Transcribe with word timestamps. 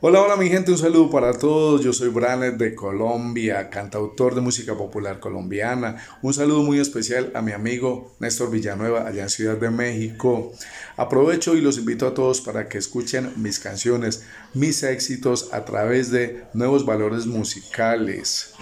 Hola, 0.00 0.22
hola 0.22 0.36
mi 0.36 0.48
gente, 0.48 0.70
un 0.70 0.78
saludo 0.78 1.10
para 1.10 1.32
todos. 1.32 1.82
Yo 1.82 1.92
soy 1.92 2.10
Branet 2.10 2.54
de 2.54 2.72
Colombia, 2.72 3.68
cantautor 3.68 4.36
de 4.36 4.40
música 4.40 4.76
popular 4.76 5.18
colombiana. 5.18 5.96
Un 6.22 6.32
saludo 6.32 6.62
muy 6.62 6.78
especial 6.78 7.32
a 7.34 7.42
mi 7.42 7.50
amigo 7.50 8.14
Néstor 8.20 8.48
Villanueva 8.48 9.08
allá 9.08 9.24
en 9.24 9.28
Ciudad 9.28 9.56
de 9.56 9.70
México. 9.70 10.52
Aprovecho 10.96 11.56
y 11.56 11.60
los 11.60 11.78
invito 11.78 12.06
a 12.06 12.14
todos 12.14 12.40
para 12.40 12.68
que 12.68 12.78
escuchen 12.78 13.32
mis 13.38 13.58
canciones, 13.58 14.22
mis 14.54 14.84
éxitos 14.84 15.52
a 15.52 15.64
través 15.64 16.12
de 16.12 16.44
nuevos 16.54 16.86
valores 16.86 17.26
musicales 17.26 18.54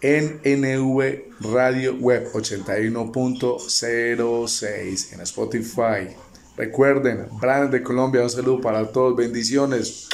en 0.00 0.40
NV 0.44 1.52
Radio 1.52 1.94
Web 1.94 2.32
81.06 2.32 5.12
en 5.12 5.20
Spotify. 5.20 6.08
Recuerden, 6.56 7.28
Branet 7.40 7.70
de 7.70 7.84
Colombia, 7.84 8.22
un 8.22 8.30
saludo 8.30 8.60
para 8.60 8.90
todos, 8.90 9.14
bendiciones. 9.14 10.08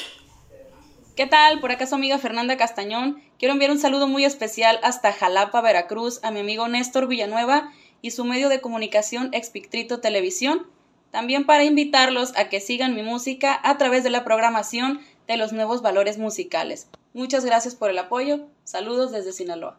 ¿Qué 1.17 1.27
tal? 1.27 1.61
Por 1.61 1.72
acá 1.72 1.86
su 1.86 1.95
amiga 1.95 2.19
Fernanda 2.19 2.59
Castañón. 2.59 3.22
Quiero 3.39 3.55
enviar 3.55 3.70
un 3.70 3.78
saludo 3.78 4.06
muy 4.06 4.27
especial 4.27 4.78
hasta 4.83 5.14
Jalapa, 5.14 5.62
Veracruz, 5.62 6.20
a 6.22 6.31
mi 6.31 6.41
amigo 6.41 6.69
Néstor 6.69 7.06
Villanueva 7.09 7.72
y 8.03 8.11
su 8.11 8.27
medio 8.27 8.50
de 8.50 8.61
comunicación 8.61 9.31
Expictrito 9.33 10.00
Televisión. 10.00 10.67
También 11.11 11.47
para 11.47 11.64
invitarlos 11.64 12.37
a 12.37 12.50
que 12.50 12.61
sigan 12.61 12.94
mi 12.94 13.03
música 13.03 13.59
a 13.62 13.78
través 13.78 14.05
de 14.05 14.11
la 14.11 14.25
programación 14.25 15.00
de 15.27 15.39
los 15.39 15.55
nuevos 15.55 15.81
valores 15.81 16.19
musicales. 16.19 16.91
Muchas 17.14 17.47
gracias 17.47 17.75
por 17.75 17.89
el 17.89 17.98
apoyo. 17.98 18.48
Saludos 18.64 19.11
desde 19.11 19.33
Sinaloa. 19.33 19.78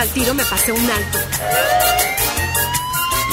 Al 0.00 0.08
tiro 0.08 0.32
me 0.32 0.42
pasé 0.44 0.72
un 0.72 0.90
alto. 0.90 1.18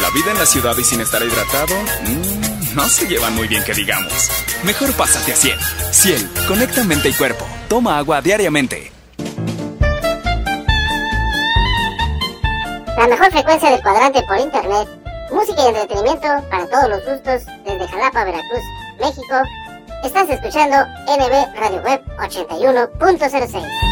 La 0.01 0.09
vida 0.09 0.31
en 0.31 0.38
la 0.38 0.45
ciudad 0.45 0.78
y 0.78 0.83
sin 0.83 1.00
estar 1.00 1.23
hidratado, 1.23 1.73
mmm, 2.03 2.75
no 2.75 2.89
se 2.89 3.07
llevan 3.07 3.35
muy 3.35 3.47
bien 3.47 3.63
que 3.63 3.73
digamos. 3.73 4.11
Mejor 4.63 4.91
pásate 4.94 5.31
a 5.31 5.35
Ciel. 5.35 5.57
Ciel, 5.91 6.29
conecta 6.45 6.83
mente 6.83 7.07
y 7.07 7.13
cuerpo. 7.13 7.45
Toma 7.69 7.97
agua 7.97 8.22
diariamente. 8.22 8.91
La 12.97 13.07
mejor 13.07 13.31
frecuencia 13.31 13.72
del 13.72 13.81
cuadrante 13.81 14.22
por 14.23 14.38
internet. 14.38 14.89
Música 15.31 15.63
y 15.63 15.67
entretenimiento 15.67 16.27
para 16.50 16.67
todos 16.67 16.89
los 16.89 17.06
gustos 17.06 17.44
desde 17.66 17.88
Jalapa, 17.88 18.25
Veracruz, 18.25 18.63
México. 19.00 19.35
Estás 20.03 20.29
escuchando 20.29 20.75
NB 21.06 21.59
Radio 21.59 21.81
Web 21.81 22.03
81.06. 22.17 23.86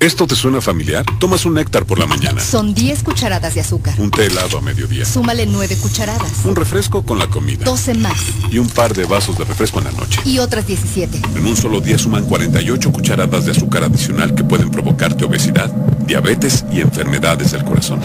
¿Esto 0.00 0.26
te 0.26 0.34
suena 0.34 0.62
familiar? 0.62 1.04
Tomas 1.18 1.44
un 1.44 1.52
néctar 1.52 1.84
por 1.84 1.98
la 1.98 2.06
mañana. 2.06 2.40
Son 2.40 2.72
10 2.72 3.02
cucharadas 3.02 3.54
de 3.54 3.60
azúcar. 3.60 4.00
Un 4.00 4.10
té 4.10 4.28
helado 4.28 4.56
a 4.56 4.62
mediodía. 4.62 5.04
Súmale 5.04 5.44
9 5.44 5.76
cucharadas. 5.76 6.42
Un 6.44 6.56
refresco 6.56 7.02
con 7.02 7.18
la 7.18 7.26
comida. 7.26 7.66
12 7.66 7.92
más. 7.96 8.18
Y 8.50 8.56
un 8.56 8.66
par 8.66 8.94
de 8.94 9.04
vasos 9.04 9.36
de 9.36 9.44
refresco 9.44 9.78
en 9.78 9.84
la 9.84 9.92
noche. 9.92 10.18
Y 10.24 10.38
otras 10.38 10.66
17. 10.66 11.20
En 11.36 11.46
un 11.46 11.54
solo 11.54 11.82
día 11.82 11.98
suman 11.98 12.24
48 12.24 12.90
cucharadas 12.92 13.44
de 13.44 13.50
azúcar 13.50 13.84
adicional 13.84 14.34
que 14.34 14.42
pueden 14.42 14.70
provocarte 14.70 15.26
obesidad, 15.26 15.70
diabetes 16.06 16.64
y 16.72 16.80
enfermedades 16.80 17.50
del 17.50 17.66
corazón. 17.66 18.00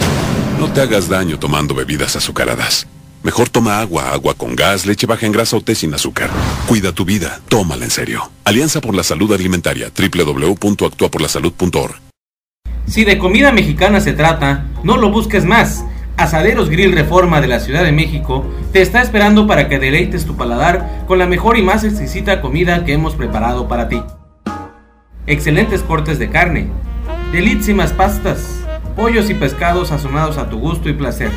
No 0.60 0.70
te 0.70 0.82
hagas 0.82 1.08
daño 1.08 1.38
tomando 1.38 1.74
bebidas 1.74 2.14
azucaradas. 2.14 2.86
Mejor 3.26 3.48
toma 3.48 3.80
agua, 3.80 4.12
agua 4.12 4.34
con 4.34 4.54
gas, 4.54 4.86
leche 4.86 5.08
baja 5.08 5.26
en 5.26 5.32
grasa 5.32 5.56
o 5.56 5.60
té 5.60 5.74
sin 5.74 5.92
azúcar. 5.92 6.30
Cuida 6.68 6.92
tu 6.92 7.04
vida, 7.04 7.40
tómala 7.48 7.82
en 7.82 7.90
serio. 7.90 8.30
Alianza 8.44 8.80
por 8.80 8.94
la 8.94 9.02
Salud 9.02 9.32
Alimentaria, 9.32 9.90
www.actuaporlasalud.org. 9.90 11.96
Si 12.86 13.04
de 13.04 13.18
comida 13.18 13.50
mexicana 13.50 14.00
se 14.00 14.12
trata, 14.12 14.66
no 14.84 14.96
lo 14.96 15.10
busques 15.10 15.44
más. 15.44 15.84
Asaderos 16.16 16.70
Grill 16.70 16.92
Reforma 16.92 17.40
de 17.40 17.48
la 17.48 17.58
Ciudad 17.58 17.82
de 17.82 17.90
México 17.90 18.46
te 18.72 18.80
está 18.80 19.02
esperando 19.02 19.48
para 19.48 19.68
que 19.68 19.80
deleites 19.80 20.24
tu 20.24 20.36
paladar 20.36 21.04
con 21.08 21.18
la 21.18 21.26
mejor 21.26 21.58
y 21.58 21.62
más 21.62 21.82
exquisita 21.82 22.40
comida 22.40 22.84
que 22.84 22.92
hemos 22.92 23.16
preparado 23.16 23.66
para 23.66 23.88
ti. 23.88 24.00
Excelentes 25.26 25.82
cortes 25.82 26.20
de 26.20 26.30
carne, 26.30 26.68
delísimas 27.32 27.92
pastas, 27.92 28.60
pollos 28.94 29.30
y 29.30 29.34
pescados 29.34 29.88
sazonados 29.88 30.38
a 30.38 30.48
tu 30.48 30.60
gusto 30.60 30.88
y 30.88 30.92
placer 30.92 31.32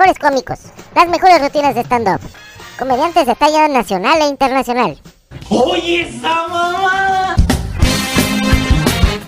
mejores 0.00 0.18
cómicos, 0.18 0.58
las 0.94 1.08
mejores 1.08 1.42
rutinas 1.42 1.74
de 1.74 1.82
stand-up, 1.82 2.20
comediantes 2.78 3.26
de 3.26 3.34
talla 3.34 3.68
nacional 3.68 4.18
e 4.22 4.28
internacional. 4.28 4.98
¡Oye 5.50 6.08
esa 6.08 6.48
mamá! 6.48 7.36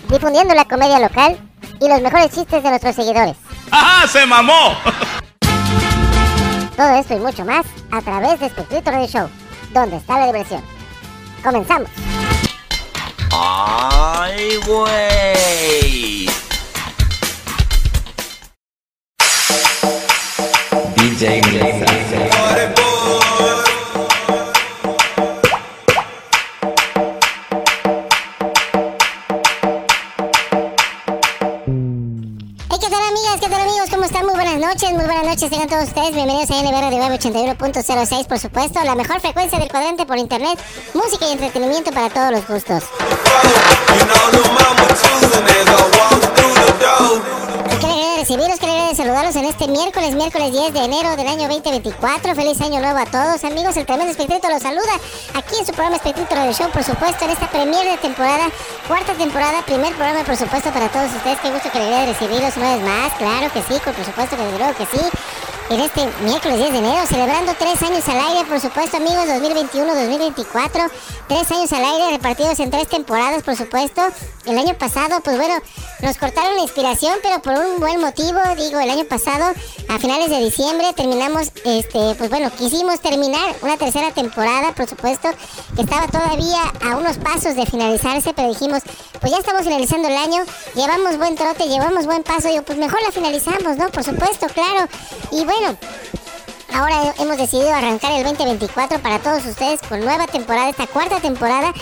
difundiendo 0.08 0.54
la 0.54 0.64
comedia 0.64 0.98
local 0.98 1.38
y 1.80 1.88
los 1.88 2.00
mejores 2.00 2.30
chistes 2.30 2.62
de 2.62 2.70
nuestros 2.70 2.94
seguidores. 2.94 3.36
¡Ajá! 3.70 4.06
¡Se 4.06 4.24
mamó! 4.24 4.74
Todo 6.76 6.94
esto 6.98 7.16
y 7.16 7.20
mucho 7.20 7.44
más 7.44 7.66
a 7.90 8.00
través 8.00 8.40
de 8.40 8.46
Espectrito 8.46 8.90
Radio 8.90 9.06
Show, 9.06 9.28
donde 9.74 9.96
está 9.96 10.20
la 10.20 10.26
diversión. 10.26 10.62
Comenzamos. 11.42 11.88
¡Ay, 13.30 14.56
güey! 14.66 16.41
Tengan 35.48 35.68
todos 35.68 35.84
ustedes. 35.84 36.14
Bienvenidos 36.14 36.50
a 36.50 36.62
NBR 36.62 36.90
de 36.90 36.96
Web 36.96 37.12
81.06, 37.18 38.26
por 38.26 38.38
supuesto, 38.38 38.82
la 38.82 38.94
mejor 38.94 39.20
frecuencia 39.20 39.58
del 39.58 39.68
cuadrante 39.68 40.06
por 40.06 40.16
internet, 40.18 40.58
música 40.94 41.26
y 41.28 41.32
entretenimiento 41.32 41.92
para 41.92 42.08
todos 42.08 42.32
los 42.32 42.48
gustos. 42.48 42.84
Qué 47.80 47.86
de 47.86 48.16
recibirlos, 48.16 48.58
qué 48.58 48.66
de 48.66 48.81
saludarlos 49.12 49.36
en 49.36 49.44
este 49.44 49.68
miércoles, 49.68 50.14
miércoles 50.14 50.52
10 50.52 50.72
de 50.72 50.84
enero 50.84 51.16
del 51.16 51.26
año 51.26 51.46
2024. 51.46 52.34
Feliz 52.34 52.58
año 52.62 52.80
nuevo 52.80 52.98
a 52.98 53.04
todos, 53.04 53.44
amigos. 53.44 53.76
El 53.76 53.84
tremendo 53.84 54.10
espectrito 54.10 54.48
los 54.48 54.62
saluda 54.62 54.94
aquí 55.34 55.54
en 55.58 55.66
su 55.66 55.72
programa 55.72 55.96
Espectrito 55.96 56.34
Radio 56.34 56.52
Show, 56.54 56.70
por 56.70 56.82
supuesto, 56.82 57.26
en 57.26 57.32
esta 57.32 57.46
premier 57.50 57.84
de 57.84 57.98
temporada, 57.98 58.48
cuarta 58.88 59.12
temporada, 59.12 59.60
primer 59.66 59.92
programa, 59.96 60.24
por 60.24 60.34
supuesto, 60.34 60.70
para 60.70 60.88
todos 60.88 61.12
ustedes. 61.14 61.38
Qué 61.40 61.50
gusto, 61.50 61.68
qué 61.70 61.76
alegría 61.76 62.00
de 62.00 62.06
recibirlos 62.14 62.56
una 62.56 62.74
vez 62.74 62.82
más. 62.84 63.12
Claro 63.18 63.52
que 63.52 63.60
sí, 63.60 63.78
por 63.84 64.02
supuesto 64.02 64.34
que 64.34 64.44
desde 64.44 64.58
luego 64.58 64.74
que 64.78 64.86
sí. 64.86 65.04
En 65.72 65.80
este 65.80 66.06
miércoles 66.22 66.58
10 66.58 66.70
de 66.70 66.78
enero, 66.80 67.06
celebrando 67.06 67.54
tres 67.58 67.82
años 67.82 68.06
al 68.06 68.20
aire, 68.20 68.44
por 68.46 68.60
supuesto, 68.60 68.98
amigos, 68.98 69.24
2021-2024. 69.24 70.90
Tres 71.28 71.50
años 71.50 71.72
al 71.72 71.82
aire, 71.82 72.10
repartidos 72.10 72.60
en 72.60 72.70
tres 72.70 72.88
temporadas, 72.88 73.42
por 73.42 73.56
supuesto. 73.56 74.02
El 74.44 74.58
año 74.58 74.74
pasado, 74.74 75.22
pues 75.22 75.38
bueno, 75.38 75.54
nos 76.02 76.18
cortaron 76.18 76.56
la 76.56 76.62
inspiración, 76.62 77.14
pero 77.22 77.40
por 77.40 77.54
un 77.54 77.80
buen 77.80 78.02
motivo. 78.02 78.38
Digo, 78.54 78.80
el 78.80 78.90
año 78.90 79.06
pasado, 79.06 79.54
a 79.88 79.98
finales 79.98 80.28
de 80.28 80.40
diciembre, 80.40 80.92
terminamos, 80.94 81.50
este, 81.64 82.16
pues 82.18 82.28
bueno, 82.28 82.50
quisimos 82.50 83.00
terminar 83.00 83.56
una 83.62 83.78
tercera 83.78 84.12
temporada, 84.12 84.74
por 84.74 84.86
supuesto, 84.86 85.30
que 85.74 85.82
estaba 85.82 86.06
todavía 86.08 86.60
a 86.84 86.96
unos 86.98 87.16
pasos 87.16 87.56
de 87.56 87.64
finalizarse, 87.64 88.34
pero 88.34 88.48
dijimos, 88.48 88.82
pues 89.20 89.32
ya 89.32 89.38
estamos 89.38 89.62
finalizando 89.62 90.08
el 90.08 90.16
año, 90.16 90.42
llevamos 90.74 91.16
buen 91.16 91.34
trote, 91.34 91.66
llevamos 91.66 92.04
buen 92.04 92.24
paso. 92.24 92.48
Digo, 92.48 92.62
pues 92.62 92.76
mejor 92.76 93.00
la 93.02 93.10
finalizamos, 93.10 93.78
¿no? 93.78 93.88
Por 93.88 94.04
supuesto, 94.04 94.48
claro. 94.48 94.86
Y 95.30 95.44
bueno, 95.44 95.61
Ahora 96.74 97.14
hemos 97.18 97.36
decidido 97.36 97.72
arrancar 97.72 98.12
el 98.12 98.24
2024 98.24 98.98
para 99.00 99.18
todos 99.18 99.44
ustedes 99.46 99.80
con 99.82 100.00
nueva 100.00 100.26
temporada, 100.26 100.70
esta 100.70 100.86
cuarta 100.86 101.20
temporada, 101.20 101.72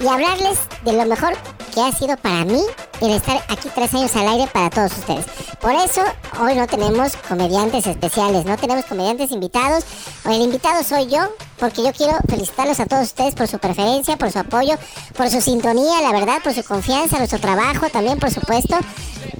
y 0.00 0.06
hablarles 0.06 0.58
de 0.84 0.92
lo 0.92 1.04
mejor 1.06 1.34
que 1.74 1.80
ha 1.80 1.92
sido 1.92 2.16
para 2.16 2.44
mí 2.44 2.60
el 3.00 3.10
estar 3.12 3.36
aquí 3.48 3.68
tres 3.74 3.94
años 3.94 4.14
al 4.16 4.28
aire 4.28 4.48
para 4.52 4.70
todos 4.70 4.92
ustedes. 4.96 5.26
Por 5.60 5.72
eso 5.72 6.02
hoy 6.40 6.54
no 6.54 6.66
tenemos 6.66 7.16
comediantes 7.28 7.86
especiales, 7.86 8.44
no 8.44 8.56
tenemos 8.56 8.84
comediantes 8.84 9.30
invitados. 9.30 9.84
El 10.24 10.42
invitado 10.42 10.82
soy 10.82 11.06
yo, 11.06 11.20
porque 11.58 11.82
yo 11.82 11.92
quiero 11.92 12.16
felicitarlos 12.28 12.80
a 12.80 12.86
todos 12.86 13.04
ustedes 13.04 13.34
por 13.34 13.48
su 13.48 13.58
preferencia, 13.58 14.16
por 14.16 14.30
su 14.30 14.38
apoyo, 14.38 14.74
por 15.16 15.28
su 15.30 15.40
sintonía, 15.40 16.00
la 16.02 16.12
verdad, 16.12 16.42
por 16.42 16.52
su 16.54 16.64
confianza, 16.64 17.18
nuestro 17.18 17.40
trabajo 17.40 17.88
también, 17.90 18.18
por 18.18 18.30
supuesto. 18.30 18.76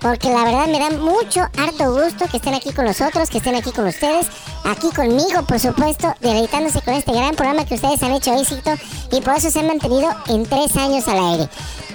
Porque 0.00 0.28
la 0.28 0.44
verdad 0.44 0.66
me 0.68 0.78
da 0.78 0.90
mucho, 0.90 1.40
harto 1.40 1.92
gusto 1.92 2.26
que 2.30 2.36
estén 2.36 2.54
aquí 2.54 2.72
con 2.72 2.84
nosotros, 2.84 3.30
que 3.30 3.38
estén 3.38 3.56
aquí 3.56 3.72
con 3.72 3.86
ustedes, 3.86 4.26
aquí 4.64 4.90
conmigo, 4.94 5.42
por 5.46 5.58
supuesto, 5.58 6.14
deleitándose 6.20 6.80
con 6.82 6.94
este 6.94 7.12
gran 7.12 7.34
programa 7.34 7.64
que 7.64 7.74
ustedes 7.74 8.02
han 8.02 8.12
hecho 8.12 8.32
éxito 8.38 8.74
y 9.10 9.20
por 9.20 9.34
eso 9.34 9.50
se 9.50 9.58
han 9.58 9.66
mantenido 9.66 10.10
en 10.28 10.46
tres 10.48 10.76
años 10.76 11.06
al 11.08 11.18
aire. 11.18 11.48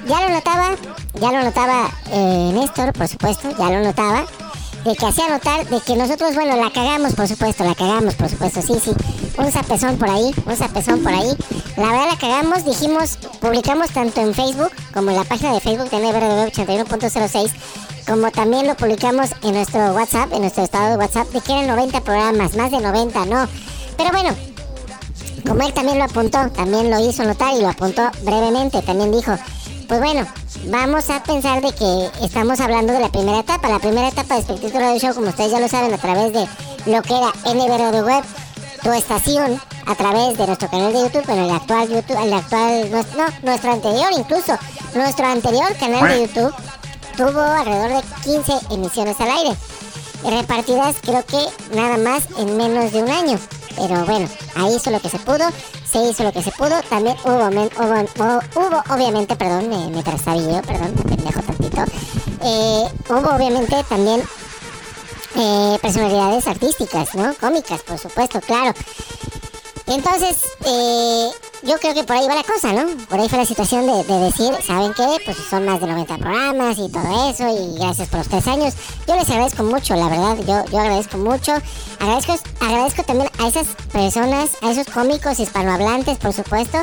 Ya 0.07 0.21
lo 0.21 0.29
notaba, 0.29 0.75
ya 1.19 1.31
lo 1.31 1.43
notaba 1.43 1.89
eh, 2.11 2.51
Néstor, 2.53 2.93
por 2.93 3.07
supuesto, 3.07 3.49
ya 3.57 3.69
lo 3.69 3.83
notaba, 3.83 4.25
de 4.83 4.95
que 4.95 5.05
hacía 5.05 5.29
notar 5.29 5.65
de 5.67 5.79
que 5.79 5.95
nosotros, 5.95 6.35
bueno, 6.35 6.57
la 6.57 6.69
cagamos, 6.71 7.13
por 7.13 7.27
supuesto, 7.27 7.63
la 7.63 7.73
cagamos, 7.73 8.15
por 8.15 8.29
supuesto, 8.29 8.61
sí, 8.61 8.73
sí, 8.83 8.91
un 9.37 9.51
zapezón 9.51 9.97
por 9.97 10.09
ahí, 10.09 10.33
un 10.45 10.55
zapezón 10.55 11.01
por 11.01 11.13
ahí. 11.13 11.35
La 11.77 11.87
verdad 11.87 12.07
la 12.11 12.17
cagamos, 12.17 12.65
dijimos, 12.65 13.17
publicamos 13.39 13.91
tanto 13.91 14.21
en 14.21 14.33
Facebook 14.33 14.71
como 14.93 15.11
en 15.11 15.17
la 15.17 15.23
página 15.23 15.53
de 15.53 15.61
Facebook 15.61 15.89
de 15.89 15.99
NBRD 15.99 16.51
81.06, 16.51 17.51
como 18.05 18.29
también 18.31 18.67
lo 18.67 18.75
publicamos 18.75 19.29
en 19.43 19.53
nuestro 19.53 19.93
WhatsApp, 19.93 20.33
en 20.33 20.41
nuestro 20.41 20.63
estado 20.63 20.89
de 20.89 20.97
WhatsApp, 20.97 21.29
de 21.29 21.39
que 21.39 21.53
eran 21.53 21.67
90 21.67 22.01
programas, 22.01 22.57
más 22.57 22.71
de 22.71 22.81
90, 22.81 23.25
no. 23.25 23.47
Pero 23.95 24.11
bueno, 24.11 24.35
como 25.47 25.63
él 25.63 25.73
también 25.73 25.99
lo 25.99 26.05
apuntó, 26.05 26.49
también 26.51 26.89
lo 26.89 26.99
hizo 26.99 27.23
notar 27.23 27.53
y 27.55 27.61
lo 27.61 27.69
apuntó 27.69 28.09
brevemente, 28.23 28.81
también 28.81 29.11
dijo, 29.11 29.37
pues 29.87 29.99
bueno, 29.99 30.25
vamos 30.69 31.09
a 31.09 31.21
pensar 31.23 31.61
de 31.61 31.71
que 31.73 32.25
estamos 32.25 32.59
hablando 32.59 32.93
de 32.93 32.99
la 32.99 33.09
primera 33.09 33.39
etapa. 33.39 33.69
La 33.69 33.79
primera 33.79 34.07
etapa 34.07 34.35
de 34.35 34.41
Espectrito 34.41 34.79
Radio 34.79 34.99
Show, 34.99 35.13
como 35.13 35.27
ustedes 35.27 35.51
ya 35.51 35.59
lo 35.59 35.67
saben, 35.67 35.93
a 35.93 35.97
través 35.97 36.33
de 36.33 36.47
lo 36.85 37.01
que 37.01 37.17
era 37.17 37.31
NB 37.45 37.91
de 37.91 38.01
Web, 38.01 38.23
tu 38.81 38.91
estación, 38.91 39.59
a 39.85 39.95
través 39.95 40.37
de 40.37 40.47
nuestro 40.47 40.69
canal 40.69 40.93
de 40.93 41.01
YouTube, 41.01 41.25
bueno, 41.25 41.45
el 41.45 41.51
actual 41.51 41.89
YouTube, 41.89 42.23
el 42.23 42.33
actual, 42.33 42.91
no, 42.91 43.25
nuestro 43.43 43.71
anterior 43.71 44.09
incluso, 44.17 44.57
nuestro 44.95 45.25
anterior 45.25 45.75
canal 45.77 46.07
de 46.07 46.27
YouTube 46.27 46.53
tuvo 47.17 47.41
alrededor 47.41 48.01
de 48.01 48.03
15 48.23 48.73
emisiones 48.73 49.19
al 49.19 49.29
aire, 49.29 49.55
repartidas 50.23 50.95
creo 51.01 51.25
que 51.25 51.45
nada 51.75 51.97
más 51.97 52.23
en 52.37 52.57
menos 52.57 52.91
de 52.91 53.03
un 53.03 53.09
año. 53.09 53.39
Pero 53.75 54.05
bueno, 54.05 54.27
ahí 54.55 54.75
hizo 54.75 54.91
lo 54.91 54.99
que 54.99 55.09
se 55.09 55.19
pudo, 55.19 55.45
se 55.89 56.03
hizo 56.09 56.23
lo 56.23 56.31
que 56.31 56.43
se 56.43 56.51
pudo. 56.51 56.81
También 56.89 57.17
hubo, 57.25 58.83
obviamente, 58.93 59.35
perdón, 59.35 59.69
me, 59.69 59.89
me 59.89 60.03
trastabillé, 60.03 60.61
perdón, 60.61 60.93
me 60.95 61.15
pendejo 61.15 61.41
tantito. 61.41 61.83
Eh, 62.43 62.83
hubo 63.09 63.35
obviamente 63.35 63.83
también 63.89 64.21
eh, 65.35 65.79
personalidades 65.81 66.47
artísticas, 66.47 67.15
¿no? 67.15 67.33
Cómicas, 67.35 67.81
por 67.81 67.97
supuesto, 67.97 68.39
claro. 68.41 68.73
Entonces, 69.87 70.37
eh, 70.65 71.29
yo 71.63 71.77
creo 71.77 71.93
que 71.93 72.03
por 72.03 72.15
ahí 72.15 72.27
va 72.27 72.35
la 72.35 72.43
cosa, 72.43 72.71
¿no? 72.71 72.85
Por 73.07 73.19
ahí 73.19 73.27
fue 73.27 73.39
la 73.39 73.45
situación 73.45 73.85
de, 73.85 74.03
de, 74.03 74.19
decir, 74.19 74.51
¿saben 74.65 74.93
qué? 74.93 75.05
Pues 75.25 75.37
son 75.49 75.65
más 75.65 75.81
de 75.81 75.87
90 75.87 76.17
programas 76.17 76.77
y 76.77 76.89
todo 76.89 77.29
eso, 77.29 77.47
y 77.49 77.77
gracias 77.79 78.07
por 78.07 78.19
los 78.19 78.29
tres 78.29 78.47
años. 78.47 78.73
Yo 79.07 79.15
les 79.15 79.29
agradezco 79.29 79.63
mucho, 79.63 79.95
la 79.95 80.07
verdad, 80.07 80.37
yo, 80.39 80.71
yo 80.71 80.79
agradezco 80.79 81.17
mucho. 81.17 81.53
Agradezco, 81.99 82.35
agradezco 82.61 83.03
también 83.03 83.29
a 83.39 83.47
esas 83.47 83.67
personas, 83.91 84.51
a 84.61 84.71
esos 84.71 84.87
cómicos 84.87 85.39
hispanohablantes, 85.39 86.17
por 86.17 86.33
supuesto. 86.33 86.77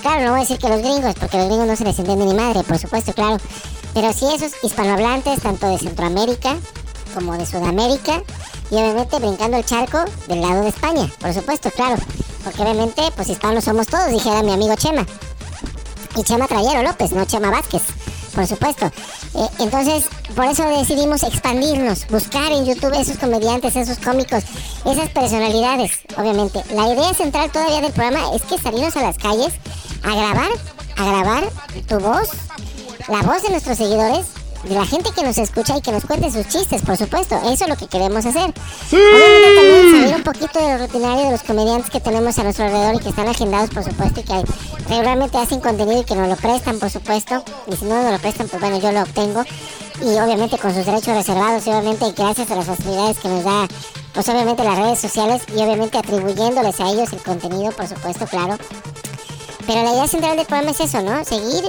Claro, 0.00 0.24
no 0.24 0.30
voy 0.30 0.40
a 0.40 0.42
decir 0.42 0.58
que 0.58 0.68
los 0.68 0.80
gringos, 0.80 1.14
porque 1.14 1.36
los 1.36 1.46
gringos 1.48 1.66
no 1.66 1.76
se 1.76 1.84
les 1.84 1.98
entiende 1.98 2.24
ni 2.24 2.34
madre, 2.34 2.62
por 2.62 2.78
supuesto, 2.78 3.12
claro. 3.12 3.36
Pero 3.92 4.12
sí 4.12 4.26
esos 4.34 4.52
hispanohablantes, 4.62 5.42
tanto 5.42 5.68
de 5.68 5.78
Centroamérica 5.78 6.56
como 7.14 7.36
de 7.36 7.46
Sudamérica, 7.46 8.22
y 8.70 8.74
obviamente 8.74 9.18
brincando 9.18 9.56
el 9.56 9.64
charco 9.64 10.04
del 10.26 10.40
lado 10.40 10.62
de 10.62 10.68
España, 10.68 11.10
por 11.18 11.32
supuesto, 11.32 11.70
claro. 11.70 11.96
Porque 12.46 12.62
obviamente, 12.62 13.02
pues 13.16 13.28
hispanos 13.28 13.64
somos 13.64 13.88
todos, 13.88 14.06
dijera 14.06 14.40
mi 14.44 14.52
amigo 14.52 14.76
Chema. 14.76 15.04
Y 16.16 16.22
Chema 16.22 16.46
Trayero 16.46 16.80
López, 16.84 17.10
no 17.10 17.24
Chema 17.24 17.50
Vázquez, 17.50 17.82
por 18.32 18.46
supuesto. 18.46 18.86
Eh, 18.86 19.48
entonces, 19.58 20.04
por 20.36 20.44
eso 20.44 20.62
decidimos 20.68 21.24
expandirnos, 21.24 22.06
buscar 22.06 22.52
en 22.52 22.64
YouTube 22.64 22.94
esos 22.96 23.18
comediantes, 23.18 23.74
esos 23.74 23.98
cómicos, 23.98 24.44
esas 24.84 25.08
personalidades, 25.08 26.02
obviamente. 26.16 26.62
La 26.72 26.86
idea 26.86 27.12
central 27.14 27.50
todavía 27.50 27.80
del 27.80 27.92
programa 27.92 28.32
es 28.36 28.42
que 28.42 28.58
salirnos 28.58 28.96
a 28.96 29.02
las 29.02 29.18
calles 29.18 29.52
a 30.04 30.14
grabar, 30.14 30.50
a 30.98 31.04
grabar 31.04 31.50
tu 31.88 31.98
voz, 31.98 32.28
la 33.08 33.22
voz 33.22 33.42
de 33.42 33.50
nuestros 33.50 33.76
seguidores, 33.76 34.24
de 34.68 34.74
la 34.74 34.84
gente 34.84 35.10
que 35.12 35.22
nos 35.22 35.38
escucha 35.38 35.76
y 35.76 35.80
que 35.80 35.92
nos 35.92 36.04
cuente 36.04 36.30
sus 36.30 36.48
chistes, 36.48 36.82
por 36.82 36.96
supuesto. 36.96 37.36
Eso 37.50 37.64
es 37.64 37.68
lo 37.68 37.76
que 37.76 37.86
queremos 37.86 38.26
hacer. 38.26 38.52
Sí. 38.88 38.96
Obviamente 38.96 39.54
también 39.54 40.00
salir 40.00 40.16
un 40.16 40.22
poquito 40.22 40.58
de 40.58 40.72
lo 40.72 40.86
rutinario 40.86 41.24
de 41.24 41.30
los 41.30 41.42
comediantes 41.42 41.90
que 41.90 42.00
tenemos 42.00 42.38
a 42.38 42.42
nuestro 42.42 42.64
alrededor 42.64 42.94
y 42.96 42.98
que 42.98 43.08
están 43.10 43.28
agendados, 43.28 43.70
por 43.70 43.84
supuesto, 43.84 44.20
y 44.20 44.22
que 44.24 44.42
regularmente 44.88 45.38
hacen 45.38 45.60
contenido 45.60 46.00
y 46.00 46.04
que 46.04 46.14
nos 46.14 46.28
lo 46.28 46.36
prestan, 46.36 46.78
por 46.78 46.90
supuesto. 46.90 47.44
Y 47.66 47.76
si 47.76 47.84
no 47.84 48.02
nos 48.02 48.12
lo 48.12 48.18
prestan, 48.18 48.48
pues 48.48 48.60
bueno, 48.60 48.80
yo 48.80 48.92
lo 48.92 49.02
obtengo. 49.02 49.44
Y 50.02 50.18
obviamente 50.18 50.58
con 50.58 50.74
sus 50.74 50.84
derechos 50.84 51.14
reservados 51.14 51.66
y 51.66 51.70
obviamente 51.70 52.12
gracias 52.12 52.50
a 52.50 52.56
las 52.56 52.66
facilidades 52.66 53.18
que 53.18 53.28
nos 53.28 53.44
da, 53.44 53.66
pues 54.12 54.28
obviamente 54.28 54.62
las 54.62 54.78
redes 54.78 54.98
sociales 54.98 55.42
y 55.54 55.60
obviamente 55.60 55.96
atribuyéndoles 55.96 56.80
a 56.80 56.90
ellos 56.90 57.12
el 57.12 57.22
contenido, 57.22 57.72
por 57.72 57.86
supuesto, 57.86 58.26
claro. 58.26 58.58
Pero 59.66 59.82
la 59.82 59.92
idea 59.92 60.06
central 60.06 60.36
del 60.36 60.46
programa 60.46 60.70
es 60.70 60.80
eso, 60.80 61.02
¿no? 61.02 61.24
Seguir 61.24 61.64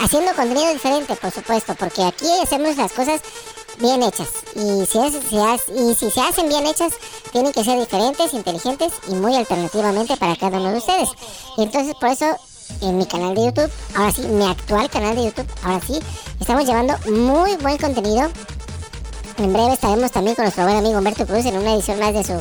haciendo 0.00 0.34
contenido 0.34 0.72
diferente, 0.72 1.16
por 1.16 1.30
supuesto, 1.30 1.74
porque 1.74 2.02
aquí 2.02 2.26
hacemos 2.42 2.76
las 2.76 2.92
cosas 2.92 3.20
bien 3.78 4.02
hechas. 4.02 4.28
Y 4.54 4.86
si, 4.86 4.98
es, 4.98 5.14
si 5.28 5.36
y 5.72 5.94
si 5.94 6.10
se 6.10 6.20
hacen 6.20 6.48
bien 6.48 6.66
hechas, 6.66 6.92
tienen 7.32 7.52
que 7.52 7.64
ser 7.64 7.78
diferentes, 7.78 8.32
inteligentes 8.32 8.92
y 9.08 9.14
muy 9.14 9.34
alternativamente 9.36 10.16
para 10.16 10.36
cada 10.36 10.58
uno 10.58 10.72
de 10.72 10.78
ustedes. 10.78 11.08
Y 11.56 11.62
entonces 11.62 11.94
por 12.00 12.10
eso 12.10 12.36
en 12.80 12.98
mi 12.98 13.06
canal 13.06 13.34
de 13.34 13.46
YouTube. 13.46 13.70
Ahora 13.94 14.12
sí, 14.12 14.22
mi 14.22 14.44
actual 14.44 14.88
canal 14.90 15.16
de 15.16 15.24
YouTube. 15.24 15.46
Ahora 15.62 15.80
sí, 15.86 15.98
estamos 16.40 16.64
llevando 16.64 16.94
muy 17.10 17.56
buen 17.56 17.78
contenido. 17.78 18.30
En 19.36 19.52
breve 19.52 19.72
estaremos 19.74 20.12
también 20.12 20.36
con 20.36 20.44
nuestro 20.44 20.64
buen 20.64 20.76
amigo 20.76 20.98
Humberto 20.98 21.26
Cruz 21.26 21.44
en 21.44 21.56
una 21.58 21.74
edición 21.74 21.98
más 21.98 22.14
de 22.14 22.22
su 22.22 22.32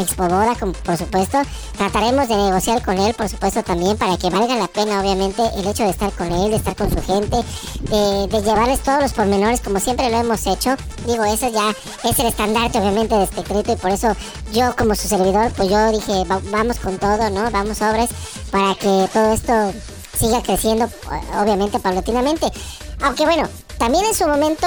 Expo 0.00 0.24
Boda, 0.24 0.54
por 0.84 0.96
supuesto. 0.96 1.38
Trataremos 1.78 2.28
de 2.28 2.36
negociar 2.36 2.82
con 2.84 2.98
él, 2.98 3.14
por 3.14 3.28
supuesto, 3.28 3.62
también 3.62 3.96
para 3.96 4.16
que 4.16 4.30
valga 4.30 4.56
la 4.56 4.66
pena, 4.66 5.00
obviamente, 5.00 5.42
el 5.56 5.66
hecho 5.68 5.84
de 5.84 5.90
estar 5.90 6.10
con 6.12 6.30
él, 6.32 6.50
de 6.50 6.56
estar 6.56 6.74
con 6.74 6.90
su 6.90 7.00
gente, 7.02 7.36
de, 7.82 8.42
llevarles 8.42 8.80
todos 8.80 9.00
los 9.00 9.12
pormenores, 9.12 9.60
como 9.60 9.78
siempre 9.78 10.10
lo 10.10 10.18
hemos 10.18 10.44
hecho. 10.46 10.74
Digo, 11.06 11.24
eso 11.24 11.48
ya 11.48 11.70
es 12.08 12.18
el 12.18 12.26
estandarte, 12.26 12.78
obviamente, 12.78 13.14
de 13.14 13.24
Espectrito, 13.24 13.72
y 13.72 13.76
por 13.76 13.90
eso 13.90 14.08
yo, 14.52 14.74
como 14.76 14.94
su 14.96 15.06
servidor, 15.08 15.52
pues 15.56 15.68
yo 15.70 15.90
dije, 15.92 16.24
"Va- 16.24 16.40
vamos 16.50 16.78
con 16.80 16.98
todo, 16.98 17.30
¿no? 17.30 17.48
Vamos 17.50 17.78
sobres 17.78 18.10
para 18.50 18.74
que 18.74 19.08
todo 19.12 19.32
esto 19.32 19.72
siga 20.18 20.42
creciendo, 20.42 20.88
obviamente, 21.40 21.78
paulatinamente. 21.78 22.50
Aunque 23.02 23.24
bueno, 23.24 23.48
también 23.80 24.04
en 24.04 24.14
su 24.14 24.28
momento, 24.28 24.66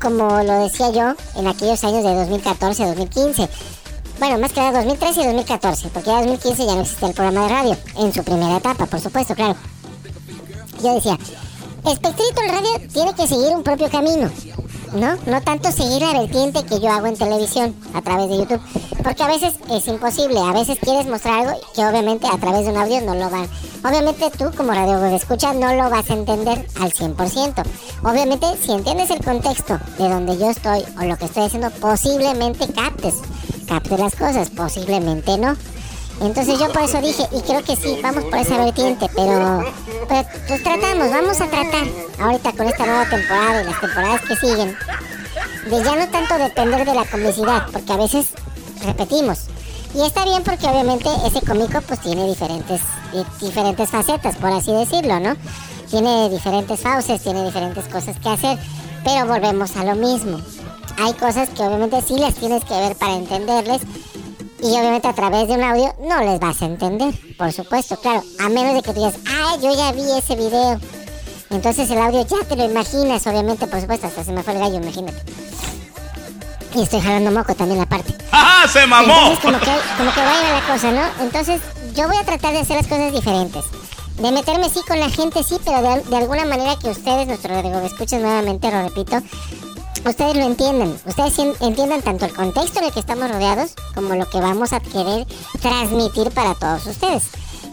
como 0.00 0.40
lo 0.40 0.62
decía 0.62 0.88
yo, 0.90 1.14
en 1.34 1.48
aquellos 1.48 1.82
años 1.82 2.04
de 2.04 2.14
2014, 2.14 2.86
2015, 2.86 3.48
bueno, 4.20 4.38
más 4.38 4.52
que 4.52 4.60
nada 4.60 4.78
2013 4.78 5.20
y 5.20 5.24
2014, 5.24 5.88
porque 5.88 6.06
ya 6.06 6.18
2015 6.18 6.66
ya 6.66 6.74
no 6.76 6.82
existía 6.82 7.08
el 7.08 7.14
programa 7.14 7.42
de 7.42 7.48
radio, 7.48 7.76
en 7.98 8.14
su 8.14 8.22
primera 8.22 8.58
etapa, 8.58 8.86
por 8.86 9.00
supuesto, 9.00 9.34
claro. 9.34 9.56
Yo 10.80 10.94
decía, 10.94 11.18
Espectrito 11.84 12.40
el 12.40 12.50
radio 12.50 12.88
tiene 12.92 13.12
que 13.14 13.26
seguir 13.26 13.48
un 13.48 13.64
propio 13.64 13.90
camino, 13.90 14.30
¿no? 14.94 15.16
No 15.26 15.40
tanto 15.42 15.70
seguir 15.72 16.02
la 16.02 16.12
vertiente 16.12 16.64
que 16.64 16.80
yo 16.80 16.90
hago 16.90 17.06
en 17.06 17.16
televisión 17.16 17.74
a 17.94 18.02
través 18.02 18.28
de 18.28 18.38
YouTube, 18.38 18.60
porque 19.02 19.22
a 19.22 19.28
veces 19.28 19.54
es 19.70 19.86
imposible, 19.88 20.38
a 20.40 20.52
veces 20.52 20.78
quieres 20.80 21.06
mostrar 21.06 21.40
algo 21.40 21.60
que 21.74 21.84
obviamente 21.84 22.26
a 22.26 22.38
través 22.38 22.64
de 22.64 22.72
un 22.72 22.78
audio 22.78 23.00
no 23.00 23.14
lo 23.14 23.30
van. 23.30 23.48
Obviamente 23.84 24.30
tú 24.38 24.50
como 24.56 24.72
radio 24.72 24.98
de 25.00 25.16
escucha 25.16 25.52
no 25.52 25.74
lo 25.74 25.90
vas 25.90 26.08
a 26.10 26.14
entender 26.14 26.66
al 26.80 26.92
100%. 26.92 27.64
Obviamente 28.04 28.46
si 28.64 28.72
entiendes 28.72 29.10
el 29.10 29.24
contexto 29.24 29.78
de 29.98 30.08
donde 30.08 30.38
yo 30.38 30.50
estoy 30.50 30.84
o 31.00 31.04
lo 31.04 31.16
que 31.16 31.24
estoy 31.24 31.44
haciendo, 31.44 31.70
posiblemente 31.70 32.66
captes, 32.72 33.14
captes 33.66 33.98
las 33.98 34.14
cosas, 34.14 34.50
posiblemente 34.50 35.36
no. 35.38 35.56
Entonces 36.22 36.58
yo 36.58 36.70
por 36.72 36.82
eso 36.82 37.00
dije, 37.00 37.24
y 37.32 37.40
creo 37.40 37.62
que 37.64 37.74
sí, 37.76 37.98
vamos 38.02 38.24
por 38.24 38.36
esa 38.38 38.56
vertiente, 38.58 39.06
pero, 39.14 39.64
pues 40.08 40.62
tratamos, 40.62 41.10
vamos 41.10 41.40
a 41.40 41.46
tratar 41.48 41.84
ahorita 42.20 42.52
con 42.52 42.68
esta 42.68 42.86
nueva 42.86 43.08
temporada 43.08 43.62
y 43.62 43.64
las 43.64 43.80
temporadas 43.80 44.20
que 44.22 44.36
siguen, 44.36 44.76
de 45.68 45.82
ya 45.84 45.96
no 45.96 46.08
tanto 46.08 46.38
depender 46.38 46.84
de 46.84 46.94
la 46.94 47.04
comicidad, 47.06 47.66
porque 47.72 47.92
a 47.92 47.96
veces 47.96 48.28
repetimos. 48.84 49.46
Y 49.94 50.02
está 50.02 50.24
bien 50.24 50.42
porque 50.44 50.66
obviamente 50.66 51.08
ese 51.26 51.40
cómico 51.44 51.80
pues 51.82 52.00
tiene 52.00 52.26
diferentes, 52.26 52.80
di- 53.12 53.46
diferentes 53.46 53.90
facetas, 53.90 54.36
por 54.36 54.50
así 54.52 54.72
decirlo, 54.72 55.18
¿no? 55.20 55.34
Tiene 55.90 56.30
diferentes 56.30 56.80
fauces, 56.80 57.20
tiene 57.22 57.44
diferentes 57.44 57.86
cosas 57.88 58.16
que 58.18 58.28
hacer, 58.28 58.58
pero 59.04 59.26
volvemos 59.26 59.76
a 59.76 59.84
lo 59.84 59.94
mismo. 59.96 60.40
Hay 60.98 61.12
cosas 61.14 61.48
que 61.50 61.62
obviamente 61.62 62.00
sí 62.00 62.16
las 62.18 62.34
tienes 62.34 62.64
que 62.64 62.74
ver 62.74 62.96
para 62.96 63.14
entenderles 63.16 63.82
y 64.62 64.66
obviamente 64.70 65.08
a 65.08 65.12
través 65.14 65.48
de 65.48 65.54
un 65.54 65.64
audio 65.64 65.94
no 66.08 66.20
les 66.22 66.38
vas 66.40 66.62
a 66.62 66.66
entender, 66.66 67.12
por 67.36 67.52
supuesto, 67.52 67.96
claro, 68.00 68.22
a 68.40 68.48
menos 68.48 68.74
de 68.74 68.82
que 68.82 68.92
tú 68.92 69.00
digas, 69.00 69.14
ah, 69.28 69.56
yo 69.60 69.74
ya 69.74 69.92
vi 69.92 70.02
ese 70.16 70.36
video. 70.36 70.78
Entonces 71.50 71.90
el 71.90 71.98
audio 71.98 72.24
ya 72.26 72.46
te 72.48 72.56
lo 72.56 72.64
imaginas, 72.64 73.26
obviamente, 73.26 73.66
por 73.66 73.80
supuesto, 73.80 74.06
hasta 74.06 74.24
se 74.24 74.32
me 74.32 74.42
fue 74.42 74.54
el 74.54 74.60
gallo, 74.60 74.76
imagínate. 74.76 75.20
Y 76.74 76.82
estoy 76.82 77.00
jalando 77.00 77.30
moco 77.30 77.54
también 77.54 77.80
aparte. 77.80 78.14
¡Ajá! 78.30 78.66
¡Se 78.68 78.86
mamó! 78.86 79.12
Entonces 79.12 79.40
como 79.42 79.58
que, 79.60 79.70
como 79.98 80.12
que 80.14 80.20
vaya 80.20 80.52
la 80.60 80.72
cosa, 80.72 80.90
¿no? 80.90 81.02
Entonces 81.24 81.60
yo 81.94 82.08
voy 82.08 82.16
a 82.16 82.24
tratar 82.24 82.52
de 82.54 82.60
hacer 82.60 82.76
las 82.76 82.86
cosas 82.86 83.12
diferentes. 83.12 83.64
De 84.18 84.30
meterme 84.30 84.70
sí 84.70 84.80
con 84.86 84.98
la 85.00 85.10
gente, 85.10 85.42
sí, 85.42 85.56
pero 85.64 85.82
de, 85.82 85.88
al- 85.88 86.04
de 86.08 86.16
alguna 86.16 86.44
manera 86.46 86.76
que 86.76 86.88
ustedes, 86.90 87.26
nuestro 87.26 87.54
radio 87.54 87.78
escuchas 87.80 88.20
nuevamente, 88.22 88.70
lo 88.70 88.82
repito, 88.82 89.18
ustedes 90.04 90.36
lo 90.36 90.42
entiendan. 90.46 90.96
Ustedes 91.06 91.38
en- 91.38 91.54
entiendan 91.60 92.02
tanto 92.02 92.24
el 92.26 92.34
contexto 92.34 92.78
en 92.80 92.86
el 92.86 92.92
que 92.92 93.00
estamos 93.00 93.30
rodeados 93.30 93.72
como 93.94 94.14
lo 94.14 94.28
que 94.28 94.40
vamos 94.40 94.72
a 94.72 94.80
querer 94.80 95.26
transmitir 95.60 96.30
para 96.30 96.54
todos 96.54 96.86
ustedes. 96.86 97.22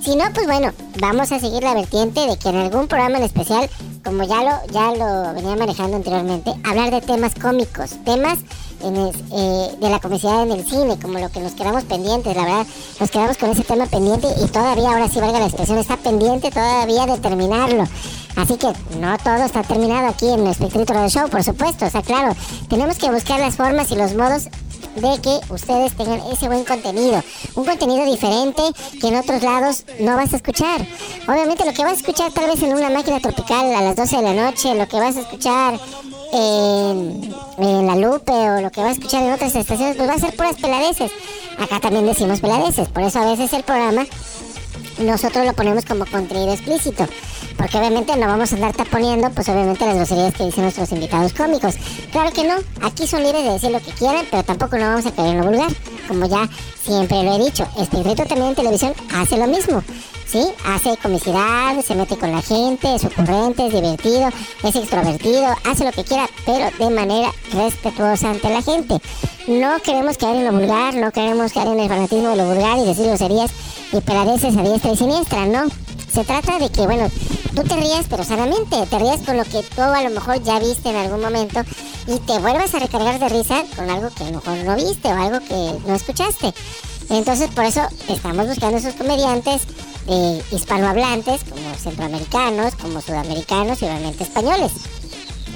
Si 0.04 0.16
no, 0.16 0.24
pues 0.34 0.48
bueno, 0.48 0.72
vamos 1.02 1.30
a 1.34 1.40
seguir 1.40 1.62
la 1.62 1.74
vertiente 1.74 2.22
de 2.26 2.38
que 2.38 2.48
en 2.50 2.56
algún 2.56 2.88
programa 2.88 3.18
en 3.18 3.24
especial, 3.26 3.70
como 4.06 4.24
ya 4.24 4.44
lo, 4.44 4.72
ya 4.72 4.92
lo 4.96 5.34
venía 5.34 5.58
manejando 5.58 5.98
anteriormente, 5.98 6.54
hablar 6.64 6.90
de 6.92 7.02
temas 7.02 7.34
cómicos, 7.36 7.92
temas 8.06 8.40
eh, 8.82 9.76
de 9.78 9.90
la 9.90 10.00
comicidad 10.00 10.44
en 10.44 10.54
el 10.54 10.66
cine, 10.66 10.98
como 11.02 11.20
lo 11.20 11.30
que 11.30 11.42
nos 11.42 11.52
quedamos 11.52 11.84
pendientes, 11.84 12.34
la 12.34 12.44
verdad, 12.44 12.68
nos 12.98 13.12
quedamos 13.12 13.38
con 13.38 13.50
ese 13.50 13.64
tema 13.66 13.88
pendiente 13.88 14.28
y 14.42 14.48
todavía, 14.48 14.90
ahora 14.90 15.10
sí 15.10 15.20
valga 15.20 15.40
la 15.40 15.48
expresión, 15.48 15.78
está 15.78 15.98
pendiente 15.98 16.50
todavía 16.50 17.06
de 17.06 17.18
terminarlo. 17.18 17.84
Así 18.40 18.56
que 18.56 18.68
no 18.98 19.18
todo 19.18 19.44
está 19.44 19.64
terminado 19.64 20.08
aquí 20.08 20.26
en 20.30 20.40
el 20.40 20.48
Espectrito 20.48 20.94
Radio 20.94 21.10
Show, 21.10 21.30
por 21.30 21.44
supuesto, 21.44 21.86
o 21.86 21.90
sea, 21.90 22.02
claro, 22.02 22.34
tenemos 22.70 22.98
que 22.98 23.12
buscar 23.12 23.38
las 23.38 23.58
formas 23.58 23.92
y 23.92 23.96
los 23.96 24.16
modos 24.16 24.46
de 24.96 25.22
que 25.22 25.54
ustedes 25.54 25.94
tengan 25.98 26.22
ese 26.32 26.48
buen 26.48 26.64
contenido. 26.64 27.22
Un 27.56 27.66
contenido 27.66 28.06
diferente 28.06 28.62
que 29.02 29.10
en 29.10 29.18
otros 29.18 29.44
lados 29.44 29.84
no 30.00 30.16
vas 30.16 30.32
a 30.32 30.38
escuchar. 30.38 30.88
Obviamente 31.28 31.66
lo 31.66 31.74
que 31.74 31.84
vas 31.84 31.94
a 31.94 31.96
escuchar 31.98 32.32
tal 32.32 32.48
vez 32.48 32.64
en 32.64 32.74
una 32.74 32.90
máquina 32.90 33.20
tropical 33.20 33.74
a 33.74 33.82
las 33.82 33.98
12 33.98 34.16
de 34.16 34.22
la 34.22 34.34
noche, 34.34 34.74
lo 34.74 34.88
que 34.88 35.00
vas 35.00 35.18
a 35.18 35.20
escuchar 35.20 35.78
en, 36.32 37.36
en 37.58 37.88
la 37.88 37.96
Lupe 37.98 38.32
o 38.32 38.62
lo 38.62 38.72
que 38.72 38.80
vas 38.80 38.92
a 38.92 38.94
escuchar 38.94 39.24
en 39.24 39.34
otras 39.34 39.54
estaciones, 39.54 39.98
pues 39.98 40.10
va 40.10 40.14
a 40.14 40.20
ser 40.20 40.34
puras 40.34 40.56
peladeces. 40.56 41.12
Acá 41.60 41.82
también 41.82 42.06
decimos 42.06 42.40
peladeces, 42.40 42.88
por 42.88 43.04
eso 43.04 43.20
a 43.20 43.26
veces 43.26 43.52
el 43.52 43.64
programa 43.64 44.06
nosotros 45.00 45.46
lo 45.46 45.54
ponemos 45.54 45.86
como 45.86 46.06
contenido 46.06 46.54
explícito. 46.54 47.08
Porque 47.58 47.78
obviamente 47.78 48.16
no 48.16 48.28
vamos 48.28 48.52
a 48.52 48.56
andar 48.56 48.74
taponiendo, 48.74 49.30
pues 49.32 49.50
obviamente 49.50 49.86
las 49.86 49.96
groserías 49.96 50.34
que 50.34 50.46
dicen 50.46 50.64
nuestros 50.64 50.92
invitados 50.92 51.34
cómicos. 51.34 51.76
Claro 52.12 52.32
que 52.32 52.48
no, 52.48 52.56
aquí 52.82 53.06
son 53.08 53.24
libres 53.24 53.44
de 53.44 53.52
decir 53.52 53.72
lo 53.72 53.80
que 53.80 53.92
quieran, 53.92 54.26
pero 54.32 54.44
tampoco 54.44 54.78
no 54.78 54.84
vamos 54.84 55.06
a 55.06 55.12
caer 55.12 55.36
en 55.36 55.38
lo 55.40 55.46
vulgar. 55.46 55.72
Como 56.10 56.26
ya 56.26 56.50
siempre 56.84 57.22
lo 57.22 57.36
he 57.36 57.46
dicho, 57.46 57.68
Espectrito 57.78 58.26
también 58.26 58.50
en 58.50 58.56
televisión 58.56 58.94
hace 59.14 59.38
lo 59.38 59.46
mismo. 59.46 59.84
¿Sí? 60.28 60.42
Hace 60.66 60.98
comicidad, 60.98 61.80
se 61.84 61.96
mete 61.96 62.18
con 62.18 62.32
la 62.32 62.42
gente, 62.42 62.96
es 62.96 63.04
ocurrente, 63.04 63.66
es 63.66 63.74
divertido, 63.74 64.30
es 64.64 64.76
extrovertido, 64.76 65.48
hace 65.66 65.86
lo 65.86 65.92
que 65.92 66.04
quiera, 66.04 66.30
pero 66.46 66.70
de 66.78 66.94
manera 66.94 67.32
respetuosa 67.52 68.30
ante 68.30 68.50
la 68.50 68.62
gente. 68.62 69.00
No 69.48 69.80
queremos 69.84 70.18
caer 70.18 70.38
en 70.38 70.46
lo 70.46 70.52
vulgar, 70.52 70.96
no 70.96 71.12
queremos 71.12 71.54
caer 71.54 71.70
en 71.70 71.80
el 71.80 71.90
fanatismo 71.90 72.30
de 72.30 72.36
lo 72.38 72.46
vulgar 72.46 72.78
y 72.78 72.86
decir 72.86 73.08
groserías 73.08 73.52
y 73.92 74.02
peladeces 74.02 74.56
a 74.56 74.64
diestra 74.64 74.92
y 74.92 74.98
siniestra, 74.98 75.46
¿no? 75.46 75.68
Se 76.12 76.24
trata 76.24 76.58
de 76.60 76.70
que, 76.70 76.82
bueno, 76.82 77.10
tú 77.56 77.64
te 77.64 77.76
rías, 77.76 78.06
pero 78.10 78.24
sanamente, 78.24 78.86
te 78.88 79.00
rías 79.00 79.22
con 79.22 79.38
lo 79.38 79.44
que 79.46 79.64
tú 79.76 79.82
a 79.82 80.04
lo 80.04 80.10
mejor 80.10 80.42
ya 80.44 80.60
viste 80.60 80.90
en 80.90 80.96
algún 80.96 81.22
momento 81.22 81.62
y 82.10 82.18
te 82.20 82.40
vuelvas 82.40 82.74
a 82.74 82.80
recargar 82.80 83.20
de 83.20 83.30
risa 83.30 83.64
con 83.76 83.90
algo 83.90 84.10
que 84.10 84.24
a 84.24 84.32
lo 84.32 84.38
mejor 84.38 84.58
no 84.66 84.76
viste 84.76 85.08
o 85.10 85.16
algo 85.16 85.40
que 85.46 85.88
no 85.88 85.94
escuchaste. 85.94 86.54
Entonces, 87.10 87.50
por 87.52 87.66
eso 87.66 87.82
estamos 88.08 88.48
buscando 88.48 88.78
esos 88.78 88.96
comediantes 88.96 89.62
eh, 90.08 90.44
hispanohablantes, 90.52 91.44
como 91.44 91.76
centroamericanos, 91.76 92.76
como 92.76 93.00
sudamericanos 93.00 93.82
y 93.82 93.86
obviamente 93.86 94.24
españoles. 94.24 94.72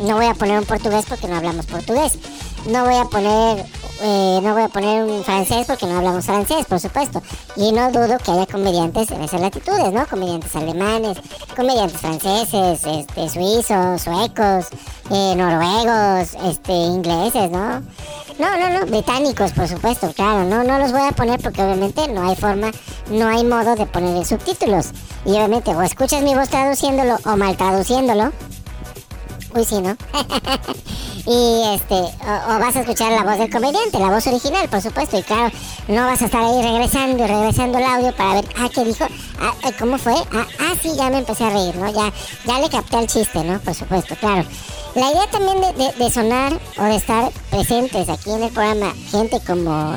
No 0.02 0.16
voy 0.16 0.28
a 0.28 0.36
poner 0.36 0.60
un 0.60 0.66
portugués 0.66 1.06
porque 1.10 1.28
no 1.28 1.38
hablamos 1.38 1.66
portugués. 1.66 2.20
No 2.68 2.86
voy 2.86 2.96
a 2.96 3.06
poner 3.06 3.66
eh, 4.02 4.40
no 4.42 4.54
voy 4.54 4.64
a 4.64 4.70
poner 4.70 5.04
un 5.04 5.24
francés 5.24 5.66
porque 5.68 5.86
no 5.86 5.98
hablamos 5.98 6.26
francés, 6.26 6.66
por 6.66 6.80
supuesto. 6.80 7.22
Y 7.56 7.72
no 7.72 7.92
dudo 7.92 8.18
que 8.18 8.32
haya 8.32 8.46
comediantes 8.46 9.12
en 9.12 9.22
esas 9.22 9.42
latitudes, 9.42 9.92
¿no? 9.94 10.06
Comediantes 10.08 10.56
alemanes, 10.56 11.18
comediantes 11.56 12.00
franceses, 12.00 12.82
este, 12.86 13.30
suizos, 13.30 14.02
suecos, 14.02 14.68
eh, 15.12 15.36
noruegos, 15.36 16.36
este, 16.46 16.74
ingleses, 16.74 17.52
¿no? 17.52 17.82
No, 18.40 18.58
no, 18.58 18.80
no, 18.80 18.86
británicos, 18.88 19.52
por 19.52 19.68
supuesto, 19.68 20.12
claro. 20.14 20.44
No, 20.46 20.64
no 20.64 20.80
los 20.80 20.92
voy 20.92 21.02
a 21.08 21.12
poner 21.12 21.40
porque 21.40 21.62
obviamente 21.62 22.08
no 22.08 22.28
hay 22.28 22.36
forma, 22.36 22.72
no 23.12 23.28
hay 23.28 23.44
modo 23.44 23.76
de 23.76 23.86
poner 23.86 24.26
subtítulos. 24.26 24.88
Y 25.26 25.32
obviamente 25.32 25.76
o 25.76 25.82
escuchas 25.82 26.24
mi 26.24 26.34
voz 26.34 26.50
traduciéndolo 26.50 27.18
o 27.26 27.38
mal 27.38 27.56
traduciéndolo. 27.56 28.32
Uy, 29.56 29.64
sí, 29.66 29.76
¿no? 29.82 29.92
y 31.26 31.76
este, 31.76 31.94
o, 31.94 32.56
o 32.56 32.60
vas 32.60 32.76
a 32.76 32.80
escuchar 32.82 33.12
la 33.12 33.24
voz 33.24 33.38
del 33.38 33.52
comediante, 33.52 34.00
la 34.00 34.10
voz 34.10 34.26
original, 34.28 34.68
por 34.68 34.82
supuesto. 34.82 35.18
Y 35.18 35.24
claro, 35.24 35.52
no 35.88 36.06
vas 36.08 36.22
a 36.22 36.26
estar 36.26 36.44
ahí 36.44 36.62
regresando 36.64 37.24
y 37.24 37.28
regresando 37.28 37.78
el 37.78 37.84
audio 37.84 38.16
para 38.16 38.36
ver, 38.36 38.46
ah, 38.58 38.68
¿qué 38.74 38.84
dijo? 38.84 39.06
Ah, 39.40 39.54
eh, 39.64 39.72
¿cómo 39.80 39.98
fue? 40.00 40.14
Ah, 40.34 40.46
ah, 40.60 40.74
sí, 40.82 40.92
ya 40.98 41.10
me 41.10 41.20
empecé 41.20 41.44
a 41.44 41.50
reír, 41.52 41.76
¿no? 41.76 41.92
Ya, 41.94 42.12
ya 42.46 42.60
le 42.60 42.70
capté 42.70 42.98
el 43.00 43.08
chiste, 43.08 43.44
¿no? 43.44 43.60
Por 43.60 43.76
supuesto, 43.76 44.16
claro. 44.16 44.44
La 44.96 45.12
idea 45.12 45.28
también 45.32 45.62
de, 45.62 45.92
de- 46.04 46.12
sonar 46.12 46.60
o 46.78 46.84
de 46.84 46.96
estar 46.96 47.32
presentes 47.50 48.10
aquí 48.10 48.32
en 48.32 48.44
el 48.44 48.52
programa, 48.52 48.94
gente 49.10 49.40
como 49.46 49.96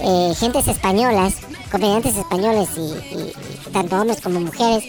eh, 0.00 0.34
gentes 0.38 0.68
españolas, 0.68 1.34
comediantes 1.70 2.16
españoles 2.16 2.68
y, 2.76 3.70
tanto 3.72 3.96
hombres 3.96 4.20
como 4.20 4.40
mujeres, 4.40 4.84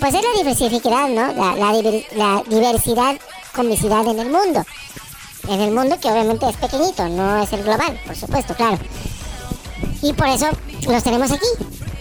pues 0.00 0.14
es 0.14 0.22
la 0.22 0.38
diversificidad, 0.38 1.08
¿no? 1.08 1.32
La, 1.32 1.54
la 1.56 1.72
la 2.16 2.42
diversidad, 2.48 3.16
comicidad 3.58 4.06
en 4.06 4.20
el 4.20 4.30
mundo. 4.30 4.64
En 5.48 5.60
el 5.60 5.72
mundo 5.72 5.98
que 6.00 6.08
obviamente 6.08 6.48
es 6.48 6.56
pequeñito, 6.56 7.08
no 7.08 7.42
es 7.42 7.52
el 7.52 7.64
global, 7.64 7.98
por 8.06 8.14
supuesto, 8.14 8.54
claro. 8.54 8.78
Y 10.00 10.12
por 10.12 10.28
eso 10.28 10.46
los 10.88 11.02
tenemos 11.02 11.32
aquí. 11.32 11.48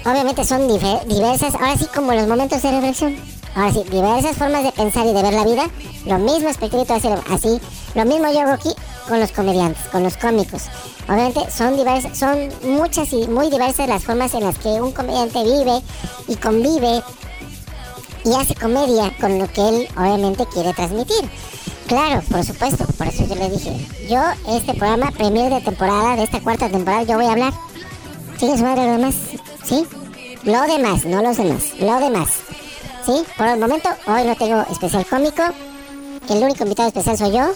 obviamente 0.06 0.46
son 0.46 0.68
diversas, 0.68 1.56
ahora 1.56 1.76
sí 1.76 1.88
como 1.96 2.14
los 2.14 2.28
momentos 2.28 2.62
de 2.62 2.72
reflexión. 2.72 3.16
Ahora 3.56 3.74
sí, 3.74 3.84
diversas 3.90 4.38
formas 4.38 4.64
de 4.66 4.72
pensar 4.72 5.08
y 5.08 5.14
de 5.14 5.24
ver 5.24 5.34
la 5.34 5.46
vida. 5.46 5.64
Lo 6.06 6.20
mismo 6.20 6.48
Espectrito 6.48 6.94
hace 6.94 7.10
así. 7.32 7.60
Lo 7.96 8.06
mismo 8.06 8.32
yo 8.32 8.42
hago 8.42 8.52
aquí 8.52 8.70
con 9.10 9.20
los 9.20 9.32
comediantes, 9.32 9.82
con 9.92 10.04
los 10.04 10.16
cómicos. 10.16 10.66
Obviamente 11.10 11.50
son 11.50 11.76
diversas, 11.76 12.16
son 12.16 12.50
muchas 12.62 13.12
y 13.14 13.28
muy 13.28 13.50
diversas 13.50 13.90
las 13.90 14.04
formas 14.04 14.36
en 14.36 14.44
las 14.44 14.60
que 14.60 14.70
un 14.80 14.92
comediante 14.92 15.44
vive 15.44 15.82
y 16.28 16.36
convive 16.36 17.02
y 18.24 18.34
hace 18.34 18.56
comedia 18.56 19.14
con 19.20 19.40
lo 19.40 19.48
que 19.52 19.62
él 19.68 19.88
obviamente 19.98 20.46
quiere 20.48 20.74
transmitir. 20.74 21.30
Claro, 21.88 22.22
por 22.30 22.44
supuesto, 22.44 22.86
por 22.98 23.08
eso 23.08 23.26
yo 23.26 23.36
le 23.36 23.50
dije, 23.50 23.88
yo 24.10 24.22
este 24.50 24.74
programa, 24.74 25.10
premier 25.12 25.54
de 25.54 25.62
temporada, 25.62 26.18
de 26.18 26.24
esta 26.24 26.42
cuarta 26.42 26.70
temporada, 26.70 27.04
yo 27.04 27.16
voy 27.16 27.28
a 27.28 27.32
hablar. 27.32 27.54
¿Sigue 28.38 28.58
su 28.58 28.64
madre 28.64 28.86
lo 28.86 28.92
demás? 28.94 29.16
¿Sí? 29.64 29.86
Lo 30.44 30.62
demás, 30.64 31.06
no 31.06 31.22
los 31.22 31.38
demás, 31.38 31.64
lo 31.80 32.00
demás. 32.00 32.30
¿Sí? 33.06 33.24
Por 33.38 33.48
el 33.48 33.60
momento, 33.60 33.90
hoy 34.06 34.24
no 34.26 34.36
tengo 34.36 34.62
especial 34.70 35.06
cómico. 35.06 35.44
El 36.30 36.44
único 36.44 36.64
invitado 36.64 36.90
especial 36.90 37.18
soy 37.18 37.32
yo, 37.32 37.54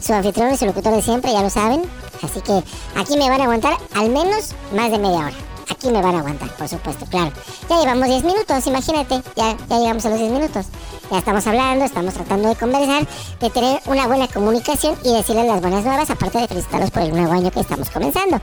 su 0.00 0.12
anfitrión 0.12 0.52
y 0.52 0.56
su 0.56 0.66
locutor 0.66 0.94
de 0.94 1.02
siempre, 1.02 1.32
ya 1.32 1.42
lo 1.42 1.50
saben. 1.50 1.82
Así 2.22 2.40
que 2.40 2.62
aquí 2.96 3.16
me 3.16 3.30
van 3.30 3.40
a 3.40 3.44
aguantar 3.44 3.76
al 3.94 4.10
menos 4.10 4.54
más 4.74 4.90
de 4.90 4.98
media 4.98 5.18
hora. 5.18 5.47
Aquí 5.70 5.88
me 5.88 6.00
van 6.00 6.14
a 6.14 6.18
aguantar, 6.20 6.50
por 6.56 6.68
supuesto, 6.68 7.04
claro. 7.06 7.32
Ya 7.68 7.80
llevamos 7.80 8.08
10 8.08 8.24
minutos, 8.24 8.66
imagínate. 8.66 9.22
Ya, 9.36 9.56
ya 9.68 9.78
llegamos 9.78 10.04
a 10.06 10.10
los 10.10 10.18
10 10.18 10.32
minutos. 10.32 10.66
Ya 11.10 11.18
estamos 11.18 11.46
hablando, 11.46 11.84
estamos 11.84 12.14
tratando 12.14 12.48
de 12.48 12.56
conversar, 12.56 13.06
de 13.40 13.50
tener 13.50 13.80
una 13.86 14.06
buena 14.06 14.28
comunicación 14.28 14.96
y 15.04 15.14
decirles 15.14 15.46
las 15.46 15.60
buenas 15.60 15.84
nuevas, 15.84 16.10
aparte 16.10 16.38
de 16.38 16.48
felicitarlos 16.48 16.90
por 16.90 17.02
el 17.02 17.10
nuevo 17.10 17.32
año 17.32 17.50
que 17.50 17.60
estamos 17.60 17.90
comenzando. 17.90 18.40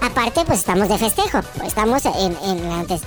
Aparte, 0.00 0.44
pues 0.46 0.60
estamos 0.60 0.88
de 0.88 0.98
festejo. 0.98 1.40
Estamos 1.64 2.04
en, 2.06 2.68
la 2.68 2.80
antes, 2.80 3.02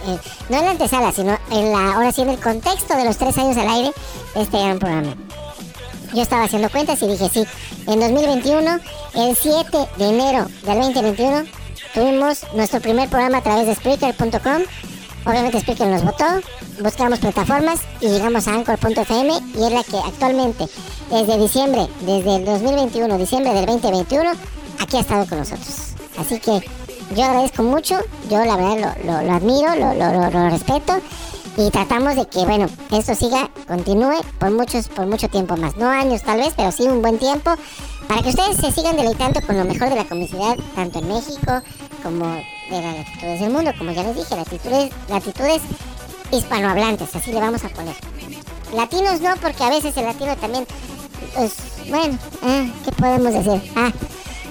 no 0.50 0.58
en 0.58 0.66
la 0.66 0.72
antesala, 0.72 1.12
sino 1.12 1.38
en 1.52 1.72
la, 1.72 1.94
ahora 1.94 2.12
sí 2.12 2.22
en 2.22 2.30
el 2.30 2.40
contexto 2.40 2.96
de 2.96 3.06
los 3.06 3.18
tres 3.18 3.38
años 3.38 3.58
al 3.58 3.68
aire 3.68 3.92
de 4.36 4.42
este 4.42 4.60
gran 4.60 4.80
programa. 4.80 5.16
Yo 6.14 6.22
estaba 6.22 6.44
haciendo 6.44 6.70
cuentas 6.70 7.02
y 7.02 7.08
dije, 7.08 7.28
sí, 7.30 7.46
en 7.88 8.00
2021, 8.00 8.80
el 9.16 9.36
7 9.36 9.88
de 9.98 10.10
enero 10.10 10.46
del 10.64 10.82
2021, 10.82 11.46
tuvimos 11.94 12.46
nuestro 12.54 12.80
primer 12.82 13.10
programa 13.10 13.38
a 13.40 13.42
través 13.44 13.68
de 13.68 13.76
Spreaker.com. 13.76 14.64
Obviamente 15.26 15.60
Spreaker 15.62 15.88
nos 15.88 16.04
votó, 16.04 16.26
buscamos 16.82 17.20
plataformas 17.20 17.80
y 18.02 18.08
llegamos 18.08 18.48
a 18.48 18.54
Anchor.fm 18.56 19.34
y 19.56 19.64
es 19.64 19.72
la 19.72 19.84
que 19.84 19.98
actualmente, 19.98 20.66
desde 21.10 21.38
diciembre, 21.38 21.88
desde 22.02 22.36
el 22.38 22.46
2021, 22.46 23.18
diciembre 23.18 23.54
del 23.54 23.66
2021, 23.66 24.32
aquí 24.82 24.98
ha 24.98 25.00
estado 25.00 25.26
con 25.28 25.38
nosotros. 25.40 25.94
Así 26.18 26.40
que 26.40 26.62
yo 27.16 27.24
agradezco 27.24 27.64
mucho, 27.64 28.00
yo 28.30 28.44
la 28.44 28.56
verdad 28.58 28.96
lo, 29.06 29.12
lo- 29.24 29.34
admiro, 29.34 29.76
lo- 29.76 30.30
lo 30.30 30.50
respeto 30.50 30.94
y 31.56 31.70
tratamos 31.70 32.16
de 32.16 32.26
que, 32.28 32.40
bueno, 32.46 32.68
esto 32.92 33.16
siga, 33.16 33.50
continúe 33.68 34.22
por 34.40 34.52
muchos, 34.52 34.90
por 34.90 35.06
mucho 35.06 35.30
tiempo 35.30 35.56
más. 35.56 35.78
No 35.78 35.88
años 35.90 36.22
tal 36.24 36.40
vez, 36.40 36.54
pero 36.58 36.72
sí 36.72 36.84
un 36.84 37.02
buen 37.02 37.18
tiempo 37.20 37.52
para 38.08 38.22
que 38.22 38.30
ustedes 38.30 38.58
se 38.58 38.72
sigan 38.72 38.98
deleitando 38.98 39.40
con 39.42 39.58
lo 39.58 39.64
mejor 39.64 39.90
de 39.90 39.96
la 39.96 40.04
comicidad, 40.06 40.58
tanto 40.76 41.00
en 41.00 41.08
México 41.08 41.62
como 42.04 42.26
de 42.70 42.82
las 42.82 42.98
latitudes 42.98 43.40
del 43.40 43.50
mundo, 43.50 43.72
como 43.78 43.92
ya 43.92 44.04
les 44.04 44.16
dije, 44.16 44.36
latitudes, 44.36 44.92
latitudes 45.08 45.62
hispanohablantes, 46.32 47.16
así 47.16 47.32
le 47.32 47.40
vamos 47.40 47.64
a 47.64 47.70
poner. 47.70 47.96
Latinos 48.76 49.22
no, 49.22 49.36
porque 49.38 49.64
a 49.64 49.70
veces 49.70 49.96
el 49.98 50.06
latino 50.06 50.36
también, 50.36 50.68
pues, 51.36 51.56
bueno, 51.90 52.18
ah, 52.44 52.66
¿qué 52.84 52.92
podemos 52.92 53.34
decir? 53.34 53.72
Ah, 53.76 53.92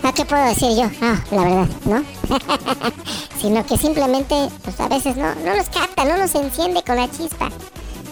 ah, 0.03 0.13
¿qué 0.15 0.25
puedo 0.25 0.45
decir 0.45 0.71
yo? 0.77 0.91
Ah, 1.03 1.23
la 1.31 1.43
verdad, 1.43 1.69
¿no? 1.85 2.05
Sino 3.41 3.67
que 3.67 3.77
simplemente, 3.77 4.49
pues 4.65 4.81
a 4.81 4.89
veces 4.89 5.17
no, 5.17 5.35
no 5.35 5.57
nos 5.57 5.69
capta, 5.69 6.05
no 6.05 6.17
nos 6.17 6.35
enciende 6.35 6.83
con 6.83 6.97
la 6.97 7.11
chispa, 7.11 7.51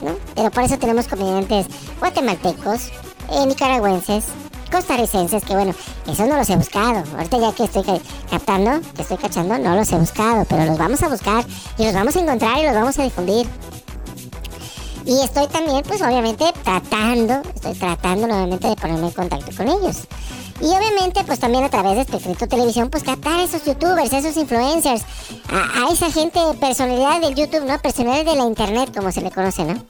¿no? 0.03 0.17
Pero 0.35 0.51
por 0.51 0.65
eso 0.65 0.79
tenemos 0.79 1.07
comediantes 1.07 1.67
guatemaltecos, 2.01 2.89
eh, 3.31 3.47
nicaragüenses, 3.47 4.25
costarricenses, 4.71 5.45
que 5.45 5.55
bueno, 5.55 5.75
eso 6.11 6.27
no 6.27 6.37
los 6.37 6.49
he 6.49 6.57
buscado. 6.57 7.03
Ahorita 7.17 7.39
ya 7.39 7.53
que 7.53 7.65
estoy 7.65 7.83
ca- 7.83 7.99
captando, 8.31 8.81
que 8.95 9.03
estoy 9.03 9.17
cachando, 9.19 9.59
no 9.59 9.75
los 9.77 9.91
he 9.93 9.97
buscado, 9.97 10.45
pero 10.49 10.65
los 10.67 10.79
vamos 10.79 11.03
a 11.03 11.09
buscar 11.09 11.45
y 11.79 11.85
los 11.85 11.95
vamos 11.95 12.17
a 12.17 12.21
encontrar 12.21 12.59
y 12.59 12.63
los 12.65 12.75
vamos 12.75 12.99
a 12.99 13.03
difundir. 13.03 13.49
Y 15.05 15.21
estoy 15.23 15.47
también, 15.49 15.83
pues 15.87 16.01
obviamente, 16.03 16.45
tratando, 16.63 17.41
estoy 17.55 17.75
tratando 17.75 18.27
nuevamente 18.27 18.69
de 18.69 18.77
ponerme 18.77 19.07
en 19.09 19.13
contacto 19.13 19.51
con 19.57 19.67
ellos. 19.69 19.99
Y 20.61 20.67
obviamente, 20.67 21.25
pues 21.25 21.39
también 21.41 21.65
a 21.65 21.71
través 21.71 21.95
de 21.95 22.03
Espectrito 22.03 22.47
Televisión, 22.47 22.91
pues 22.91 23.03
captar 23.03 23.33
a 23.41 23.43
esos 23.45 23.65
youtubers, 23.65 24.13
a 24.13 24.19
esos 24.19 24.37
influencers, 24.37 25.03
a, 25.51 25.87
a 25.87 25.91
esa 25.91 26.11
gente, 26.13 26.39
personalidad 26.61 27.19
del 27.23 27.35
YouTube, 27.35 27.65
¿no? 27.65 27.79
Personalidad 27.79 28.27
de 28.27 28.37
la 28.37 28.45
internet, 28.45 28.93
como 28.95 29.11
se 29.11 29.23
le 29.23 29.31
conoce, 29.31 29.65
¿no? 29.65 29.83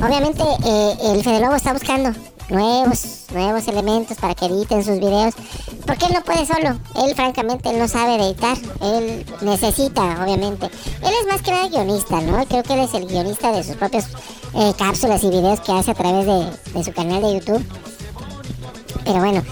Obviamente, 0.00 0.44
eh, 0.64 0.94
el 1.12 1.24
Fede 1.24 1.40
Lobo 1.40 1.56
está 1.56 1.72
buscando 1.72 2.12
nuevos, 2.48 3.24
nuevos 3.32 3.66
elementos 3.68 4.16
para 4.18 4.34
que 4.34 4.46
editen 4.46 4.84
sus 4.84 4.98
videos. 4.98 5.34
Porque 5.86 6.06
él 6.06 6.12
no 6.14 6.22
puede 6.22 6.46
solo. 6.46 6.78
Él, 6.96 7.14
francamente, 7.14 7.70
él 7.70 7.78
no 7.78 7.88
sabe 7.88 8.16
editar. 8.16 8.56
Él 8.80 9.24
necesita, 9.42 10.02
obviamente. 10.22 10.66
Él 10.66 11.12
es 11.20 11.26
más 11.26 11.42
que 11.42 11.50
nada 11.50 11.68
guionista, 11.68 12.20
¿no? 12.20 12.44
Creo 12.46 12.62
que 12.62 12.74
él 12.74 12.80
es 12.80 12.94
el 12.94 13.06
guionista 13.06 13.52
de 13.52 13.64
sus 13.64 13.76
propias 13.76 14.08
eh, 14.54 14.72
cápsulas 14.76 15.22
y 15.24 15.30
videos 15.30 15.60
que 15.60 15.72
hace 15.72 15.90
a 15.90 15.94
través 15.94 16.26
de, 16.26 16.84
su 16.84 16.92
canal 16.92 17.22
de 17.22 17.34
YouTube. 17.34 17.64
Pero 19.04 19.18
bueno, 19.18 19.42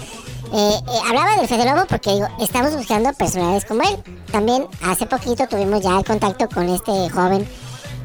eh, 0.53 0.73
eh, 0.73 0.99
hablaba 1.07 1.37
del 1.37 1.47
Fede 1.47 1.65
Lobo 1.65 1.85
porque 1.87 2.11
digo, 2.11 2.27
estamos 2.39 2.75
buscando 2.75 3.11
personalidades 3.13 3.65
como 3.65 3.83
él. 3.83 3.97
También 4.31 4.67
hace 4.83 5.05
poquito 5.05 5.47
tuvimos 5.47 5.81
ya 5.81 5.97
el 5.97 6.05
contacto 6.05 6.47
con 6.49 6.69
este 6.69 7.09
joven 7.09 7.47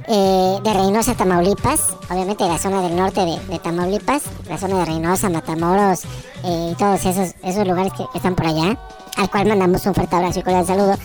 eh, 0.09 0.59
de 0.63 0.73
Reynosa, 0.73 1.15
Tamaulipas, 1.15 1.97
obviamente 2.11 2.45
la 2.47 2.59
zona 2.59 2.83
del 2.83 2.97
norte 2.97 3.25
de, 3.25 3.59
Tamaulipas, 3.59 4.23
la 4.49 4.59
zona 4.59 4.79
de 4.79 4.85
Reynosa, 4.87 5.29
Matamoros 5.29 6.05
eh, 6.45 6.71
y 6.73 6.75
todos 6.75 7.05
esos, 7.05 7.35
esos 7.43 7.67
lugares 7.67 7.93
que, 7.93 8.05
están 8.15 8.35
por 8.35 8.47
allá, 8.47 8.77
al 9.17 9.31
cual 9.31 9.47
mandamos 9.47 9.85
un 9.87 9.95
fuerte 9.95 10.17
abrazo 10.17 10.41
y 10.41 10.43
cordial 10.43 10.67
saludo 10.67 10.97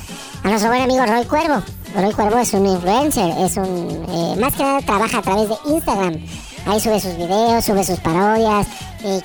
a 0.44 0.48
nuestro 0.50 0.70
buen 0.70 0.82
amigo 0.82 1.06
Roy 1.06 1.26
Cuervo. 1.26 1.62
Roy 1.96 2.14
Cuervo 2.14 2.38
es 2.40 2.54
un 2.54 2.66
influencer, 2.66 3.34
es 3.40 3.58
un, 3.58 4.06
eh, 4.10 4.36
más 4.40 4.56
que 4.56 4.64
nada 4.64 4.82
trabaja 4.82 5.20
a 5.20 5.22
través 5.22 5.50
de 5.50 5.56
Instagram. 5.66 6.16
Ahí 6.66 6.80
sube 6.82 7.00
sus 7.00 7.16
videos, 7.16 7.64
sube 7.64 7.84
sus 7.84 8.00
parodias, 8.00 8.68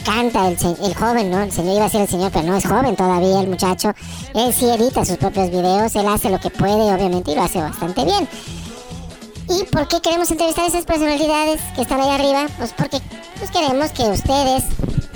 canta 0.05 0.47
el 0.47 0.95
joven, 0.95 1.29
¿no? 1.29 1.41
El 1.43 1.51
señor 1.51 1.75
iba 1.75 1.87
a 1.87 1.89
ser 1.89 2.03
el 2.03 2.09
señor, 2.09 2.31
pero 2.31 2.47
no 2.47 2.57
es 2.57 2.65
joven 2.65 2.95
todavía 2.95 3.41
el 3.41 3.49
muchacho. 3.49 3.93
Él 4.33 4.53
sí 4.53 4.69
edita 4.69 5.05
sus 5.05 5.17
propios 5.17 5.51
videos, 5.51 5.97
él 5.97 6.07
hace 6.07 6.31
lo 6.31 6.39
que 6.39 6.51
puede, 6.51 6.95
obviamente, 6.95 7.33
y 7.33 7.35
lo 7.35 7.43
hace 7.43 7.61
bastante 7.61 8.05
bien. 8.05 8.29
¿Y 9.49 9.65
por 9.65 9.89
qué 9.89 10.01
queremos 10.01 10.31
entrevistar 10.31 10.65
a 10.65 10.69
esas 10.69 10.85
personalidades 10.85 11.61
que 11.75 11.83
están 11.83 12.01
ahí 12.01 12.11
arriba? 12.11 12.47
Pues 12.59 12.73
porque 12.73 13.01
pues 13.39 13.51
queremos 13.51 13.91
que 13.91 14.03
ustedes 14.05 14.65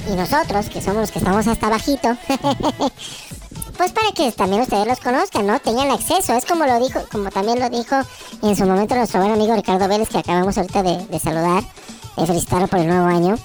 y 0.09 0.15
nosotros, 0.15 0.69
que 0.69 0.81
somos 0.81 1.01
los 1.03 1.11
que 1.11 1.19
estamos 1.19 1.47
hasta 1.47 1.67
abajito, 1.67 2.17
pues 3.77 3.93
para 3.93 4.13
que 4.15 4.31
también 4.33 4.63
ustedes 4.63 4.87
los 4.87 5.01
conozcan, 5.01 5.47
¿no? 5.47 5.59
Tengan 5.61 5.91
acceso. 5.91 6.35
Es 6.35 6.45
como 6.45 6.67
lo 6.67 6.79
dijo, 6.81 7.01
como 7.11 7.31
también 7.31 7.61
lo 7.61 7.69
dijo 7.71 7.97
en 8.43 8.57
su 8.57 8.65
momento 8.65 8.95
nuestro 8.95 9.21
buen 9.21 9.33
amigo 9.33 9.55
Ricardo 9.55 9.89
Vélez, 9.89 10.09
que 10.09 10.19
acabamos 10.19 10.57
ahorita 10.57 10.83
de, 10.83 11.07
de 11.07 11.19
saludar, 11.19 11.65
de 12.17 12.27
felicitarlo 12.27 12.69
por 12.69 12.81
el 12.81 12.89
nuevo 12.89 13.07
año. 13.07 13.37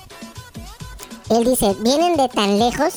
Él 1.30 1.46
dice, 1.46 1.76
vienen 1.80 2.18
de 2.18 2.28
tan 2.28 2.60
lejos 2.60 2.94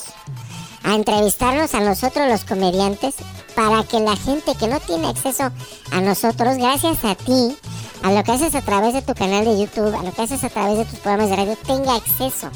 a 0.83 0.95
entrevistarnos 0.95 1.75
a 1.75 1.81
nosotros 1.81 2.29
los 2.29 2.45
comediantes 2.45 3.15
para 3.55 3.85
que 3.85 4.01
la 4.01 4.17
gente 4.17 4.55
que 4.55 4.69
no 4.69 4.81
tiene 4.81 5.09
acceso 5.09 5.51
a 5.91 6.01
nosotros, 6.01 6.57
gracias 6.57 7.05
a 7.05 7.15
ti, 7.15 7.57
a 8.03 8.13
lo 8.13 8.23
que 8.23 8.33
haces 8.33 8.55
a 8.55 8.63
través 8.63 8.95
de 8.95 9.03
tu 9.03 9.15
canal 9.15 9.45
de 9.45 9.59
YouTube, 9.59 9.95
a 9.95 10.03
lo 10.03 10.13
que 10.13 10.23
haces 10.23 10.45
a 10.45 10.51
través 10.51 10.79
de 10.79 10.85
tus 10.85 10.99
programas 10.99 11.31
de 11.31 11.37
radio, 11.37 11.57
tenga 11.67 11.95
acceso. 11.95 12.49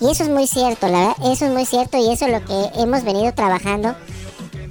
Y 0.00 0.10
eso 0.10 0.24
es 0.24 0.28
muy 0.28 0.46
cierto, 0.46 0.88
la 0.88 0.98
verdad, 0.98 1.32
eso 1.32 1.46
es 1.46 1.52
muy 1.52 1.64
cierto 1.64 1.98
y 1.98 2.12
eso 2.12 2.26
es 2.26 2.32
lo 2.32 2.44
que 2.44 2.80
hemos 2.80 3.02
venido 3.02 3.32
trabajando 3.32 3.94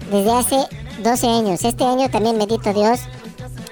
desde 0.09 0.31
hace 0.31 0.57
12 1.03 1.27
años. 1.27 1.63
Este 1.63 1.83
año 1.83 2.09
también, 2.09 2.37
bendito 2.37 2.73
Dios, 2.73 2.99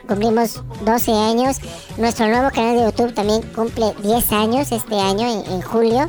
cumplimos 0.08 0.62
12 0.84 1.12
años. 1.12 1.58
Nuestro 1.98 2.28
nuevo 2.28 2.50
canal 2.50 2.78
de 2.78 2.86
YouTube 2.86 3.14
también 3.14 3.42
cumple 3.54 3.94
10 4.04 4.32
años 4.34 4.72
este 4.72 5.00
año, 5.00 5.30
en, 5.30 5.52
en 5.52 5.62
julio. 5.62 6.08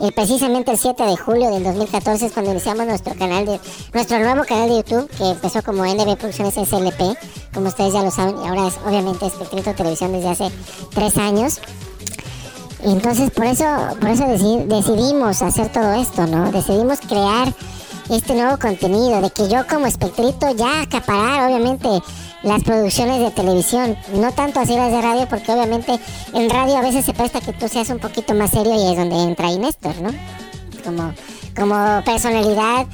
Eh, 0.00 0.12
precisamente 0.12 0.70
el 0.70 0.78
7 0.78 1.02
de 1.02 1.16
julio 1.16 1.50
del 1.50 1.64
2014 1.64 2.26
es 2.26 2.32
cuando 2.32 2.52
iniciamos 2.52 2.86
nuestro 2.86 3.14
canal 3.16 3.44
de 3.46 3.58
nuestro 3.92 4.18
nuevo 4.20 4.44
canal 4.44 4.68
de 4.68 4.76
YouTube 4.76 5.08
que 5.10 5.24
empezó 5.30 5.60
como 5.62 5.84
NB 5.84 6.16
Producciones 6.16 6.54
SLP, 6.54 7.16
como 7.52 7.66
ustedes 7.68 7.92
ya 7.94 8.02
lo 8.02 8.10
saben, 8.12 8.36
y 8.40 8.46
ahora 8.46 8.68
es 8.68 8.74
obviamente 8.86 9.26
Espectrito 9.26 9.74
Televisión 9.74 10.12
desde 10.12 10.28
hace 10.28 10.50
3 10.94 11.16
años. 11.18 11.60
Y 12.84 12.92
entonces 12.92 13.32
por 13.32 13.46
eso, 13.46 13.64
por 14.00 14.08
eso 14.10 14.22
deci- 14.24 14.64
decidimos 14.66 15.42
hacer 15.42 15.72
todo 15.72 15.92
esto, 15.94 16.26
¿no? 16.28 16.52
Decidimos 16.52 17.00
crear 17.00 17.52
este 18.08 18.34
nuevo 18.34 18.56
contenido, 18.56 19.20
de 19.20 19.30
que 19.30 19.48
yo 19.48 19.66
como 19.66 19.86
espectrito 19.86 20.48
ya 20.54 20.82
acaparar 20.82 21.48
obviamente 21.50 21.88
las 22.42 22.62
producciones 22.62 23.20
de 23.20 23.30
televisión, 23.30 23.96
no 24.14 24.32
tanto 24.32 24.60
así 24.60 24.74
las 24.74 24.92
de 24.92 25.00
radio, 25.00 25.26
porque 25.28 25.52
obviamente 25.52 25.98
en 26.34 26.50
radio 26.50 26.76
a 26.76 26.82
veces 26.82 27.04
se 27.04 27.12
presta 27.12 27.40
que 27.40 27.52
tú 27.52 27.68
seas 27.68 27.90
un 27.90 27.98
poquito 27.98 28.34
más 28.34 28.50
serio 28.50 28.74
y 28.74 28.90
es 28.90 28.96
donde 28.96 29.22
entra 29.22 29.48
ahí 29.48 29.58
Néstor, 29.58 30.00
¿no? 30.00 30.10
Como, 30.84 31.12
como 31.56 32.02
personalidad 32.04 32.86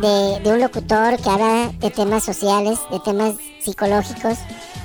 de, 0.00 0.50
un 0.50 0.60
locutor 0.60 1.18
que 1.18 1.30
habla 1.30 1.70
de 1.80 1.90
temas 1.90 2.24
sociales, 2.24 2.78
de 2.90 3.00
temas 3.00 3.34
psicológicos, 3.60 4.38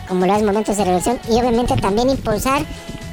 como 0.08 0.26
lo 0.26 0.36
es 0.36 0.44
Momentos 0.44 0.78
de 0.78 0.84
Revolución, 0.84 1.20
y 1.30 1.34
obviamente 1.34 1.76
también 1.76 2.10
impulsar 2.10 2.66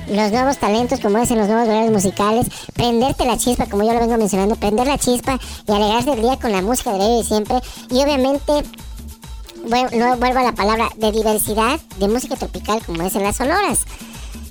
los 0.08 0.30
nuevos 0.32 0.58
talentos, 0.58 1.00
como 1.00 1.18
es 1.18 1.30
en 1.30 1.38
los 1.38 1.48
nuevos 1.48 1.66
horarios 1.66 1.92
musicales, 1.92 2.46
prenderte 2.74 3.24
la 3.24 3.38
chispa, 3.38 3.66
como 3.66 3.84
yo 3.84 3.94
lo 3.94 4.00
vengo 4.00 4.16
mencionando, 4.18 4.54
prender 4.56 4.86
la 4.86 4.98
chispa 4.98 5.38
y 5.66 5.72
alegrarse 5.72 6.12
el 6.12 6.22
día 6.22 6.38
con 6.38 6.52
la 6.52 6.62
música 6.62 6.92
de 6.92 7.00
hoy 7.00 7.20
y 7.20 7.24
siempre, 7.24 7.56
y 7.90 8.02
obviamente 8.02 8.52
no 9.64 10.16
vuelvo 10.16 10.38
a 10.38 10.42
la 10.44 10.52
palabra 10.52 10.88
de 10.96 11.12
diversidad 11.12 11.78
de 11.98 12.08
música 12.08 12.36
tropical 12.36 12.80
como 12.84 13.02
es 13.02 13.14
en 13.14 13.22
las 13.22 13.36
sonoras. 13.36 13.80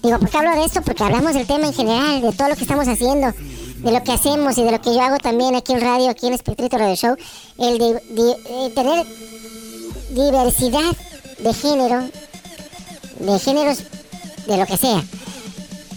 Digo, 0.01 0.19
¿por 0.19 0.29
qué 0.29 0.37
hablo 0.37 0.55
de 0.55 0.65
esto? 0.65 0.81
Porque 0.81 1.03
hablamos 1.03 1.33
del 1.33 1.47
tema 1.47 1.67
en 1.67 1.73
general, 1.73 2.21
de 2.21 2.31
todo 2.33 2.49
lo 2.49 2.55
que 2.55 2.63
estamos 2.63 2.87
haciendo, 2.87 3.31
de 3.31 3.91
lo 3.91 4.03
que 4.03 4.11
hacemos 4.11 4.57
y 4.57 4.63
de 4.63 4.71
lo 4.71 4.81
que 4.81 4.93
yo 4.93 5.01
hago 5.01 5.17
también 5.17 5.55
aquí 5.55 5.73
en 5.73 5.81
radio, 5.81 6.09
aquí 6.09 6.27
en 6.27 6.33
Espectrito 6.33 6.77
Radio 6.77 6.95
Show, 6.95 7.15
el 7.57 7.77
de, 7.77 7.93
de- 8.09 8.37
eh, 8.49 8.71
tener 8.75 9.05
diversidad 10.11 10.95
de 11.39 11.53
género, 11.53 12.03
de 13.19 13.39
géneros, 13.39 13.79
de 14.47 14.57
lo 14.57 14.65
que 14.65 14.77
sea. 14.77 15.01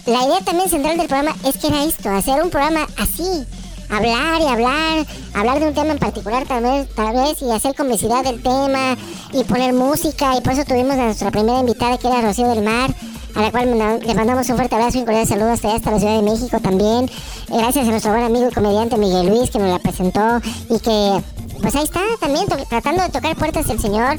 La 0.05 0.23
idea 0.25 0.39
también 0.45 0.69
central 0.69 0.97
del 0.97 1.07
programa 1.07 1.35
es 1.43 1.57
que 1.57 1.67
era 1.67 1.83
esto, 1.83 2.09
hacer 2.09 2.41
un 2.41 2.49
programa 2.49 2.87
así, 2.97 3.45
hablar 3.89 4.41
y 4.41 4.45
hablar, 4.45 5.05
hablar 5.33 5.59
de 5.59 5.67
un 5.67 5.73
tema 5.73 5.91
en 5.91 5.99
particular 5.99 6.45
tal 6.45 6.63
vez, 6.63 6.89
tal 6.95 7.15
vez 7.15 7.41
y 7.41 7.51
hacer 7.51 7.75
comicidad 7.75 8.23
del 8.23 8.41
tema 8.41 8.97
y 9.33 9.43
poner 9.43 9.73
música 9.73 10.35
y 10.37 10.41
por 10.41 10.53
eso 10.53 10.65
tuvimos 10.65 10.93
a 10.93 11.05
nuestra 11.05 11.31
primera 11.31 11.59
invitada 11.59 11.97
que 11.97 12.07
era 12.07 12.21
Rocío 12.21 12.47
del 12.47 12.63
Mar, 12.63 12.93
a 13.35 13.41
la 13.41 13.51
cual 13.51 13.99
le 14.05 14.13
mandamos 14.15 14.49
un 14.49 14.55
fuerte 14.55 14.75
abrazo 14.75 14.97
y 14.97 15.01
un 15.01 15.05
cordial 15.05 15.27
saludo 15.27 15.51
hasta 15.51 15.67
allá, 15.67 15.77
hasta 15.77 15.91
la 15.91 15.99
Ciudad 15.99 16.15
de 16.15 16.21
México 16.23 16.59
también. 16.59 17.05
Eh, 17.05 17.57
Gracias 17.57 17.87
a 17.87 17.91
nuestro 17.91 18.11
buen 18.11 18.23
amigo 18.23 18.49
y 18.49 18.53
comediante 18.53 18.97
Miguel 18.97 19.27
Luis 19.27 19.49
que 19.51 19.59
nos 19.59 19.71
la 19.71 19.79
presentó 19.79 20.41
y 20.69 20.79
que 20.79 21.21
pues 21.61 21.75
ahí 21.75 21.83
está 21.83 22.01
también 22.19 22.45
tratando 22.69 23.03
de 23.03 23.09
tocar 23.09 23.35
puertas 23.35 23.67
del 23.67 23.79
señor 23.79 24.17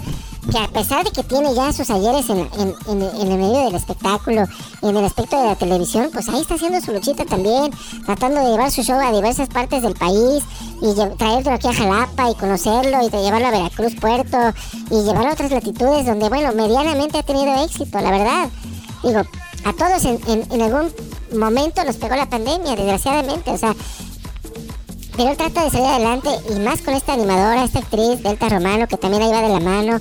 que 0.51 0.59
a 0.59 0.69
pesar 0.69 1.05
de 1.05 1.11
que 1.11 1.23
tiene 1.25 1.55
ya 1.55 1.73
sus 1.73 1.91
ayeres 1.91 2.29
en, 2.31 2.39
en- 2.39 2.75
en- 2.89 3.03
en 3.03 3.33
el 3.33 3.39
medio 3.39 3.65
del 3.67 3.75
espectáculo, 3.75 4.45
en 4.83 4.97
el 4.97 5.05
aspecto 5.05 5.39
de 5.41 5.47
la 5.49 5.57
televisión, 5.57 6.09
pues 6.13 6.29
ahí 6.29 6.41
está 6.41 6.55
haciendo 6.55 6.81
su 6.81 6.93
luchita 6.93 7.25
también, 7.27 7.71
tratando 8.07 8.41
de 8.43 8.51
llevar 8.53 8.71
su 8.71 8.83
show 8.83 8.99
a 8.99 9.13
diversas 9.13 9.49
partes 9.49 9.83
del 9.83 9.95
país 9.95 10.43
y 10.81 10.95
traerlo 11.19 11.53
aquí 11.53 11.69
a 11.69 11.75
Jalapa 11.75 12.31
y 12.31 12.35
conocerlo 12.35 13.07
y 13.07 13.11
de 13.11 13.23
llevarlo 13.23 13.49
a 13.49 13.51
Veracruz, 13.51 13.95
Puerto 14.01 14.39
y 14.91 15.03
llevarlo 15.03 15.29
a 15.31 15.33
otras 15.35 15.51
latitudes 15.51 16.07
donde, 16.07 16.29
bueno, 16.31 16.53
medianamente 16.55 17.19
ha 17.19 17.23
tenido 17.23 17.63
éxito, 17.65 18.01
la 18.01 18.11
verdad. 18.11 18.49
Digo, 19.03 19.21
a 19.65 19.73
todos 19.75 20.05
en 20.05 20.63
algún 20.63 20.93
momento 21.39 21.85
nos 21.85 21.97
pegó 21.97 22.17
la 22.17 22.29
pandemia, 22.31 22.75
desgraciadamente, 22.75 23.51
o 23.51 23.59
sea, 23.59 23.75
pero 25.17 25.31
él 25.31 25.37
trata 25.37 25.65
de 25.65 25.71
salir 25.71 25.87
adelante 25.87 26.29
y 26.55 26.61
más 26.61 26.81
con 26.81 26.95
esta 26.95 27.15
animadora, 27.15 27.65
esta 27.65 27.81
actriz, 27.81 28.23
Delta 28.23 28.49
Romano, 28.49 28.87
que 28.87 28.97
también 28.97 29.25
ahí 29.25 29.31
va 29.33 29.43
de 29.43 29.49
la 29.49 29.59
mano, 29.61 29.99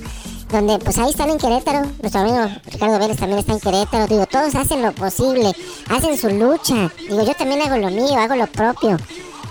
donde 0.50 0.78
pues 0.78 0.98
ahí 0.98 1.10
están 1.10 1.30
en 1.30 1.38
Querétaro, 1.38 1.82
nuestro 2.00 2.20
amigo 2.20 2.38
Ricardo 2.66 2.98
Vélez 2.98 3.18
también 3.18 3.38
está 3.38 3.52
en 3.52 3.60
Querétaro, 3.60 4.06
digo, 4.06 4.26
todos 4.26 4.54
hacen 4.54 4.82
lo 4.82 4.92
posible, 4.92 5.52
hacen 5.88 6.16
su 6.16 6.30
lucha, 6.30 6.90
digo, 7.08 7.22
yo 7.22 7.34
también 7.34 7.62
hago 7.62 7.76
lo 7.76 7.90
mío, 7.90 8.18
hago 8.18 8.34
lo 8.34 8.46
propio. 8.46 8.96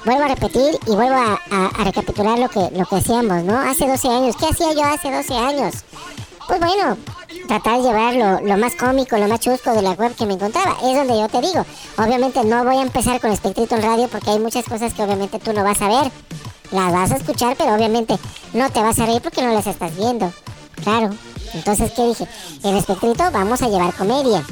Vuelvo 0.05 0.23
a 0.23 0.27
repetir 0.29 0.79
y 0.85 0.91
vuelvo 0.91 1.15
a, 1.15 1.83
recapitular 1.83 2.39
lo 2.39 2.47
que, 2.47 2.69
lo 2.71 2.85
que 2.85 2.95
hacíamos, 2.95 3.43
¿no? 3.43 3.59
Hace 3.59 3.87
12 3.87 4.07
años, 4.07 4.35
¿qué 4.37 4.45
hacía 4.45 4.71
yo 4.73 4.83
hace 4.83 5.11
12 5.11 5.33
años? 5.35 5.83
Pues 6.47 6.61
bueno, 6.61 6.97
tratar 7.47 7.77
de 7.77 7.83
llevar 7.83 8.15
lo, 8.15 8.47
lo 8.47 8.57
más 8.57 8.73
cómico, 8.75 9.17
lo 9.17 9.27
más 9.27 9.41
chusco 9.41 9.73
de 9.73 9.81
la 9.81 9.91
web 9.91 10.15
que 10.15 10.25
me 10.25 10.35
encontraba. 10.35 10.77
Es 10.81 10.95
donde 10.95 11.19
yo 11.19 11.27
te 11.27 11.41
digo. 11.41 11.65
Obviamente 11.97 12.41
no 12.45 12.63
voy 12.63 12.77
a 12.77 12.83
empezar 12.83 13.19
con 13.19 13.31
Espectrito 13.31 13.75
en 13.75 13.81
radio 13.81 14.07
porque 14.07 14.29
hay 14.29 14.39
muchas 14.39 14.63
cosas 14.63 14.93
que 14.93 15.03
obviamente 15.03 15.39
tú 15.39 15.51
no 15.51 15.65
vas 15.65 15.81
a 15.81 15.89
ver. 15.89 16.11
Las 16.71 16.93
vas 16.93 17.11
a 17.11 17.17
escuchar, 17.17 17.55
pero 17.57 17.75
obviamente 17.75 18.17
no 18.53 18.69
te 18.69 18.81
vas 18.81 18.97
a 18.99 19.05
reír 19.05 19.21
porque 19.21 19.41
no 19.41 19.53
las 19.53 19.67
estás 19.67 19.93
viendo. 19.97 20.31
Claro. 20.83 21.09
Entonces, 21.53 21.91
¿qué 21.95 22.07
dije? 22.07 22.27
En 22.63 22.75
Espectrito 22.75 23.23
vamos 23.31 23.61
a 23.61 23.69
llevar 23.69 23.93
comedia. 23.93 24.43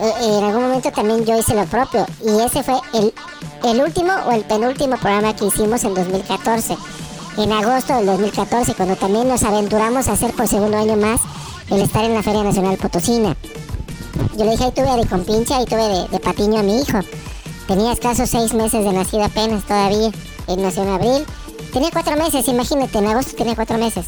Eh, 0.00 0.12
en 0.20 0.44
algún 0.44 0.62
momento 0.62 0.90
también 0.92 1.24
yo 1.24 1.38
hice 1.38 1.54
lo 1.54 1.64
propio. 1.66 2.06
Y 2.24 2.40
ese 2.40 2.62
fue 2.62 2.76
el, 2.94 3.12
el 3.64 3.80
último 3.80 4.12
o 4.26 4.32
el 4.32 4.44
penúltimo 4.44 4.96
programa 4.96 5.34
que 5.34 5.46
hicimos 5.46 5.84
en 5.84 5.94
2014 5.94 6.76
en 7.38 7.52
agosto 7.52 7.94
del 7.94 8.06
2014, 8.06 8.74
cuando 8.74 8.96
también 8.96 9.28
nos 9.28 9.44
aventuramos 9.44 10.08
a 10.08 10.12
hacer 10.12 10.32
por 10.32 10.48
segundo 10.48 10.76
año 10.76 10.96
más 10.96 11.20
el 11.70 11.80
estar 11.82 12.04
en 12.04 12.14
la 12.14 12.22
Feria 12.22 12.42
Nacional 12.42 12.76
Potosina. 12.76 13.36
Yo 14.36 14.44
le 14.44 14.52
dije, 14.52 14.64
ahí 14.64 14.72
tuve 14.72 14.96
de 14.96 15.06
compincha 15.06 15.62
y 15.62 15.64
tuve 15.64 15.86
de, 15.86 16.08
de 16.08 16.18
patiño 16.18 16.58
a 16.58 16.62
mi 16.64 16.80
hijo. 16.80 16.98
Tenía 17.68 17.92
escasos 17.92 18.28
seis 18.28 18.54
meses 18.54 18.84
de 18.84 18.92
nacido 18.92 19.24
apenas 19.24 19.64
todavía. 19.64 20.10
Él 20.48 20.62
nació 20.62 20.82
en 20.82 20.88
abril. 20.88 21.26
Tenía 21.72 21.90
cuatro 21.92 22.16
meses, 22.16 22.48
imagínate, 22.48 22.98
en 22.98 23.06
agosto 23.06 23.36
tenía 23.36 23.54
cuatro 23.54 23.78
meses. 23.78 24.06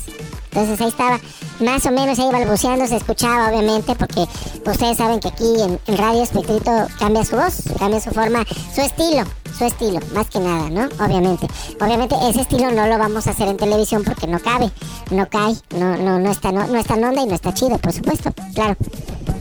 Entonces 0.51 0.81
ahí 0.81 0.89
estaba, 0.89 1.21
más 1.61 1.85
o 1.87 1.91
menos 1.91 2.19
ahí 2.19 2.31
balbuceando, 2.31 2.87
se 2.87 2.97
escuchaba 2.97 3.49
obviamente, 3.49 3.95
porque 3.95 4.27
ustedes 4.67 4.97
saben 4.97 5.21
que 5.21 5.29
aquí 5.29 5.55
en, 5.87 5.97
Radio 5.97 6.23
Espectrito 6.23 6.71
cambia 6.99 7.25
su 7.25 7.37
voz, 7.37 7.63
cambia 7.79 8.01
su 8.01 8.11
forma, 8.11 8.45
su 8.75 8.81
estilo, 8.81 9.25
su 9.57 9.65
estilo, 9.65 10.01
más 10.15 10.29
que 10.29 10.41
nada, 10.41 10.71
¿no? 10.71 10.89
Obviamente. 11.05 11.47
Obviamente 11.81 12.15
ese 12.29 12.43
estilo 12.43 12.71
no 12.71 12.87
lo 12.87 12.99
vamos 12.99 13.27
a 13.27 13.31
hacer 13.31 13.49
en 13.49 13.57
televisión 13.57 14.03
porque 14.05 14.27
no 14.27 14.39
cabe, 14.39 14.71
no 15.11 15.29
cae, 15.29 15.55
no, 15.77 15.97
no, 15.97 16.19
no 16.19 16.31
está, 16.31 16.53
no, 16.53 16.67
no 16.67 16.79
está 16.79 16.95
en 16.95 17.05
onda 17.05 17.23
y 17.23 17.27
no 17.27 17.35
está 17.35 17.53
chido, 17.53 17.79
por 17.79 17.93
supuesto, 17.93 18.33
claro. 18.55 18.77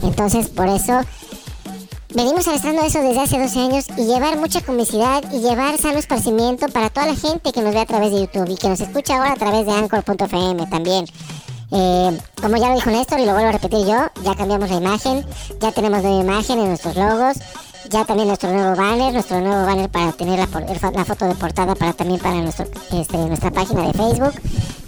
Entonces, 0.02 0.48
por 0.48 0.68
eso 0.68 1.00
venimos 2.14 2.46
arrastrando 2.48 2.82
eso 2.82 3.00
desde 3.00 3.20
hace 3.20 3.38
12 3.38 3.58
años 3.60 3.86
y 3.96 4.04
llevar 4.04 4.38
mucha 4.38 4.60
comicidad 4.60 5.22
y 5.32 5.40
llevar 5.40 5.78
sano 5.78 5.98
esparcimiento 5.98 6.68
para 6.68 6.90
toda 6.90 7.06
la 7.06 7.16
gente 7.16 7.52
que 7.52 7.62
nos 7.62 7.72
ve 7.72 7.80
a 7.80 7.86
través 7.86 8.12
de 8.12 8.20
YouTube 8.22 8.50
y 8.50 8.56
que 8.56 8.68
nos 8.68 8.80
escucha 8.80 9.16
ahora 9.16 9.32
a 9.32 9.36
través 9.36 9.66
de 9.66 9.72
Anchor.fm 9.72 10.66
también. 10.66 11.06
Eh, 11.72 12.18
como 12.40 12.56
ya 12.56 12.68
lo 12.68 12.74
dijo 12.74 12.90
Néstor 12.90 13.20
y 13.20 13.26
lo 13.26 13.32
vuelvo 13.32 13.48
a 13.48 13.52
repetir 13.52 13.86
yo, 13.86 14.08
ya 14.24 14.34
cambiamos 14.34 14.70
la 14.70 14.76
imagen, 14.76 15.24
ya 15.60 15.72
tenemos 15.72 16.02
nueva 16.02 16.20
imagen 16.20 16.58
en 16.58 16.68
nuestros 16.68 16.96
logos, 16.96 17.36
ya 17.88 18.04
también 18.04 18.28
nuestro 18.28 18.52
nuevo 18.52 18.76
banner, 18.76 19.12
nuestro 19.12 19.40
nuevo 19.40 19.66
banner 19.66 19.88
para 19.88 20.12
tener 20.12 20.38
la, 20.38 20.46
foto 21.04 21.26
de 21.26 21.34
portada 21.34 21.74
para 21.74 21.92
también 21.92 22.20
para 22.20 22.42
este, 22.42 23.16
nuestra 23.16 23.50
página 23.50 23.86
de 23.86 23.92
Facebook. 23.92 24.34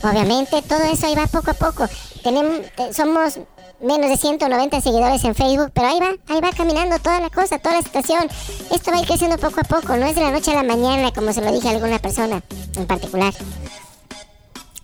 Obviamente, 0.02 0.60
todo 0.62 0.82
eso 0.82 1.06
ahí 1.06 1.14
va 1.14 1.26
poco 1.26 1.52
a 1.52 1.54
poco. 1.54 1.86
Tenemos, 2.22 2.60
somos 2.92 3.38
menos 3.80 4.10
de 4.10 4.16
190 4.16 4.80
seguidores 4.80 5.24
en 5.24 5.34
Facebook, 5.34 5.70
pero 5.74 5.88
ahí 5.88 6.00
va, 6.00 6.10
ahí 6.28 6.40
va 6.40 6.50
caminando 6.50 6.98
toda 6.98 7.20
la 7.20 7.30
cosa, 7.30 7.58
toda 7.58 7.76
la 7.76 7.82
situación. 7.82 8.28
Esto 8.70 8.90
va 8.90 8.98
a 8.98 9.00
ir 9.00 9.06
creciendo 9.06 9.38
poco 9.38 9.60
a 9.60 9.64
poco, 9.64 9.96
no 9.96 10.06
es 10.06 10.14
de 10.14 10.22
la 10.22 10.30
noche 10.30 10.52
a 10.52 10.62
la 10.62 10.76
mañana, 10.76 11.12
como 11.12 11.32
se 11.32 11.40
lo 11.40 11.52
dije 11.52 11.68
a 11.68 11.72
alguna 11.72 11.98
persona 11.98 12.42
en 12.76 12.86
particular. 12.86 13.34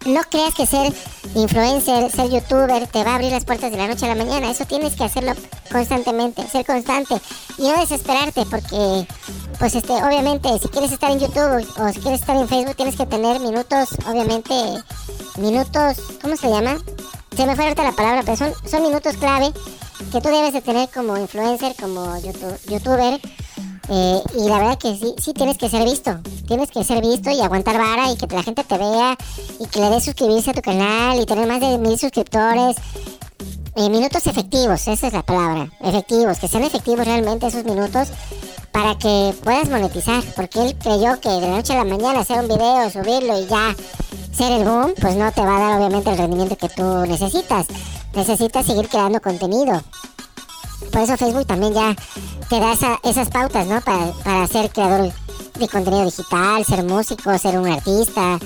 No 0.07 0.21
creas 0.31 0.55
que 0.55 0.65
ser 0.67 0.93
influencer, 1.35 2.11
ser 2.11 2.31
youtuber, 2.31 2.87
te 2.87 3.05
va 3.05 3.13
a 3.13 3.15
abrir 3.17 3.33
las 3.33 3.45
puertas 3.45 3.71
de 3.71 3.77
la 3.77 3.89
noche 3.89 4.07
a 4.07 4.15
la 4.15 4.25
mañana. 4.25 4.51
Eso 4.51 4.65
tienes 4.65 4.95
que 4.97 5.05
hacerlo 5.05 5.33
constantemente, 5.71 6.47
ser 6.49 6.65
constante 6.65 7.21
y 7.59 7.63
no 7.63 7.79
desesperarte 7.81 8.47
porque, 8.47 9.07
pues, 9.59 9.75
este, 9.75 9.93
obviamente, 9.93 10.49
si 10.61 10.69
quieres 10.69 10.93
estar 10.93 11.11
en 11.11 11.21
YouTube 11.21 11.67
o 11.79 11.93
si 11.93 12.01
quieres 12.01 12.21
estar 12.21 12.37
en 12.37 12.49
Facebook, 12.49 12.77
tienes 12.77 12.97
que 12.97 13.07
tener 13.07 13.41
minutos, 13.41 13.89
obviamente, 14.09 14.55
minutos, 15.37 15.97
¿cómo 16.23 16.37
se 16.37 16.49
llama? 16.49 16.79
Se 17.37 17.45
me 17.47 17.55
fue 17.55 17.65
ahorita 17.65 17.83
la 17.83 17.93
palabra, 17.93 18.23
pero 18.25 18.37
son, 18.37 18.53
son 18.69 18.83
minutos 18.83 19.17
clave 19.17 19.53
que 20.13 20.21
tú 20.21 20.29
debes 20.29 20.53
de 20.55 20.63
tener 20.63 20.89
como 20.89 21.17
influencer, 21.19 21.75
como 21.77 22.17
youtu- 22.19 22.59
youtuber. 22.69 23.21
Eh, 23.90 24.22
y 24.37 24.48
la 24.48 24.59
verdad 24.59 24.79
que 24.79 24.94
sí, 24.96 25.14
sí 25.18 25.33
tienes 25.33 25.57
que 25.57 25.68
ser 25.68 25.85
visto. 25.85 26.18
Tienes 26.46 26.70
que 26.70 26.85
ser 26.85 27.01
visto 27.01 27.31
y 27.31 27.40
aguantar 27.40 27.79
vara 27.79 28.11
y 28.12 28.16
que 28.16 28.27
la 28.27 28.42
gente 28.42 28.64
te 28.64 28.77
vea 28.77 29.16
y 29.59 29.66
que 29.66 29.81
le 29.81 29.90
des 29.90 30.05
suscribirse 30.05 30.51
a 30.51 30.55
tu 30.55 30.62
canal 30.62 31.20
y 31.20 31.27
tener 31.27 31.46
más 31.46 31.61
de 31.61 31.79
mil 31.79 31.98
suscriptores. 31.98 32.77
Eh, 33.77 33.88
minutos 33.88 34.27
efectivos, 34.27 34.87
esa 34.88 35.07
es 35.07 35.12
la 35.12 35.22
palabra. 35.22 35.70
Efectivos, 35.81 36.38
que 36.38 36.48
sean 36.48 36.64
efectivos 36.64 37.07
realmente 37.07 37.46
esos 37.46 37.64
minutos 37.64 38.09
para 38.72 38.98
que 38.98 39.35
puedas 39.42 39.70
monetizar. 39.70 40.22
Porque 40.37 40.61
él 40.62 40.77
creyó 40.79 41.18
que 41.20 41.29
de 41.29 41.40
la 41.40 41.57
noche 41.57 41.72
a 41.72 41.77
la 41.77 41.85
mañana 41.85 42.20
hacer 42.20 42.40
un 42.40 42.48
video, 42.48 42.90
subirlo 42.90 43.40
y 43.40 43.46
ya 43.46 43.74
ser 44.33 44.53
el 44.53 44.64
boom, 44.64 44.94
pues 45.01 45.16
no 45.16 45.33
te 45.33 45.40
va 45.40 45.57
a 45.57 45.61
dar 45.61 45.79
obviamente 45.79 46.11
el 46.11 46.18
rendimiento 46.18 46.57
que 46.57 46.68
tú 46.68 46.83
necesitas. 47.07 47.66
Necesitas 48.14 48.66
seguir 48.66 48.88
creando 48.88 49.20
contenido. 49.20 49.81
Por 50.93 51.03
eso 51.03 51.17
Facebook 51.17 51.47
también 51.47 51.75
ya 51.75 51.95
te 52.49 52.61
da 52.61 52.73
esa- 52.73 52.99
esas 53.05 53.29
pautas, 53.31 53.67
¿no? 53.67 53.81
Para, 53.81 54.12
para 54.25 54.47
ser 54.47 54.71
creador 54.71 55.12
de 55.59 55.69
contenido 55.69 56.05
digital, 56.05 56.64
ser 56.64 56.83
músico, 56.85 57.37
ser 57.38 57.59
un 57.59 57.69
artista, 57.69 58.38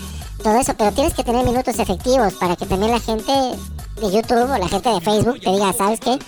todo 0.42 0.56
eso. 0.58 0.74
Pero 0.76 0.92
tienes 0.92 1.14
que 1.14 1.24
tener 1.24 1.44
minutos 1.44 1.78
efectivos 1.78 2.34
para 2.34 2.56
que 2.56 2.66
también 2.66 2.90
la 2.92 3.00
gente 3.00 3.32
de 4.02 4.16
YouTube 4.16 4.50
o 4.50 4.58
la 4.58 4.68
gente 4.68 4.88
de 4.88 5.00
Facebook 5.00 5.40
te 5.40 5.50
diga, 5.50 5.72
¿sabes 5.72 6.00
qué? 6.00 6.18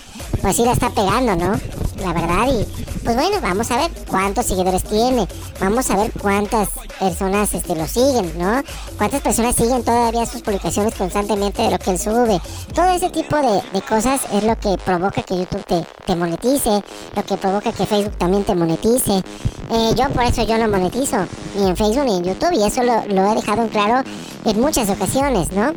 Pues 0.41 0.55
sí 0.55 0.63
la 0.63 0.71
está 0.71 0.89
pegando, 0.89 1.35
¿no? 1.35 1.59
La 2.01 2.13
verdad. 2.13 2.47
Y 2.47 2.65
pues 3.03 3.15
bueno, 3.15 3.37
vamos 3.41 3.69
a 3.71 3.77
ver 3.77 3.91
cuántos 4.09 4.45
seguidores 4.45 4.83
tiene. 4.83 5.27
Vamos 5.59 5.89
a 5.91 5.97
ver 5.97 6.11
cuántas 6.13 6.69
personas 6.99 7.53
este, 7.53 7.75
lo 7.75 7.87
siguen, 7.87 8.31
¿no? 8.37 8.61
Cuántas 8.97 9.21
personas 9.21 9.55
siguen 9.55 9.83
todavía 9.83 10.25
sus 10.25 10.41
publicaciones 10.41 10.95
constantemente 10.95 11.61
de 11.61 11.71
lo 11.71 11.79
que 11.79 11.91
él 11.91 11.99
sube. 11.99 12.41
Todo 12.73 12.89
ese 12.89 13.09
tipo 13.09 13.35
de, 13.35 13.61
de 13.73 13.81
cosas 13.81 14.21
es 14.33 14.43
lo 14.43 14.57
que 14.57 14.77
provoca 14.83 15.21
que 15.21 15.37
YouTube 15.37 15.65
te, 15.65 15.85
te 16.05 16.15
monetice, 16.15 16.81
lo 17.15 17.25
que 17.25 17.37
provoca 17.37 17.71
que 17.71 17.85
Facebook 17.85 18.17
también 18.17 18.43
te 18.43 18.55
monetice. 18.55 19.23
Eh, 19.71 19.93
yo 19.95 20.09
por 20.09 20.23
eso 20.23 20.43
yo 20.43 20.57
no 20.57 20.67
monetizo, 20.67 21.17
ni 21.57 21.67
en 21.67 21.75
Facebook 21.75 22.05
ni 22.05 22.17
en 22.17 22.23
YouTube, 22.23 22.53
y 22.53 22.63
eso 22.63 22.83
lo, 22.83 23.05
lo 23.07 23.31
he 23.31 23.35
dejado 23.35 23.63
en 23.63 23.69
claro 23.69 24.07
en 24.45 24.61
muchas 24.61 24.89
ocasiones, 24.89 25.51
¿no? 25.51 25.73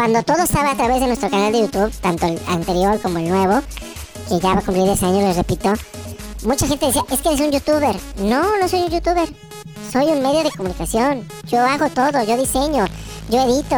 Cuando 0.00 0.22
todo 0.22 0.44
estaba 0.44 0.70
a 0.70 0.76
través 0.76 0.98
de 1.02 1.08
nuestro 1.08 1.28
canal 1.28 1.52
de 1.52 1.60
YouTube, 1.60 1.92
tanto 2.00 2.24
el 2.24 2.40
anterior 2.48 2.98
como 3.02 3.18
el 3.18 3.28
nuevo, 3.28 3.60
que 4.30 4.40
ya 4.40 4.54
va 4.54 4.60
a 4.60 4.62
cumplir 4.62 4.86
10 4.86 5.02
años, 5.02 5.22
les 5.24 5.36
repito, 5.36 5.74
mucha 6.42 6.66
gente 6.66 6.86
decía, 6.86 7.04
es 7.10 7.20
que 7.20 7.28
eres 7.28 7.40
un 7.42 7.50
youtuber. 7.50 7.94
No, 8.16 8.56
no 8.58 8.66
soy 8.66 8.80
un 8.80 8.88
youtuber. 8.88 9.28
Soy 9.92 10.06
un 10.06 10.22
medio 10.22 10.42
de 10.42 10.50
comunicación. 10.52 11.28
Yo 11.48 11.60
hago 11.60 11.90
todo, 11.90 12.24
yo 12.24 12.38
diseño, 12.38 12.86
yo 13.28 13.42
edito, 13.42 13.76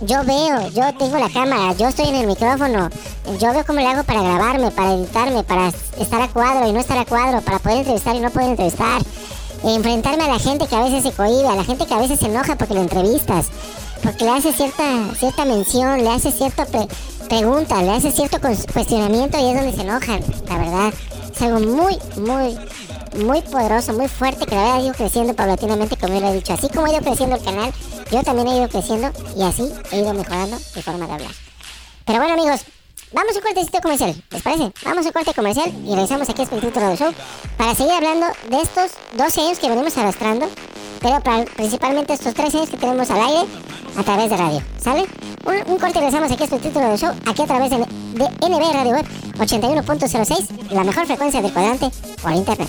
yo 0.00 0.24
veo, 0.24 0.70
yo 0.70 0.92
tengo 0.98 1.18
la 1.18 1.30
cámara, 1.30 1.72
yo 1.74 1.86
estoy 1.86 2.08
en 2.08 2.16
el 2.16 2.26
micrófono, 2.26 2.90
yo 3.38 3.52
veo 3.52 3.64
cómo 3.64 3.78
le 3.78 3.86
hago 3.86 4.02
para 4.02 4.22
grabarme, 4.22 4.72
para 4.72 4.94
editarme, 4.94 5.44
para 5.44 5.68
estar 5.68 6.20
a 6.20 6.26
cuadro 6.26 6.68
y 6.68 6.72
no 6.72 6.80
estar 6.80 6.98
a 6.98 7.04
cuadro, 7.04 7.42
para 7.42 7.60
poder 7.60 7.78
entrevistar 7.78 8.16
y 8.16 8.18
no 8.18 8.30
poder 8.30 8.48
entrevistar, 8.48 9.02
enfrentarme 9.62 10.24
a 10.24 10.32
la 10.32 10.40
gente 10.40 10.66
que 10.66 10.74
a 10.74 10.82
veces 10.82 11.04
se 11.04 11.12
cohibe, 11.12 11.46
a 11.46 11.54
la 11.54 11.62
gente 11.62 11.86
que 11.86 11.94
a 11.94 11.98
veces 11.98 12.18
se 12.18 12.26
enoja 12.26 12.56
porque 12.56 12.74
lo 12.74 12.80
entrevistas, 12.80 13.46
porque 14.02 14.24
le 14.24 14.30
hace 14.30 14.52
cierta, 14.52 15.14
cierta 15.14 15.44
mención, 15.44 16.02
le 16.02 16.10
hace 16.10 16.32
cierta 16.32 16.66
pregunta, 17.28 17.82
le 17.82 17.90
hace 17.90 18.10
cierto 18.10 18.38
cuestionamiento 18.40 19.38
y 19.38 19.50
es 19.50 19.54
donde 19.54 19.72
se 19.72 19.82
enojan, 19.82 20.20
la 20.48 20.58
verdad. 20.58 20.94
Es 21.34 21.42
algo 21.42 21.60
muy, 21.60 21.98
muy, 22.16 22.58
muy 23.24 23.42
poderoso, 23.42 23.92
muy 23.92 24.08
fuerte 24.08 24.46
que 24.46 24.54
la 24.54 24.62
verdad 24.62 24.76
ha 24.76 24.82
ido 24.82 24.94
creciendo 24.94 25.34
paulatinamente, 25.34 25.96
como 25.96 26.14
yo 26.14 26.20
lo 26.20 26.28
he 26.28 26.34
dicho. 26.34 26.52
Así 26.52 26.68
como 26.68 26.86
ha 26.86 26.90
ido 26.90 27.00
creciendo 27.00 27.36
el 27.36 27.42
canal, 27.42 27.72
yo 28.10 28.22
también 28.22 28.48
he 28.48 28.56
ido 28.56 28.68
creciendo 28.68 29.10
y 29.36 29.42
así 29.42 29.72
he 29.92 30.00
ido 30.00 30.14
mejorando 30.14 30.56
mi 30.74 30.82
forma 30.82 31.06
de 31.06 31.12
hablar. 31.12 31.32
Pero 32.04 32.18
bueno, 32.18 32.34
amigos, 32.34 32.64
vamos 33.12 33.34
a 33.34 33.38
un 33.38 33.42
cortecito 33.42 33.80
comercial, 33.80 34.14
¿les 34.30 34.42
parece? 34.42 34.72
Vamos 34.84 35.04
a 35.04 35.08
un 35.08 35.12
corte 35.12 35.34
comercial 35.34 35.72
y 35.84 35.90
regresamos 35.90 36.28
aquí 36.28 36.42
a 36.42 36.44
Espíritu 36.44 36.78
Radio 36.78 36.96
Show 36.96 37.14
para 37.56 37.74
seguir 37.74 37.92
hablando 37.92 38.26
de 38.48 38.60
estos 38.60 38.92
12 39.14 39.40
años 39.40 39.58
que 39.58 39.68
venimos 39.68 39.96
arrastrando, 39.96 40.48
pero 41.00 41.20
principalmente 41.56 42.12
estos 42.12 42.34
13 42.34 42.58
años 42.58 42.70
que 42.70 42.76
tenemos 42.76 43.10
al 43.10 43.20
aire 43.20 43.46
a 43.96 44.02
través 44.02 44.30
de 44.30 44.36
radio. 44.36 44.62
¿Sale? 44.78 45.06
Un, 45.44 45.78
corte 45.78 45.98
y 45.98 46.00
regresamos 46.00 46.30
aquí 46.30 46.42
a 46.42 46.46
Espíritu 46.46 46.78
Radio 46.78 46.96
Show, 46.96 47.14
aquí 47.26 47.42
a 47.42 47.46
través 47.46 47.70
de, 47.70 47.78
NB 47.78 48.72
Radio 48.72 48.92
Web 48.92 49.06
81.06, 49.38 50.70
la 50.70 50.84
mejor 50.84 51.06
frecuencia 51.06 51.40
del 51.40 51.52
cuadrante 51.52 51.90
por 52.22 52.32
internet. 52.32 52.68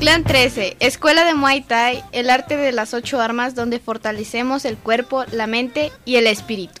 Clan 0.00 0.24
13, 0.24 0.78
Escuela 0.80 1.26
de 1.26 1.34
Muay 1.34 1.60
Thai, 1.60 2.02
el 2.12 2.30
arte 2.30 2.56
de 2.56 2.72
las 2.72 2.94
ocho 2.94 3.20
armas 3.20 3.54
donde 3.54 3.78
fortalecemos 3.78 4.64
el 4.64 4.78
cuerpo, 4.78 5.26
la 5.30 5.46
mente 5.46 5.92
y 6.06 6.16
el 6.16 6.26
espíritu. 6.26 6.80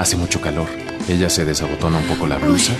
Hace 0.00 0.16
mucho 0.16 0.40
calor. 0.40 0.66
Ella 1.10 1.28
se 1.28 1.44
desabotona 1.44 1.98
un 1.98 2.04
poco 2.04 2.26
la 2.26 2.38
blusa. 2.38 2.72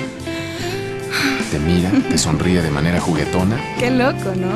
Te 1.51 1.59
mira, 1.59 1.91
te 2.09 2.17
sonríe 2.17 2.63
de 2.63 2.71
manera 2.71 2.99
juguetona. 2.99 3.61
Qué 3.79 3.91
loco, 3.91 4.33
¿no? 4.35 4.55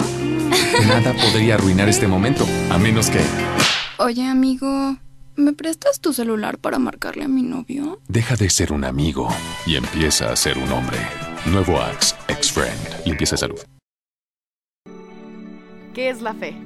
Nada 0.88 1.12
podría 1.12 1.56
arruinar 1.56 1.90
este 1.90 2.08
momento, 2.08 2.46
a 2.70 2.78
menos 2.78 3.10
que... 3.10 3.20
Oye, 3.98 4.26
amigo, 4.26 4.96
¿me 5.36 5.52
prestas 5.52 6.00
tu 6.00 6.14
celular 6.14 6.56
para 6.56 6.78
marcarle 6.78 7.24
a 7.24 7.28
mi 7.28 7.42
novio? 7.42 8.00
Deja 8.08 8.34
de 8.34 8.48
ser 8.48 8.72
un 8.72 8.84
amigo 8.84 9.28
y 9.66 9.76
empieza 9.76 10.32
a 10.32 10.36
ser 10.36 10.56
un 10.56 10.72
hombre. 10.72 10.96
Nuevo 11.44 11.78
Axe, 11.78 12.14
ex-friend. 12.28 13.04
Limpieza 13.04 13.34
de 13.34 13.40
salud. 13.40 13.60
¿Qué 15.92 16.08
es 16.08 16.22
la 16.22 16.32
fe? 16.32 16.56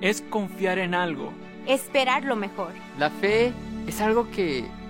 Es 0.00 0.22
confiar 0.30 0.78
en 0.78 0.94
algo. 0.94 1.32
Esperar 1.66 2.22
lo 2.22 2.36
mejor. 2.36 2.70
La 2.96 3.10
fe 3.10 3.52
es 3.88 4.00
algo 4.00 4.30
que 4.30 4.64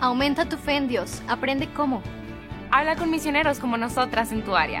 Aumenta 0.00 0.48
tu 0.48 0.56
fe 0.56 0.76
en 0.76 0.88
Dios. 0.88 1.22
Aprende 1.28 1.68
cómo. 1.72 2.02
Habla 2.70 2.96
con 2.96 3.10
misioneros 3.10 3.58
como 3.58 3.76
nosotras 3.76 4.32
en 4.32 4.42
tu 4.42 4.56
área. 4.56 4.80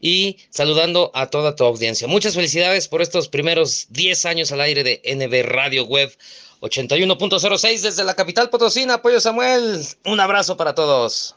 y 0.00 0.38
saludando 0.50 1.10
a 1.14 1.26
toda 1.26 1.56
tu 1.56 1.64
audiencia. 1.64 2.08
Muchas 2.08 2.34
felicidades 2.34 2.88
por 2.88 3.02
estos 3.02 3.28
primeros 3.28 3.86
10 3.90 4.24
años 4.26 4.52
al 4.52 4.60
aire 4.60 4.84
de 4.84 5.00
NB 5.04 5.48
Radio 5.48 5.84
Web 5.84 6.12
81.06 6.60 7.80
desde 7.80 8.04
la 8.04 8.14
capital 8.14 8.50
Potosina. 8.50 8.94
Apoyo 8.94 9.20
Samuel, 9.20 9.84
un 10.04 10.20
abrazo 10.20 10.56
para 10.56 10.74
todos. 10.74 11.36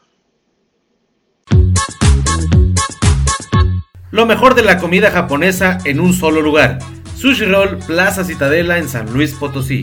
Lo 4.10 4.26
mejor 4.26 4.54
de 4.54 4.62
la 4.62 4.78
comida 4.78 5.10
japonesa 5.10 5.78
en 5.84 6.00
un 6.00 6.12
solo 6.12 6.40
lugar. 6.40 6.78
Sushi 7.16 7.44
Roll 7.44 7.78
Plaza 7.78 8.24
Citadela 8.24 8.78
en 8.78 8.88
San 8.88 9.12
Luis 9.12 9.34
Potosí. 9.34 9.82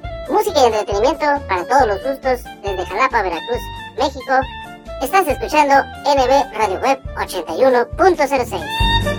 Música 0.31 0.61
y 0.61 0.65
entretenimiento 0.67 1.25
para 1.49 1.65
todos 1.65 1.87
los 1.87 2.03
gustos 2.03 2.43
desde 2.63 2.85
Jalapa, 2.85 3.21
Veracruz, 3.21 3.59
México. 3.97 4.39
Estás 5.01 5.27
escuchando 5.27 5.73
NB 6.05 6.57
Radio 6.57 6.79
Web 6.79 7.01
81.06. 7.17 9.10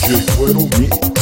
DJ 0.00 0.24
Cuero 0.34 0.66
Mix. 0.78 1.19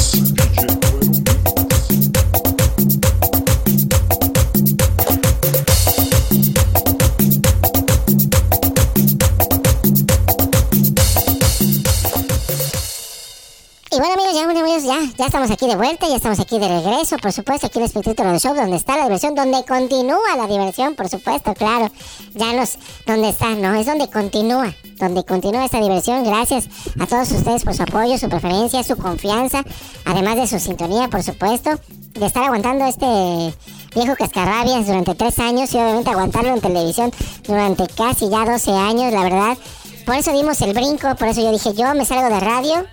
Y 13.99 14.01
bueno 14.01 14.15
amigos, 14.15 14.33
ya, 14.33 14.61
amigos, 14.61 15.17
ya, 15.19 15.27
estamos 15.27 15.51
aquí 15.51 15.67
de 15.67 15.75
vuelta, 15.75 16.07
ya 16.07 16.15
estamos 16.15 16.39
aquí 16.39 16.57
de 16.61 16.69
regreso, 16.69 17.17
por 17.17 17.33
supuesto, 17.33 17.67
aquí 17.67 17.79
en 17.79 17.83
el 17.83 17.89
espectáculo 17.89 18.33
de 18.33 18.39
show, 18.39 18.55
donde 18.55 18.77
está 18.77 18.97
la 18.97 19.03
diversión, 19.03 19.35
donde 19.35 19.65
continúa 19.65 20.37
la 20.37 20.47
diversión, 20.47 20.95
por 20.95 21.09
supuesto, 21.09 21.53
claro. 21.55 21.91
Ya 22.33 22.53
nos, 22.53 22.79
donde 23.07 23.31
está, 23.31 23.57
no, 23.57 23.75
es 23.75 23.87
donde 23.87 24.09
continúa, 24.09 24.73
donde 24.99 25.25
continúa 25.25 25.65
esta 25.65 25.81
diversión. 25.81 26.23
Gracias 26.23 26.69
a 27.01 27.07
todos 27.07 27.33
ustedes 27.33 27.65
por 27.65 27.75
su 27.75 27.83
apoyo, 27.83 28.17
su 28.19 28.29
preferencia, 28.29 28.85
su 28.85 28.97
confianza, 28.97 29.65
además 30.05 30.37
de 30.37 30.47
su 30.47 30.61
sintonía, 30.61 31.09
por 31.09 31.25
supuesto, 31.25 31.71
de 32.13 32.25
estar 32.25 32.45
aguantando 32.45 32.85
este 32.85 33.53
viejo 33.97 34.15
cascarrabias 34.15 34.87
durante 34.87 35.17
tres 35.17 35.41
años 35.41 35.75
y 35.75 35.77
obviamente 35.77 36.11
aguantarlo 36.11 36.55
en 36.55 36.61
televisión 36.61 37.11
durante 37.49 37.89
casi 37.89 38.31
ya 38.31 38.45
12 38.45 38.71
años, 38.71 39.13
la 39.13 39.25
verdad. 39.25 39.59
Por 40.07 40.15
eso 40.15 40.33
dimos 40.33 40.63
el 40.63 40.73
brinco, 40.73 41.17
por 41.17 41.27
eso 41.27 41.41
yo 41.41 41.51
dije, 41.51 41.75
yo 41.75 41.93
me 41.95 42.05
salgo 42.05 42.33
de 42.33 42.39
radio 42.39 42.87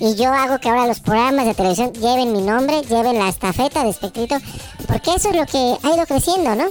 y 0.00 0.14
yo 0.16 0.32
hago 0.32 0.58
que 0.58 0.68
ahora 0.68 0.86
los 0.86 1.00
programas 1.00 1.46
de 1.46 1.54
televisión 1.54 1.92
lleven 1.92 2.32
mi 2.32 2.42
nombre, 2.42 2.82
lleven 2.82 3.18
la 3.18 3.28
estafeta 3.28 3.84
de 3.84 3.90
Espectrito, 3.90 4.36
porque 4.86 5.14
eso 5.14 5.30
es 5.30 5.36
lo 5.36 5.46
que 5.46 5.76
ha 5.82 5.94
ido 5.94 6.06
creciendo, 6.06 6.54
¿no? 6.54 6.64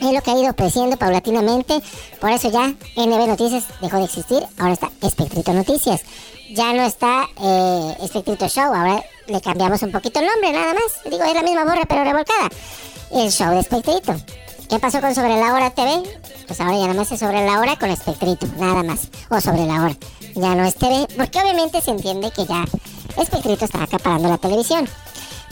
Es 0.00 0.12
lo 0.12 0.22
que 0.22 0.30
ha 0.30 0.38
ido 0.38 0.54
creciendo 0.54 0.96
paulatinamente, 0.96 1.80
por 2.20 2.30
eso 2.30 2.50
ya 2.50 2.68
NB 2.96 3.26
Noticias 3.26 3.64
dejó 3.80 3.98
de 3.98 4.04
existir, 4.04 4.42
ahora 4.58 4.74
está 4.74 4.90
Espectrito 5.02 5.52
Noticias. 5.52 6.02
Ya 6.50 6.72
no 6.72 6.82
está 6.82 7.28
eh, 7.42 7.96
Espectrito 8.02 8.48
Show, 8.48 8.72
ahora 8.72 9.04
le 9.26 9.40
cambiamos 9.40 9.82
un 9.82 9.92
poquito 9.92 10.20
el 10.20 10.26
nombre, 10.26 10.52
nada 10.52 10.72
más. 10.72 11.02
Digo, 11.04 11.22
es 11.22 11.34
la 11.34 11.42
misma 11.42 11.64
borra 11.64 11.84
pero 11.86 12.04
revolcada. 12.04 12.48
El 13.12 13.30
show 13.30 13.50
de 13.50 13.60
Espectrito. 13.60 14.14
¿Qué 14.68 14.78
pasó 14.78 15.00
con 15.00 15.14
Sobre 15.14 15.40
la 15.40 15.54
Hora 15.54 15.70
TV? 15.70 16.02
Pues 16.46 16.60
ahora 16.60 16.76
ya 16.76 16.82
nada 16.82 16.94
más 16.94 17.10
es 17.10 17.20
Sobre 17.20 17.46
la 17.46 17.58
Hora 17.58 17.76
con 17.76 17.88
Espectrito, 17.88 18.46
nada 18.58 18.82
más. 18.82 19.08
O 19.30 19.40
Sobre 19.40 19.64
la 19.64 19.82
Hora. 19.82 19.96
Ya 20.34 20.54
no 20.54 20.64
es 20.64 20.74
TV, 20.74 21.06
porque 21.16 21.40
obviamente 21.40 21.80
se 21.80 21.90
entiende 21.90 22.30
que 22.30 22.44
ya 22.44 22.66
Espectrito 23.16 23.64
está 23.64 23.82
acaparando 23.82 24.28
la 24.28 24.36
televisión. 24.36 24.86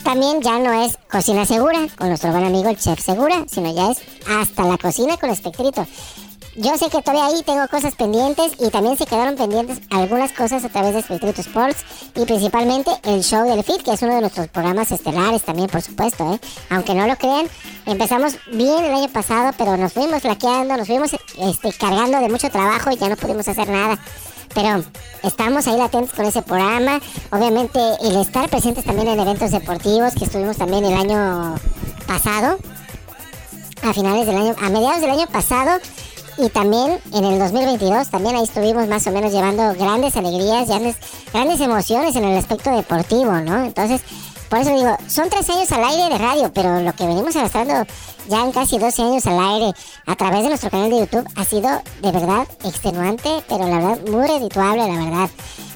También 0.03 0.41
ya 0.43 0.59
no 0.59 0.71
es 0.83 0.99
Cocina 1.09 1.47
Segura 1.47 1.87
con 1.97 2.09
nuestro 2.09 2.31
buen 2.31 2.45
amigo 2.45 2.69
el 2.69 2.77
Chef 2.77 2.99
Segura, 2.99 3.43
sino 3.47 3.73
ya 3.73 3.89
es 3.89 3.97
hasta 4.29 4.65
la 4.65 4.77
cocina 4.77 5.17
con 5.17 5.31
Espectrito. 5.31 5.87
Yo 6.59 6.75
sé 6.75 6.89
que 6.89 7.03
todavía 7.03 7.27
ahí 7.27 7.43
tengo 7.43 7.67
cosas 7.67 7.93
pendientes 7.93 8.53
y 8.59 8.71
también 8.71 8.97
se 8.97 9.05
quedaron 9.05 9.35
pendientes 9.35 9.79
algunas 9.91 10.31
cosas 10.31 10.65
a 10.65 10.69
través 10.69 10.93
de 10.93 11.01
Espectrito 11.01 11.41
Sports 11.41 11.85
y 12.15 12.25
principalmente 12.25 12.89
el 13.03 13.21
show 13.21 13.47
del 13.47 13.63
FIT, 13.63 13.83
que 13.83 13.91
es 13.91 14.01
uno 14.01 14.15
de 14.15 14.21
nuestros 14.21 14.47
programas 14.47 14.91
estelares 14.91 15.43
también, 15.43 15.69
por 15.69 15.83
supuesto, 15.83 16.33
¿eh? 16.33 16.39
Aunque 16.71 16.95
no 16.95 17.05
lo 17.05 17.15
crean, 17.15 17.47
empezamos 17.85 18.37
bien 18.51 18.85
el 18.85 18.91
año 18.91 19.07
pasado, 19.09 19.51
pero 19.55 19.77
nos 19.77 19.93
fuimos 19.93 20.19
flaqueando, 20.23 20.75
nos 20.77 20.87
fuimos 20.87 21.11
este, 21.13 21.73
cargando 21.73 22.19
de 22.19 22.27
mucho 22.27 22.49
trabajo 22.49 22.89
y 22.89 22.97
ya 22.97 23.07
no 23.07 23.17
pudimos 23.17 23.47
hacer 23.47 23.69
nada. 23.69 23.99
Pero 24.55 24.83
estamos 25.21 25.67
ahí 25.67 25.77
latentes 25.77 26.13
con 26.13 26.25
ese 26.25 26.41
programa. 26.41 26.99
Obviamente 27.29 27.79
el 28.01 28.15
estar 28.15 28.49
presentes 28.49 28.83
también 28.83 29.09
en 29.09 29.19
eventos 29.19 29.51
deportivos 29.51 30.15
que 30.15 30.25
estuvimos 30.25 30.57
también 30.57 30.85
el 30.85 30.95
año 30.95 31.53
pasado. 32.07 32.57
A 33.83 33.93
finales 33.93 34.25
del 34.25 34.37
año, 34.37 34.55
a 34.59 34.69
mediados 34.71 35.01
del 35.01 35.11
año 35.11 35.27
pasado. 35.27 35.79
Y 36.37 36.49
también 36.49 36.99
en 37.13 37.25
el 37.25 37.39
2022, 37.39 38.09
también 38.09 38.35
ahí 38.35 38.43
estuvimos 38.43 38.87
más 38.87 39.07
o 39.07 39.11
menos 39.11 39.31
llevando 39.31 39.73
grandes 39.73 40.15
alegrías, 40.15 40.67
grandes, 40.67 40.95
grandes 41.33 41.59
emociones 41.61 42.15
en 42.15 42.25
el 42.25 42.37
aspecto 42.37 42.69
deportivo, 42.75 43.31
¿no? 43.41 43.65
Entonces, 43.65 44.01
por 44.49 44.59
eso 44.59 44.73
digo, 44.75 44.95
son 45.09 45.29
tres 45.29 45.49
años 45.49 45.71
al 45.71 45.83
aire 45.83 46.09
de 46.09 46.17
radio, 46.17 46.51
pero 46.53 46.79
lo 46.79 46.93
que 46.93 47.05
venimos 47.05 47.35
arrastrando 47.35 47.73
ya 48.29 48.43
en 48.45 48.51
casi 48.51 48.77
12 48.77 49.01
años 49.01 49.25
al 49.25 49.39
aire 49.39 49.73
a 50.05 50.15
través 50.15 50.43
de 50.43 50.49
nuestro 50.49 50.69
canal 50.69 50.89
de 50.89 50.99
YouTube 50.99 51.27
ha 51.35 51.43
sido 51.43 51.69
de 52.01 52.11
verdad 52.11 52.47
extenuante, 52.63 53.29
pero 53.49 53.67
la 53.67 53.75
verdad 53.79 53.99
muy 54.07 54.27
redituable, 54.27 54.87
la 54.87 55.03
verdad. 55.05 55.29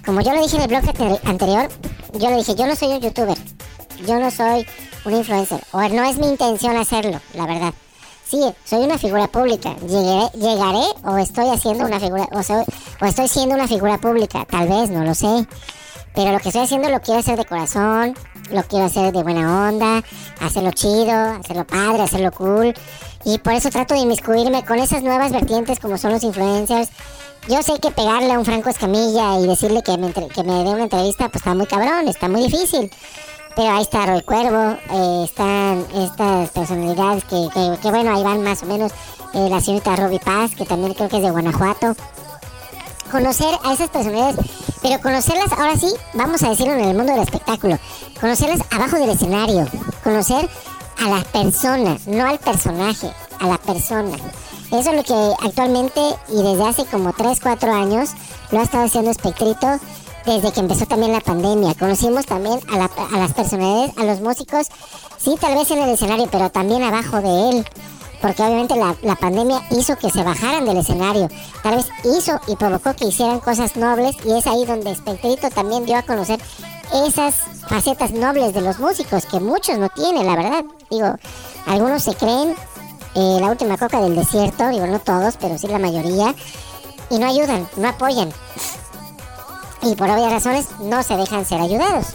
Como 0.05 0.21
yo 0.21 0.31
lo 0.33 0.41
dije 0.43 0.55
en 0.57 0.61
el 0.63 0.67
blog 0.67 0.83
ante- 0.87 1.27
anterior, 1.27 1.69
yo 2.13 2.29
lo 2.29 2.37
dije, 2.37 2.55
yo 2.55 2.67
no 2.67 2.75
soy 2.75 2.89
un 2.89 3.01
youtuber, 3.01 3.37
yo 4.07 4.19
no 4.19 4.29
soy 4.31 4.65
un 5.05 5.15
influencer, 5.15 5.61
o 5.71 5.81
no 5.81 6.03
es 6.03 6.17
mi 6.17 6.27
intención 6.27 6.77
hacerlo, 6.77 7.19
la 7.33 7.45
verdad. 7.47 7.73
Sí, 8.31 8.39
soy 8.63 8.79
una 8.85 8.97
figura 8.97 9.27
pública. 9.27 9.75
Llegaré, 9.85 10.85
o 11.03 11.17
estoy 11.17 11.49
haciendo 11.49 11.85
una 11.85 11.99
figura, 11.99 12.29
o, 12.31 12.41
soy- 12.41 12.63
o 13.01 13.05
estoy 13.05 13.27
siendo 13.27 13.55
una 13.55 13.67
figura 13.67 13.97
pública, 13.97 14.45
tal 14.49 14.69
vez, 14.69 14.89
no 14.89 15.03
lo 15.03 15.13
sé. 15.13 15.45
Pero 16.15 16.31
lo 16.31 16.39
que 16.39 16.47
estoy 16.47 16.63
haciendo 16.63 16.87
lo 16.89 17.01
quiero 17.01 17.19
hacer 17.19 17.37
de 17.37 17.43
corazón, 17.45 18.13
lo 18.51 18.63
quiero 18.63 18.85
hacer 18.85 19.11
de 19.11 19.21
buena 19.23 19.67
onda, 19.67 20.01
hacerlo 20.39 20.71
chido, 20.71 21.11
hacerlo 21.11 21.67
padre, 21.67 22.03
hacerlo 22.03 22.31
cool. 22.31 22.73
Y 23.25 23.37
por 23.39 23.51
eso 23.51 23.69
trato 23.69 23.95
de 23.95 23.99
inmiscuirme 24.01 24.63
con 24.63 24.79
esas 24.79 25.03
nuevas 25.03 25.33
vertientes 25.33 25.79
como 25.79 25.97
son 25.97 26.13
los 26.13 26.23
influencers. 26.23 26.89
Yo 27.49 27.61
sé 27.63 27.79
que 27.81 27.91
pegarle 27.91 28.31
a 28.31 28.39
un 28.39 28.45
Franco 28.45 28.69
Escamilla 28.69 29.39
y 29.39 29.47
decirle 29.47 29.81
que 29.83 29.97
me, 29.97 30.13
que 30.13 30.43
me 30.43 30.63
dé 30.63 30.69
una 30.69 30.83
entrevista, 30.83 31.27
pues 31.27 31.37
está 31.41 31.53
muy 31.53 31.65
cabrón, 31.65 32.07
está 32.07 32.29
muy 32.29 32.43
difícil. 32.43 32.89
Pero 33.55 33.69
ahí 33.69 33.81
está 33.81 34.05
Roy 34.05 34.21
Cuervo, 34.21 34.77
eh, 34.91 35.23
están 35.25 35.85
estas 35.93 36.49
personalidades 36.51 37.23
que, 37.25 37.49
que, 37.53 37.77
que, 37.81 37.89
bueno, 37.89 38.15
ahí 38.15 38.23
van 38.23 38.43
más 38.43 38.63
o 38.63 38.65
menos 38.65 38.91
eh, 39.33 39.47
la 39.49 39.59
señorita 39.59 39.95
Robbie 39.95 40.19
Paz, 40.19 40.51
que 40.55 40.65
también 40.65 40.93
creo 40.93 41.09
que 41.09 41.17
es 41.17 41.23
de 41.23 41.31
Guanajuato. 41.31 41.95
Conocer 43.11 43.53
a 43.65 43.73
esas 43.73 43.89
personalidades, 43.89 44.37
pero 44.81 45.01
conocerlas 45.01 45.51
ahora 45.51 45.75
sí, 45.75 45.91
vamos 46.13 46.41
a 46.43 46.49
decirlo 46.49 46.73
en 46.73 46.85
el 46.85 46.95
mundo 46.95 47.11
del 47.11 47.23
espectáculo, 47.23 47.77
conocerlas 48.21 48.61
abajo 48.71 48.97
del 48.97 49.09
escenario, 49.09 49.67
conocer 50.01 50.49
a 50.99 51.09
las 51.09 51.25
personas, 51.25 52.07
no 52.07 52.25
al 52.25 52.39
personaje, 52.39 53.11
a 53.39 53.47
la 53.47 53.57
persona. 53.57 54.15
Eso 54.71 54.91
es 54.91 54.95
lo 54.95 55.03
que 55.03 55.45
actualmente 55.45 55.99
y 56.29 56.41
desde 56.41 56.65
hace 56.65 56.85
como 56.85 57.11
3, 57.11 57.39
4 57.41 57.73
años 57.73 58.11
lo 58.51 58.59
ha 58.59 58.63
estado 58.63 58.85
haciendo 58.85 59.11
Espectrito 59.11 59.79
desde 60.25 60.51
que 60.51 60.59
empezó 60.59 60.85
también 60.85 61.11
la 61.11 61.21
pandemia. 61.21 61.73
Conocimos 61.75 62.25
también 62.25 62.59
a, 62.71 62.77
la- 62.77 62.89
a 63.13 63.17
las 63.17 63.33
personalidades, 63.33 63.97
a 63.97 64.03
los 64.03 64.21
músicos, 64.21 64.67
sí, 65.17 65.35
tal 65.39 65.55
vez 65.55 65.69
en 65.71 65.79
el 65.79 65.89
escenario, 65.89 66.27
pero 66.31 66.49
también 66.49 66.83
abajo 66.83 67.21
de 67.21 67.49
él. 67.49 67.65
Porque 68.21 68.43
obviamente 68.43 68.75
la, 68.75 69.15
pandemia 69.15 69.63
hizo 69.71 69.95
que 69.97 70.11
se 70.11 70.21
bajaran 70.21 70.65
del 70.65 70.77
escenario. 70.77 71.27
Tal 71.63 71.77
vez 71.77 71.87
hizo 72.03 72.39
y 72.47 72.55
provocó 72.55 72.93
que 72.93 73.05
hicieran 73.05 73.39
cosas 73.39 73.75
nobles 73.75 74.15
y 74.23 74.37
es 74.37 74.45
ahí 74.45 74.63
donde 74.65 74.91
Espectrito 74.91 75.49
también 75.49 75.87
dio 75.87 75.97
a 75.97 76.03
conocer 76.03 76.39
esas 76.93 77.33
facetas 77.67 78.11
nobles 78.11 78.53
de 78.53 78.61
los 78.61 78.77
músicos 78.77 79.25
que 79.25 79.39
muchos 79.39 79.79
no 79.79 79.89
tienen, 79.89 80.27
la 80.27 80.35
verdad. 80.35 80.63
Digo, 80.91 81.15
algunos 81.65 82.03
se 82.03 82.13
creen 82.13 82.55
eh, 83.15 83.37
la 83.41 83.47
última 83.47 83.75
coca 83.77 83.99
del 83.99 84.15
desierto, 84.15 84.67
digo, 84.69 84.85
no 84.85 84.99
todos, 84.99 85.35
pero 85.41 85.57
sí 85.57 85.67
la 85.67 85.79
mayoría, 85.79 86.35
y 87.09 87.17
no 87.17 87.25
ayudan, 87.27 87.67
no 87.77 87.87
apoyan 87.89 88.31
y 89.83 89.95
por 89.95 90.09
obvias 90.09 90.31
razones 90.31 90.67
no 90.79 91.03
se 91.03 91.17
dejan 91.17 91.45
ser 91.45 91.61
ayudados. 91.61 92.07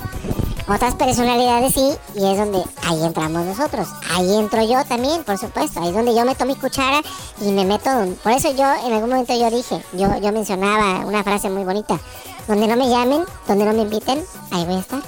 Otras 0.68 0.96
personalidades 0.96 1.74
sí, 1.74 1.92
y 2.16 2.24
es 2.24 2.36
donde 2.36 2.60
ahí 2.84 3.04
entramos 3.04 3.44
nosotros. 3.44 3.86
Ahí 4.12 4.36
entro 4.36 4.64
yo 4.64 4.84
también, 4.84 5.22
por 5.22 5.38
supuesto. 5.38 5.80
Ahí 5.80 5.90
es 5.90 5.94
donde 5.94 6.12
yo 6.12 6.24
meto 6.24 6.44
mi 6.44 6.56
cuchara 6.56 7.02
y 7.40 7.52
me 7.52 7.64
meto. 7.64 7.88
Por 8.22 8.32
eso 8.32 8.50
yo 8.50 8.64
en 8.84 8.92
algún 8.92 9.10
momento 9.10 9.32
yo 9.32 9.48
dije, 9.48 9.80
yo, 9.92 10.08
yo 10.20 10.32
mencionaba 10.32 11.06
una 11.06 11.22
frase 11.22 11.50
muy 11.50 11.62
bonita. 11.62 12.00
Donde 12.48 12.66
no 12.66 12.76
me 12.76 12.88
llamen, 12.88 13.24
donde 13.46 13.64
no 13.64 13.74
me 13.74 13.82
inviten, 13.82 14.24
ahí 14.50 14.64
voy 14.64 14.74
a 14.74 14.80
estar. 14.80 15.02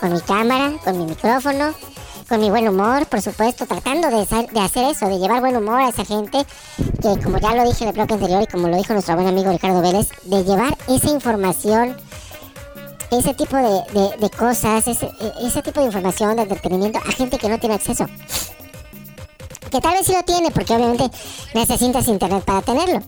Con 0.00 0.12
mi 0.12 0.20
cámara, 0.20 0.72
con 0.84 0.96
mi 0.96 1.06
micrófono, 1.06 1.74
con 2.28 2.40
mi 2.40 2.50
buen 2.50 2.68
humor, 2.68 3.06
por 3.06 3.20
supuesto, 3.20 3.66
tratando 3.66 4.08
de, 4.08 4.22
hacer 4.60 4.84
eso, 4.84 5.08
de 5.08 5.18
llevar 5.18 5.40
buen 5.40 5.56
humor 5.56 5.80
a 5.80 5.88
esa 5.88 6.04
gente, 6.04 6.44
que 7.02 7.22
como 7.22 7.38
ya 7.38 7.54
lo 7.54 7.68
dije 7.68 7.84
en 7.84 7.88
el 7.88 7.94
bloque 7.94 8.14
anterior 8.14 8.42
y 8.42 8.46
como 8.46 8.68
lo 8.68 8.76
dijo 8.76 8.92
nuestro 8.92 9.14
buen 9.14 9.28
amigo 9.28 9.50
Ricardo 9.50 9.82
Vélez, 9.82 10.08
de 10.24 10.44
llevar 10.44 10.76
esa 10.88 11.10
información, 11.10 11.96
ese 13.10 13.34
tipo 13.34 13.56
de, 13.56 14.30
cosas, 14.30 14.86
ese, 14.88 15.10
ese 15.42 15.62
tipo 15.62 15.80
de 15.80 15.86
información, 15.86 16.36
de 16.36 16.42
entretenimiento 16.42 16.98
a 16.98 17.12
gente 17.12 17.38
que 17.38 17.48
no 17.48 17.58
tiene 17.58 17.74
acceso. 17.74 18.06
Que 19.70 19.80
tal 19.80 19.92
vez 19.92 20.06
sí 20.06 20.12
lo 20.12 20.22
tiene, 20.22 20.50
porque 20.50 20.74
obviamente 20.74 21.10
necesitas 21.54 22.08
internet 22.08 22.44
para 22.44 22.62
tenerlo. 22.62 23.00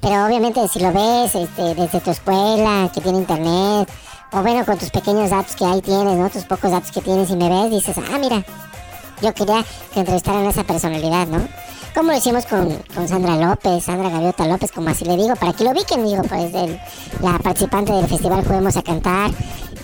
Pero 0.00 0.26
obviamente 0.26 0.66
si 0.68 0.78
lo 0.80 0.92
ves 0.92 1.34
este, 1.34 1.74
desde 1.74 2.00
tu 2.00 2.10
escuela, 2.10 2.90
que 2.92 3.00
tiene 3.00 3.18
internet, 3.18 3.88
o 4.32 4.42
bueno, 4.42 4.64
con 4.64 4.78
tus 4.78 4.90
pequeños 4.90 5.30
datos 5.30 5.56
que 5.56 5.64
ahí 5.64 5.80
tienes, 5.80 6.16
¿no? 6.16 6.28
Tus 6.30 6.44
pocos 6.44 6.70
datos 6.70 6.90
que 6.90 7.00
tienes 7.00 7.30
y 7.30 7.36
me 7.36 7.48
ves, 7.48 7.70
dices, 7.70 7.96
ah, 7.98 8.18
mira, 8.18 8.44
yo 9.22 9.32
quería 9.32 9.64
que 9.92 10.00
entrevistaran 10.00 10.46
a 10.46 10.50
esa 10.50 10.64
personalidad, 10.64 11.26
¿no? 11.26 11.46
Como 11.96 12.12
hicimos 12.12 12.44
con, 12.44 12.70
con 12.94 13.08
Sandra 13.08 13.36
López, 13.36 13.82
Sandra 13.84 14.10
Gaviota 14.10 14.46
López, 14.46 14.70
como 14.70 14.90
así 14.90 15.06
le 15.06 15.16
digo, 15.16 15.34
para 15.34 15.54
que 15.54 15.64
lo 15.64 15.70
ubiquen, 15.70 16.04
digo, 16.04 16.22
pues 16.24 16.52
el- 16.54 16.78
la 17.22 17.38
participante 17.38 17.90
del 17.92 18.06
festival 18.06 18.44
Juguemos 18.44 18.76
a 18.76 18.82
Cantar. 18.82 19.30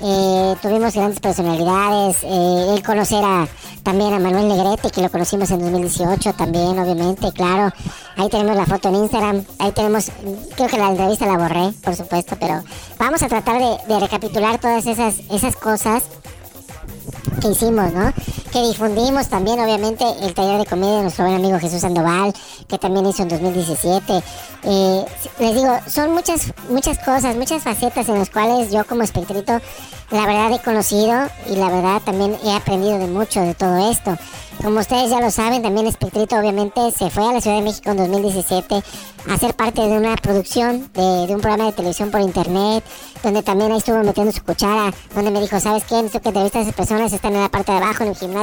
Eh, 0.05 0.55
tuvimos 0.61 0.93
grandes 0.95 1.21
personalidades, 1.21 2.19
eh, 2.23 2.75
el 2.75 2.83
conocer 2.83 3.25
a, 3.25 3.49
también 3.83 4.13
a 4.13 4.19
Manuel 4.19 4.47
Negrete, 4.49 4.91
que 4.91 5.01
lo 5.01 5.11
conocimos 5.11 5.51
en 5.53 5.61
2018 5.61 6.35
también, 6.35 6.79
obviamente, 6.79 7.33
claro. 7.33 7.73
Ahí 8.19 8.29
tenemos 8.29 8.57
la 8.57 8.67
foto 8.67 8.91
en 8.91 8.97
Instagram, 8.97 9.45
ahí 9.59 9.73
tenemos, 9.73 10.11
creo 10.55 10.69
que 10.69 10.77
la 10.77 10.91
entrevista 10.91 11.25
la 11.27 11.39
borré, 11.39 11.73
por 11.83 11.97
supuesto, 11.97 12.37
pero 12.39 12.63
vamos 12.99 13.23
a 13.23 13.29
tratar 13.29 13.59
de, 13.59 13.79
de 13.89 14.01
recapitular 14.01 14.59
todas 14.61 14.85
esas, 14.87 15.15
esas 15.31 15.57
cosas 15.57 16.03
que 17.41 17.49
hicimos, 17.49 17.91
¿no? 17.95 18.13
Que 18.53 18.61
difundimos 18.61 19.29
también, 19.29 19.59
obviamente, 19.61 20.05
el 20.21 20.35
taller 20.35 20.59
de 20.59 20.67
comedia 20.67 20.97
de 20.97 21.03
nuestro 21.03 21.25
buen 21.25 21.37
amigo 21.37 21.59
Jesús 21.59 21.81
Sandoval, 21.81 22.35
que 22.69 22.77
también 22.77 23.07
hizo 23.07 23.23
en 23.23 23.31
2017. 23.31 24.23
Eh, 24.65 25.05
les 25.39 25.55
digo, 25.55 25.79
son 25.87 26.13
muchas, 26.13 26.53
muchas 26.69 26.99
cosas, 26.99 27.35
muchas 27.35 27.63
facetas 27.63 28.07
en 28.11 28.19
las 28.19 28.29
cuales 28.29 28.71
yo 28.71 28.85
como 28.85 29.05
espectrito, 29.05 29.59
la 30.11 30.27
verdad 30.27 30.53
he 30.53 30.61
conocido 30.61 31.31
y 31.51 31.57
la 31.57 31.71
verdad 31.71 32.03
también 32.05 32.37
he 32.45 32.55
aprendido 32.55 32.99
de 32.99 33.07
mucho 33.07 33.41
de 33.41 33.55
todo 33.55 33.91
esto. 33.91 34.19
Como 34.63 34.79
ustedes 34.79 35.11
ya 35.11 35.21
lo 35.21 35.31
saben, 35.31 35.61
también 35.61 35.89
Espectrito 35.89 36.37
obviamente 36.37 36.81
se 36.93 37.11
fue 37.11 37.25
a 37.25 37.33
la 37.33 37.41
Ciudad 37.41 37.57
de 37.57 37.63
México 37.63 37.91
en 37.91 37.97
2017 37.97 38.83
a 39.29 39.37
ser 39.37 39.55
parte 39.55 39.81
de 39.81 39.97
una 39.97 40.15
producción 40.15 40.89
de, 40.95 41.35
un 41.35 41.41
programa 41.41 41.67
de 41.67 41.73
televisión 41.73 42.13
por 42.13 42.21
internet, 42.21 42.85
donde 43.25 43.43
también 43.43 43.73
ahí 43.73 43.79
estuvo 43.79 43.99
metiendo 44.05 44.31
su 44.31 44.45
cuchara, 44.45 44.95
donde 45.17 45.33
me 45.33 45.41
dijo, 45.41 45.59
¿sabes 45.59 45.83
qué? 45.85 45.97
Necesito 45.97 46.21
que 46.21 46.29
entrevistas 46.29 46.61
a 46.61 46.63
esas 46.63 46.75
personas, 46.75 47.13
están 47.13 47.35
en 47.35 47.41
la 47.41 47.49
parte 47.49 47.73
de 47.73 47.79
abajo, 47.79 48.05
en 48.05 48.11
el 48.11 48.17
gimnasio, 48.17 48.42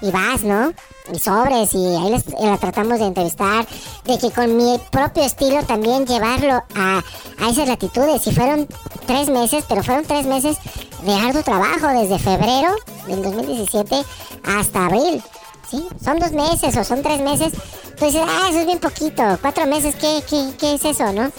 y 0.00 0.10
vas, 0.10 0.42
¿no? 0.42 0.72
Y 1.12 1.18
sobres, 1.18 1.74
y 1.74 1.84
ahí 1.96 2.10
les- 2.10 2.28
la 2.40 2.56
tratamos 2.58 2.98
de 3.00 3.06
entrevistar, 3.06 3.66
de 4.04 4.18
que 4.18 4.30
con 4.30 4.56
mi 4.56 4.78
propio 4.90 5.24
estilo 5.24 5.62
también 5.64 6.06
llevarlo 6.06 6.62
a, 6.74 7.02
a 7.40 7.50
esas 7.50 7.66
latitudes. 7.68 8.26
Y 8.26 8.32
fueron 8.32 8.68
tres 9.06 9.28
meses, 9.28 9.64
pero 9.68 9.82
fueron 9.82 10.04
tres 10.04 10.26
meses 10.26 10.56
de 11.02 11.12
arduo 11.14 11.42
trabajo, 11.42 11.88
desde 11.88 12.18
febrero 12.18 12.74
del 13.08 13.22
2017 13.22 13.96
hasta 14.44 14.86
abril. 14.86 15.22
¿sí? 15.68 15.86
Son 16.04 16.18
dos 16.18 16.32
meses 16.32 16.76
o 16.76 16.84
son 16.84 17.02
tres 17.02 17.20
meses. 17.20 17.52
Entonces, 17.90 18.22
ah, 18.24 18.46
eso 18.50 18.60
es 18.60 18.66
bien 18.66 18.78
poquito. 18.78 19.22
Cuatro 19.40 19.66
meses, 19.66 19.94
¿qué, 19.96 20.22
qué, 20.28 20.52
qué 20.58 20.74
es 20.74 20.84
eso, 20.84 21.12
no? 21.12 21.30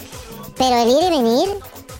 Pero 0.56 0.76
el 0.76 0.88
ir 0.88 1.12
y 1.12 1.16
venir, 1.22 1.48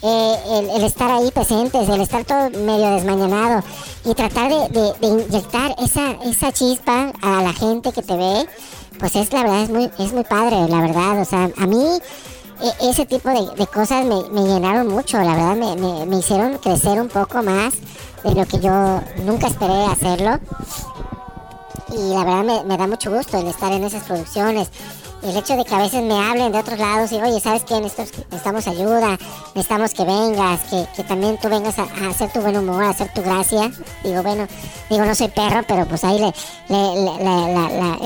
eh, 0.05 0.68
el, 0.76 0.84
estar 0.84 1.11
ahí 1.11 1.30
presentes, 1.30 1.88
el 1.88 2.00
estar 2.00 2.24
todo 2.24 2.50
medio 2.50 2.90
desmañanado 2.90 3.62
y 4.05 4.12
tratar 4.14 4.50
de, 4.70 4.92
inyectar 5.00 5.74
esa, 5.78 6.12
esa 6.24 6.52
chispa 6.52 7.11
a 7.22 7.42
la 7.42 7.52
gente 7.55 7.90
que 7.92 8.02
te 8.02 8.14
ve, 8.16 8.46
pues 8.98 9.16
es 9.16 9.32
la 9.32 9.42
verdad, 9.42 9.62
es 9.62 9.70
muy, 9.70 9.90
es 9.98 10.12
muy 10.12 10.24
padre, 10.24 10.68
la 10.68 10.80
verdad. 10.82 11.20
O 11.20 11.24
sea, 11.24 11.50
a 11.57 11.66
mí 11.66 11.84
e- 12.61 12.90
ese 12.90 13.07
tipo 13.07 13.30
de, 13.30 13.66
cosas 13.66 14.05
me, 14.05 14.42
llenaron 14.42 14.88
mucho, 14.88 15.18
la 15.18 15.34
verdad, 15.34 15.57
me, 15.57 15.74
me- 15.76 16.07
me 16.07 16.18
hicieron 16.18 16.59
crecer 16.59 17.00
un 17.00 17.09
poco 17.09 17.42
más 17.42 17.72
de 18.22 18.34
lo 18.34 18.44
que 18.46 18.61
yo 18.61 19.00
nunca 19.24 19.46
esperé 19.46 19.84
hacerlo 19.86 20.38
y 21.92 22.12
la 22.14 22.24
verdad 22.24 22.64
me 22.64 22.76
da 22.76 22.86
mucho 22.86 23.11
gusto 23.11 23.38
el 23.38 23.46
estar 23.46 23.72
en 23.72 23.84
esas 23.84 24.05
producciones. 24.05 24.68
El 25.24 25.34
hecho 25.38 25.56
de 25.56 25.64
que 25.64 25.74
a 25.74 25.78
veces 25.78 26.02
me 26.02 26.14
hablen 26.14 26.52
de 26.52 26.58
otros 26.58 26.78
lados 26.78 27.10
y, 27.10 27.16
oye, 27.16 27.40
¿sabes 27.40 27.64
qué? 27.64 27.80
Necesitamos, 27.80 28.68
ayuda, 28.68 29.18
necesitamos 29.54 29.94
que 29.94 30.04
vengas, 30.04 30.60
que, 30.68 30.86
que 30.94 31.02
también 31.02 31.38
tú 31.38 31.48
vengas 31.48 31.78
a, 31.78 31.84
hacer 32.10 32.30
tu 32.30 32.42
buen 32.42 32.58
humor, 32.58 32.84
a 32.84 32.90
hacer 32.90 33.10
tu 33.14 33.22
gracia. 33.22 33.70
Digo, 34.02 34.22
bueno, 34.22 34.46
digo, 34.90 35.04
no 35.06 35.14
soy 35.14 35.28
perro, 35.28 35.62
pero 35.66 35.86
pues 35.86 36.04
ahí 36.04 36.18
le, 36.18 36.26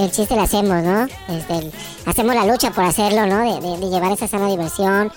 el 0.00 0.10
chiste 0.12 0.36
le 0.36 0.42
hacemos, 0.42 0.80
¿no? 0.84 1.06
Este, 1.28 1.72
hacemos 2.06 2.36
la 2.36 2.46
lucha 2.46 2.70
por 2.70 2.84
hacerlo, 2.84 3.26
¿no? 3.26 3.60
De, 3.60 3.90
llevar 3.90 4.12
esa 4.12 4.28
sana 4.28 4.46
diversión. 4.46 5.10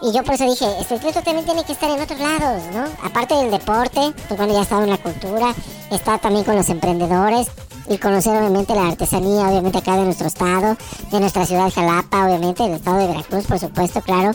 Y 0.00 0.12
yo 0.12 0.24
por 0.24 0.34
eso 0.34 0.44
dije, 0.44 0.66
este 0.80 0.96
secreto 0.96 1.20
también 1.20 1.44
tiene 1.44 1.62
que 1.64 1.72
estar 1.72 1.90
en 1.90 2.00
otros 2.00 2.20
lados, 2.20 2.62
¿no? 2.72 2.84
Aparte 3.02 3.34
del 3.34 3.50
deporte, 3.50 4.00
pues 4.28 4.38
bueno, 4.38 4.54
ya 4.54 4.62
estaba 4.62 4.84
en 4.84 4.90
la 4.90 4.98
cultura, 4.98 5.54
está 5.90 6.16
también 6.16 6.44
con 6.44 6.56
los 6.56 6.68
emprendedores 6.70 7.48
y 7.88 7.98
conocer 7.98 8.36
obviamente 8.36 8.74
la 8.74 8.88
artesanía, 8.88 9.48
obviamente 9.48 9.78
acá 9.78 9.96
de 9.96 10.04
nuestro 10.04 10.26
estado, 10.26 10.76
de 11.10 11.20
nuestra 11.20 11.46
ciudad 11.46 11.72
Jalapa, 11.72 12.26
obviamente, 12.26 12.62
del 12.62 12.74
estado 12.74 12.98
de 12.98 13.06
Veracruz, 13.08 13.46
por 13.46 13.58
supuesto, 13.58 14.00
claro. 14.00 14.32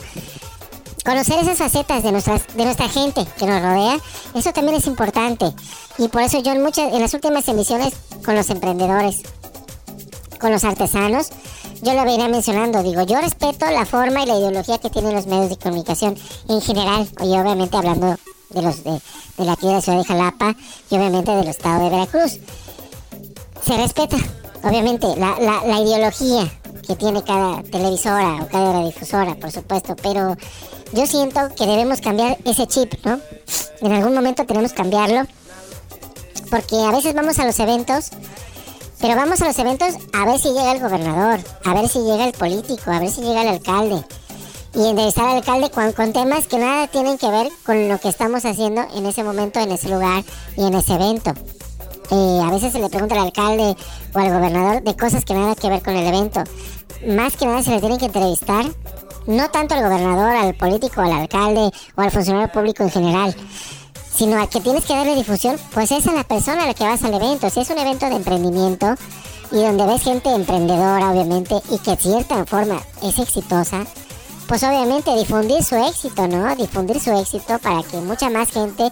Conocer 1.04 1.39
esas 1.39 1.58
facetas 1.58 2.04
de, 2.04 2.12
nuestras, 2.12 2.45
de 2.56 2.66
nuestra 2.66 2.89
gente 2.89 3.26
que 3.38 3.45
nos 3.45 3.62
rodea, 3.62 3.97
eso 4.36 4.52
también 4.52 4.78
es 4.78 4.86
importante. 4.86 5.52
Y 5.97 6.08
por 6.10 6.22
eso 6.22 6.41
yo 6.41 6.52
en, 6.52 6.62
muchas, 6.62 6.93
en 6.93 7.02
las 7.02 7.14
últimas 7.14 7.47
emisiones 7.47 7.93
con 8.24 8.36
los 8.36 8.50
emprendedores, 8.50 9.24
con 10.39 10.52
los 10.52 10.64
artesanos, 10.64 11.30
yo 11.82 11.93
lo 11.93 12.04
venía 12.04 12.28
mencionando, 12.28 12.84
digo, 12.84 13.04
yo 13.04 13.20
respeto 13.22 13.66
la 13.72 13.86
forma 13.86 14.24
y 14.24 14.26
la 14.26 14.38
ideología 14.38 14.78
que 14.78 14.89
tienen 14.89 15.16
los 15.16 15.28
medios 15.28 15.50
de 15.50 15.58
comunicación 15.58 16.18
en 16.50 16.62
general, 16.62 17.08
y 17.22 17.38
obviamente 17.38 17.78
hablando 17.78 18.18
de 18.50 18.62
los 18.62 18.84
de, 18.84 19.02
de 19.38 19.45
la 19.45 19.54
aquí 19.54 19.68
de 19.68 19.74
la 19.74 19.82
ciudad 19.82 20.00
de 20.00 20.06
Jalapa 20.06 20.56
y 20.89 20.95
obviamente 20.95 21.32
del 21.32 21.47
estado 21.47 21.84
de 21.84 21.89
Veracruz. 21.89 22.39
Se 23.70 23.78
respeta, 23.78 24.18
obviamente, 24.64 25.06
la, 25.16 25.38
la, 25.40 25.62
la 25.64 25.80
ideología 25.80 26.52
que 26.88 26.96
tiene 26.96 27.22
cada 27.22 27.62
televisora 27.62 28.42
o 28.42 28.48
cada 28.48 28.74
radiodifusora, 28.74 29.36
por 29.36 29.52
supuesto, 29.52 29.96
pero 30.02 30.36
yo 30.92 31.06
siento 31.06 31.40
que 31.56 31.68
debemos 31.68 32.02
cambiar 32.02 32.40
ese 32.46 32.66
chip, 32.66 32.96
¿no? 33.06 33.20
En 33.82 33.92
algún 33.92 34.16
momento 34.16 34.44
tenemos 34.48 34.72
que 34.72 34.78
cambiarlo, 34.78 35.28
porque 36.50 36.78
a 36.78 36.90
veces 36.90 37.14
vamos 37.14 37.38
a 37.38 37.46
los 37.46 37.60
eventos 37.60 38.10
pero 39.00 39.16
vamos 39.16 39.40
a 39.44 39.46
los 39.46 39.60
eventos 39.60 39.94
a 40.14 40.26
ver 40.26 40.40
si 40.40 40.50
llega 40.50 40.72
el 40.72 40.82
gobernador, 40.82 41.40
a 41.64 41.74
ver 41.76 41.88
si 41.88 42.00
llega 42.00 42.26
el 42.26 42.34
político, 42.34 42.90
a 42.90 43.00
ver 43.00 43.12
si 43.12 43.22
llega 43.22 43.44
el 43.44 43.50
alcalde. 43.50 44.04
Y 44.74 44.88
entrevistar 44.88 45.30
al 45.30 45.38
alcalde 45.38 45.70
con, 45.70 45.92
con 45.92 46.12
temas 46.12 46.48
que 46.48 46.58
nada 46.58 46.88
tienen 46.88 47.20
que 47.20 47.30
ver 47.30 47.50
con 47.64 47.88
lo 47.88 48.00
que 48.00 48.10
estamos 48.10 48.46
haciendo 48.46 48.82
en 48.96 49.06
ese 49.06 49.24
momento, 49.24 49.60
en 49.60 49.72
ese 49.72 49.90
lugar 49.90 50.24
y 50.58 50.66
en 50.66 50.74
ese 50.74 50.96
evento. 50.96 51.36
Eh, 52.12 52.41
a 52.43 52.49
veces 52.51 52.72
se 52.72 52.80
le 52.80 52.89
pregunta 52.89 53.16
al 53.16 53.28
alcalde 53.28 53.76
o 54.14 54.20
al 54.20 54.34
gobernador 54.34 54.84
de 54.84 54.95
cosas 54.95 55.24
que 55.26 55.34
nada 55.34 55.55
que 55.55 55.70
ver 55.70 55.82
con 55.84 55.95
el 55.95 56.07
evento. 56.07 56.43
Más 57.07 57.38
que 57.38 57.45
nada 57.45 57.62
se 57.62 57.72
le 57.72 57.80
tienen 57.80 57.99
que 57.99 58.05
entrevistar, 58.05 58.66
no 59.28 59.49
tanto 59.51 59.76
al 59.76 59.84
gobernador, 59.84 60.36
al 60.36 60.55
político, 60.55 61.01
al 61.01 61.12
alcalde 61.12 61.72
o 61.95 62.01
al 62.01 62.12
funcionario 62.12 62.51
público 62.51 62.84
en 62.84 62.89
general, 62.89 63.36
sino 64.12 64.41
al 64.41 64.49
que 64.49 64.60
tienes 64.60 64.86
que 64.86 64.95
darle 64.95 65.16
difusión, 65.16 65.57
pues 65.74 65.91
es 65.91 66.07
a 66.07 66.14
la 66.14 66.24
persona 66.24 66.64
a 66.64 66.68
la 66.68 66.74
que 66.74 66.84
vas 66.84 67.03
al 67.03 67.14
evento. 67.14 67.49
Si 67.49 67.62
es 67.62 67.70
un 67.70 67.78
evento 67.78 68.07
de 68.07 68.16
emprendimiento 68.16 68.95
y 69.51 69.57
donde 69.57 69.86
ves 69.86 70.01
gente 70.01 70.34
emprendedora, 70.34 71.12
obviamente, 71.12 71.55
y 71.72 71.78
que 71.78 71.91
de 71.91 71.97
cierta 71.97 72.45
forma 72.45 72.82
es 73.03 73.20
exitosa, 73.20 73.86
pues 74.47 74.64
obviamente 74.64 75.16
difundir 75.16 75.64
su 75.64 75.76
éxito, 75.76 76.28
¿no? 76.28 76.55
Difundir 76.55 76.99
su 76.99 77.12
éxito 77.12 77.60
para 77.60 77.84
que 77.84 77.97
mucha 77.97 78.32
más 78.32 78.49
gente 78.49 78.91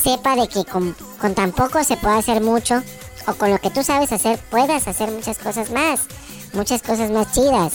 sepa 0.00 0.36
de 0.36 0.48
que 0.48 0.64
con, 0.64 0.94
con 1.20 1.34
tan 1.34 1.52
poco 1.52 1.82
se 1.84 1.96
puede 1.96 2.18
hacer 2.18 2.40
mucho, 2.40 2.82
o 3.26 3.34
con 3.34 3.50
lo 3.50 3.58
que 3.58 3.70
tú 3.70 3.82
sabes 3.82 4.12
hacer 4.12 4.38
puedas 4.50 4.88
hacer 4.88 5.10
muchas 5.10 5.38
cosas 5.38 5.70
más, 5.70 6.00
muchas 6.52 6.82
cosas 6.82 7.10
más 7.10 7.32
chidas. 7.32 7.74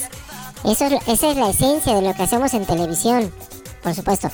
Eso 0.64 0.86
es, 0.86 1.08
esa 1.08 1.30
es 1.30 1.36
la 1.36 1.50
esencia 1.50 1.94
de 1.94 2.02
lo 2.02 2.14
que 2.14 2.22
hacemos 2.22 2.52
en 2.54 2.66
televisión, 2.66 3.32
por 3.82 3.94
supuesto. 3.94 4.30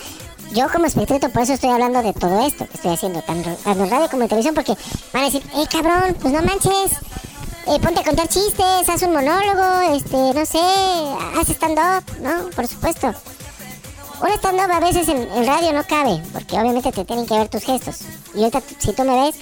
Yo 0.52 0.68
como 0.70 0.86
espectador, 0.86 1.32
por 1.32 1.42
eso 1.42 1.54
estoy 1.54 1.70
hablando 1.70 2.02
de 2.02 2.12
todo 2.12 2.46
esto 2.46 2.66
que 2.66 2.74
estoy 2.74 2.92
haciendo, 2.92 3.22
tanto, 3.22 3.50
en 3.50 3.90
radio 3.90 4.08
como 4.08 4.22
en 4.22 4.28
televisión, 4.28 4.54
porque 4.54 4.76
van 5.12 5.22
a 5.22 5.26
decir, 5.26 5.42
eh 5.54 5.66
cabrón, 5.70 6.16
pues 6.20 6.32
no 6.32 6.42
manches, 6.42 6.92
eh, 7.66 7.80
ponte 7.80 8.00
a 8.00 8.04
contar 8.04 8.28
chistes, 8.28 8.88
haz 8.88 9.02
un 9.02 9.12
monólogo, 9.12 9.96
este, 9.96 10.16
no 10.16 10.46
sé, 10.46 10.60
haz 11.38 11.48
stand-up, 11.48 12.04
¿no? 12.20 12.50
Por 12.50 12.66
supuesto. 12.66 13.12
Un 14.20 14.28
stand-up 14.32 14.70
a 14.70 14.80
veces 14.80 15.08
en, 15.08 15.18
en 15.18 15.46
radio 15.46 15.72
no 15.72 15.84
cabe, 15.84 16.22
porque 16.32 16.58
obviamente 16.58 16.92
te 16.92 17.04
tienen 17.04 17.26
que 17.26 17.34
ver 17.34 17.48
tus 17.48 17.64
gestos. 17.64 18.00
Y 18.34 18.38
ahorita, 18.38 18.62
si 18.78 18.92
tú 18.92 19.04
me 19.04 19.24
ves, 19.24 19.34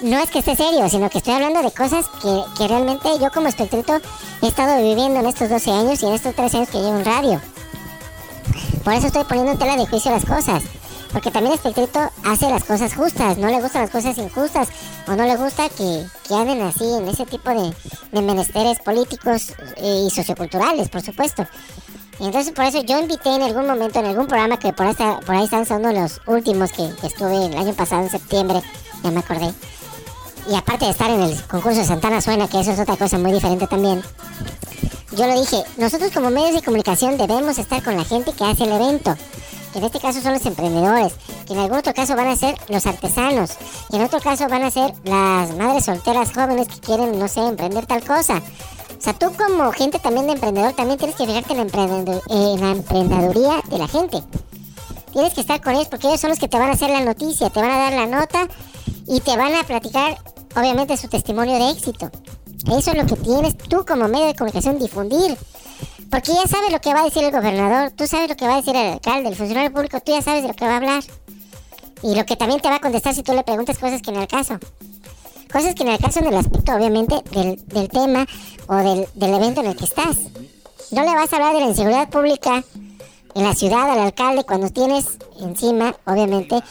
no 0.00 0.18
es 0.18 0.30
que 0.30 0.40
esté 0.40 0.54
serio, 0.54 0.88
sino 0.88 1.08
que 1.08 1.18
estoy 1.18 1.34
hablando 1.34 1.62
de 1.62 1.70
cosas 1.70 2.06
que, 2.22 2.42
que 2.56 2.68
realmente 2.68 3.08
yo 3.20 3.30
como 3.32 3.48
espectrito 3.48 4.00
he 4.42 4.46
estado 4.46 4.82
viviendo 4.82 5.20
en 5.20 5.26
estos 5.26 5.48
12 5.48 5.70
años 5.70 6.02
y 6.02 6.06
en 6.06 6.12
estos 6.14 6.34
13 6.34 6.56
años 6.56 6.68
que 6.70 6.78
llevo 6.78 6.98
en 6.98 7.04
radio. 7.04 7.40
Por 8.84 8.92
eso 8.92 9.06
estoy 9.08 9.24
poniendo 9.24 9.52
en 9.52 9.58
tela 9.58 9.76
de 9.76 9.86
juicio 9.86 10.10
las 10.10 10.24
cosas. 10.24 10.62
Porque 11.12 11.30
también 11.30 11.52
el 11.52 11.58
espectrito 11.58 12.00
hace 12.24 12.50
las 12.50 12.64
cosas 12.64 12.94
justas, 12.94 13.38
no 13.38 13.48
le 13.48 13.60
gustan 13.60 13.82
las 13.82 13.90
cosas 13.90 14.18
injustas, 14.18 14.68
o 15.06 15.12
no 15.12 15.24
le 15.24 15.36
gusta 15.36 15.68
que, 15.70 16.04
que 16.26 16.34
anden 16.34 16.60
así 16.62 16.84
en 16.84 17.08
ese 17.08 17.24
tipo 17.24 17.48
de, 17.50 17.74
de 18.12 18.20
menesteres 18.20 18.78
políticos 18.80 19.54
y 19.82 20.10
socioculturales, 20.10 20.90
por 20.90 21.00
supuesto. 21.00 21.46
Y 22.20 22.26
entonces 22.26 22.52
por 22.52 22.64
eso 22.64 22.82
yo 22.82 22.98
invité 22.98 23.34
en 23.34 23.42
algún 23.42 23.66
momento, 23.66 24.00
en 24.00 24.06
algún 24.06 24.26
programa 24.26 24.58
que 24.58 24.72
por 24.72 24.86
está- 24.86 25.20
por 25.20 25.34
ahí 25.36 25.44
están 25.44 25.64
son 25.66 25.78
uno 25.80 25.88
de 25.92 26.00
los 26.00 26.20
últimos 26.26 26.72
que, 26.72 26.90
que 27.00 27.06
estuve 27.06 27.46
el 27.46 27.56
año 27.56 27.72
pasado, 27.74 28.02
en 28.02 28.10
septiembre, 28.10 28.60
ya 29.04 29.10
me 29.10 29.20
acordé. 29.20 29.52
Y 30.50 30.54
aparte 30.54 30.86
de 30.86 30.90
estar 30.92 31.10
en 31.10 31.20
el 31.22 31.42
concurso 31.46 31.78
de 31.78 31.84
Santana 31.84 32.20
Suena, 32.20 32.48
que 32.48 32.60
eso 32.60 32.72
es 32.72 32.80
otra 32.80 32.96
cosa 32.96 33.18
muy 33.18 33.32
diferente 33.32 33.66
también, 33.66 34.02
yo 35.12 35.26
lo 35.26 35.38
dije, 35.40 35.62
nosotros 35.76 36.10
como 36.12 36.30
medios 36.30 36.54
de 36.54 36.62
comunicación 36.62 37.16
debemos 37.18 37.58
estar 37.58 37.82
con 37.82 37.96
la 37.96 38.04
gente 38.04 38.32
que 38.32 38.44
hace 38.44 38.64
el 38.64 38.72
evento. 38.72 39.16
Que 39.72 39.78
en 39.80 39.84
este 39.84 40.00
caso 40.00 40.20
son 40.22 40.32
los 40.32 40.46
emprendedores, 40.46 41.12
que 41.46 41.52
en 41.52 41.58
algún 41.58 41.78
otro 41.78 41.92
caso 41.92 42.16
van 42.16 42.28
a 42.28 42.36
ser 42.36 42.54
los 42.68 42.86
artesanos, 42.86 43.50
que 43.90 43.96
en 43.96 44.02
otro 44.02 44.18
caso 44.20 44.48
van 44.48 44.62
a 44.62 44.70
ser 44.70 44.94
las 45.04 45.54
madres 45.56 45.84
solteras 45.84 46.32
jóvenes 46.32 46.68
que 46.68 46.80
quieren, 46.80 47.18
no 47.18 47.28
sé, 47.28 47.40
emprender 47.40 47.84
tal 47.84 48.02
cosa. 48.02 48.40
O 48.98 49.00
sea, 49.00 49.12
tú 49.12 49.32
como 49.32 49.70
gente 49.72 50.00
también 50.00 50.26
de 50.26 50.32
emprendedor, 50.32 50.72
también 50.72 50.98
tienes 50.98 51.14
que 51.14 51.24
fijarte 51.24 51.52
en 51.52 51.58
la, 52.60 52.70
emprendeduría 52.72 53.62
de 53.70 53.78
la 53.78 53.86
gente. 53.86 54.22
Tienes 55.12 55.34
que 55.34 55.40
estar 55.40 55.60
con 55.60 55.74
ellos 55.74 55.86
porque 55.86 56.08
ellos 56.08 56.20
son 56.20 56.30
los 56.30 56.38
que 56.38 56.48
te 56.48 56.58
van 56.58 56.68
a 56.68 56.72
hacer 56.72 56.90
la 56.90 57.04
noticia, 57.04 57.48
te 57.48 57.60
van 57.60 57.70
a 57.70 57.78
dar 57.78 57.92
la 57.92 58.06
nota 58.06 58.48
y 59.06 59.20
te 59.20 59.36
van 59.36 59.54
a 59.54 59.62
platicar, 59.62 60.18
obviamente, 60.56 60.96
su 60.96 61.08
testimonio 61.08 61.58
de 61.58 61.70
éxito. 61.70 62.10
Eso 62.76 62.90
es 62.90 62.96
lo 62.96 63.06
que 63.06 63.16
tienes 63.22 63.56
tú 63.56 63.84
como 63.86 64.08
medio 64.08 64.26
de 64.26 64.34
comunicación 64.34 64.78
difundir. 64.78 65.38
Porque 66.10 66.32
ya 66.32 66.46
sabes 66.48 66.72
lo 66.72 66.80
que 66.80 66.92
va 66.92 67.02
a 67.02 67.04
decir 67.04 67.22
el 67.22 67.30
gobernador, 67.30 67.92
tú 67.92 68.06
sabes 68.06 68.28
lo 68.28 68.36
que 68.36 68.46
va 68.46 68.54
a 68.54 68.56
decir 68.56 68.74
el 68.74 68.94
alcalde, 68.94 69.28
el 69.28 69.36
funcionario 69.36 69.72
público, 69.72 70.00
tú 70.00 70.10
ya 70.10 70.22
sabes 70.22 70.42
de 70.42 70.48
lo 70.48 70.54
que 70.54 70.64
va 70.64 70.72
a 70.72 70.76
hablar. 70.76 71.04
Y 72.02 72.14
lo 72.16 72.26
que 72.26 72.34
también 72.34 72.60
te 72.60 72.68
va 72.68 72.76
a 72.76 72.80
contestar 72.80 73.14
si 73.14 73.22
tú 73.22 73.32
le 73.32 73.44
preguntas 73.44 73.78
cosas 73.78 74.02
que 74.02 74.10
en 74.10 74.16
el 74.16 74.26
caso. 74.26 74.58
Cosas 75.52 75.74
que 75.74 75.82
en 75.82 75.90
el 75.90 75.98
caso 75.98 76.20
en 76.20 76.26
el 76.26 76.36
aspecto, 76.36 76.72
obviamente, 76.72 77.22
del, 77.30 77.64
del 77.68 77.88
tema 77.88 78.26
o 78.66 78.76
del, 78.76 79.06
del 79.14 79.34
evento 79.34 79.60
en 79.60 79.68
el 79.68 79.76
que 79.76 79.84
estás. 79.84 80.16
No 80.90 81.02
le 81.02 81.14
vas 81.14 81.32
a 81.32 81.36
hablar 81.36 81.54
de 81.54 81.60
la 81.60 81.68
inseguridad 81.68 82.08
pública 82.08 82.64
en 83.34 83.44
la 83.44 83.54
ciudad 83.54 83.90
al 83.90 84.00
alcalde 84.00 84.44
cuando 84.44 84.70
tienes 84.70 85.18
encima, 85.40 85.94
obviamente, 86.06 86.62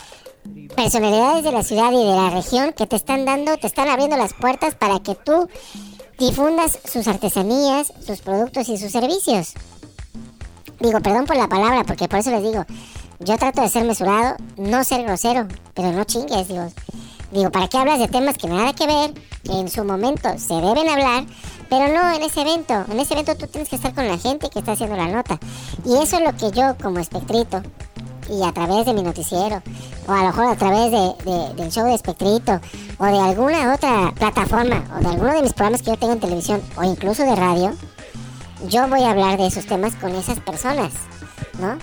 personalidades 0.75 1.43
de 1.43 1.51
la 1.51 1.63
ciudad 1.63 1.91
y 1.91 1.97
de 1.97 2.15
la 2.15 2.29
región 2.29 2.73
que 2.73 2.87
te 2.87 2.95
están 2.95 3.25
dando, 3.25 3.57
te 3.57 3.67
están 3.67 3.87
abriendo 3.89 4.17
las 4.17 4.33
puertas 4.33 4.75
para 4.75 4.99
que 4.99 5.15
tú 5.15 5.47
difundas 6.19 6.79
sus 6.91 7.07
artesanías, 7.07 7.93
sus 8.05 8.21
productos 8.21 8.69
y 8.69 8.77
sus 8.77 8.91
servicios. 8.91 9.53
Digo, 10.79 10.99
perdón 11.01 11.25
por 11.25 11.35
la 11.35 11.47
palabra, 11.47 11.83
porque 11.83 12.07
por 12.07 12.19
eso 12.19 12.31
les 12.31 12.43
digo, 12.43 12.65
yo 13.19 13.37
trato 13.37 13.61
de 13.61 13.69
ser 13.69 13.83
mesurado, 13.83 14.35
no 14.57 14.83
ser 14.83 15.03
grosero, 15.03 15.47
pero 15.73 15.91
no 15.91 16.03
chingues, 16.03 16.47
digo. 16.47 16.71
Digo, 17.31 17.51
¿para 17.51 17.67
qué 17.67 17.77
hablas 17.77 17.99
de 17.99 18.07
temas 18.07 18.37
que 18.37 18.47
nada 18.47 18.73
que 18.73 18.87
ver? 18.87 19.13
Que 19.43 19.51
en 19.59 19.69
su 19.69 19.83
momento 19.83 20.29
se 20.37 20.53
deben 20.55 20.87
hablar, 20.89 21.25
pero 21.69 21.87
no 21.93 22.09
en 22.15 22.21
ese 22.23 22.41
evento. 22.41 22.85
En 22.89 22.99
ese 22.99 23.13
evento 23.13 23.35
tú 23.35 23.47
tienes 23.47 23.69
que 23.69 23.75
estar 23.75 23.93
con 23.93 24.07
la 24.07 24.17
gente 24.17 24.49
que 24.49 24.59
está 24.59 24.71
haciendo 24.73 24.95
la 24.95 25.07
nota. 25.07 25.37
Y 25.85 25.95
eso 25.97 26.17
es 26.17 26.23
lo 26.23 26.35
que 26.37 26.51
yo, 26.57 26.75
como 26.81 26.99
espectrito, 26.99 27.61
y 28.29 28.43
a 28.43 28.51
través 28.53 28.85
de 28.85 28.93
mi 28.93 29.03
noticiero, 29.03 29.61
o 30.07 30.11
a 30.11 30.17
lo 30.19 30.25
mejor 30.27 30.45
a 30.47 30.55
través 30.55 30.91
de, 30.91 31.31
de- 31.31 31.53
del 31.55 31.71
show 31.71 31.85
de 31.85 31.95
Espectrito, 31.95 32.59
o 32.97 33.05
de 33.05 33.19
alguna 33.19 33.73
otra 33.73 34.11
plataforma, 34.17 34.83
o 34.97 34.99
de 35.01 35.07
alguno 35.07 35.33
de 35.33 35.41
mis 35.43 35.53
programas 35.53 35.81
que 35.81 35.91
yo 35.91 35.97
tengo 35.97 36.13
en 36.13 36.19
televisión, 36.19 36.61
o 36.77 36.83
incluso 36.83 37.23
de 37.23 37.35
radio, 37.35 37.73
yo 38.67 38.87
voy 38.89 39.03
a 39.03 39.11
hablar 39.11 39.37
de 39.37 39.47
esos 39.47 39.65
temas 39.65 39.95
con 39.95 40.13
esas 40.15 40.39
personas, 40.41 40.91
¿no? 41.59 41.77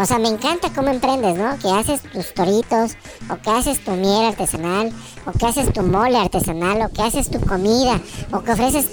O 0.00 0.06
sea, 0.06 0.18
me 0.18 0.28
encanta 0.28 0.72
cómo 0.72 0.88
emprendes, 0.88 1.36
¿no? 1.36 1.58
Que 1.58 1.68
haces 1.68 2.00
tus 2.00 2.32
toritos, 2.32 2.92
o 3.30 3.36
que 3.36 3.50
haces 3.50 3.84
tu 3.84 3.90
miel 3.90 4.24
artesanal, 4.24 4.94
o 5.26 5.32
que 5.32 5.44
haces 5.44 5.70
tu 5.74 5.82
mole 5.82 6.16
artesanal, 6.16 6.80
o 6.80 6.88
que 6.88 7.02
haces 7.02 7.30
tu 7.30 7.38
comida, 7.40 8.00
o 8.32 8.40
que 8.40 8.52
ofreces 8.52 8.92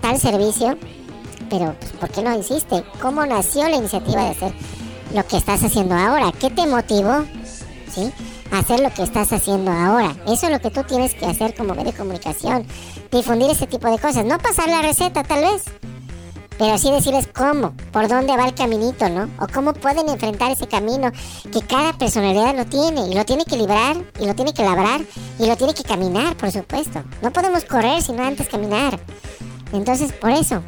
tal 0.00 0.18
servicio. 0.18 0.78
Pero, 1.50 1.76
pues, 1.78 1.92
¿por 1.92 2.08
qué 2.08 2.22
no 2.22 2.38
hiciste? 2.38 2.82
¿Cómo 3.02 3.26
nació 3.26 3.68
la 3.68 3.76
iniciativa 3.76 4.22
de 4.22 4.30
hacer 4.30 4.54
lo 5.14 5.26
que 5.26 5.36
estás 5.36 5.62
haciendo 5.62 5.94
ahora? 5.94 6.32
¿Qué 6.32 6.48
te 6.48 6.66
motivó, 6.66 7.26
sí? 7.94 8.10
Hacer 8.50 8.80
lo 8.80 8.90
que 8.94 9.02
estás 9.02 9.34
haciendo 9.34 9.70
ahora. 9.70 10.16
Eso 10.26 10.46
es 10.46 10.52
lo 10.52 10.60
que 10.60 10.70
tú 10.70 10.84
tienes 10.84 11.12
que 11.14 11.26
hacer 11.26 11.54
como 11.54 11.74
medio 11.74 11.92
de 11.92 11.98
comunicación. 11.98 12.66
Difundir 13.12 13.50
ese 13.50 13.66
tipo 13.66 13.90
de 13.90 13.98
cosas. 13.98 14.24
No 14.24 14.38
pasar 14.38 14.70
la 14.70 14.80
receta, 14.80 15.22
tal 15.22 15.42
vez. 15.42 15.64
Pero 16.58 16.78
sí 16.78 16.90
decirles 16.90 17.28
cómo, 17.34 17.74
por 17.92 18.08
dónde 18.08 18.36
va 18.36 18.46
el 18.46 18.54
caminito, 18.54 19.08
¿no? 19.08 19.28
O 19.38 19.46
cómo 19.52 19.74
pueden 19.74 20.08
enfrentar 20.08 20.50
ese 20.50 20.66
camino 20.66 21.12
que 21.52 21.60
cada 21.60 21.92
personalidad 21.92 22.56
lo 22.56 22.64
tiene. 22.64 23.08
Y 23.08 23.14
lo 23.14 23.24
tiene 23.24 23.44
que 23.44 23.56
librar, 23.56 23.96
y 24.18 24.26
lo 24.26 24.34
tiene 24.34 24.54
que 24.54 24.64
labrar, 24.64 25.02
y 25.38 25.46
lo 25.46 25.56
tiene 25.56 25.74
que 25.74 25.82
caminar, 25.82 26.36
por 26.36 26.50
supuesto. 26.50 27.02
No 27.20 27.30
podemos 27.30 27.64
correr 27.64 28.00
sino 28.02 28.24
antes 28.24 28.48
caminar. 28.48 28.98
Entonces, 29.72 30.12
por 30.12 30.30
eso, 30.30 30.62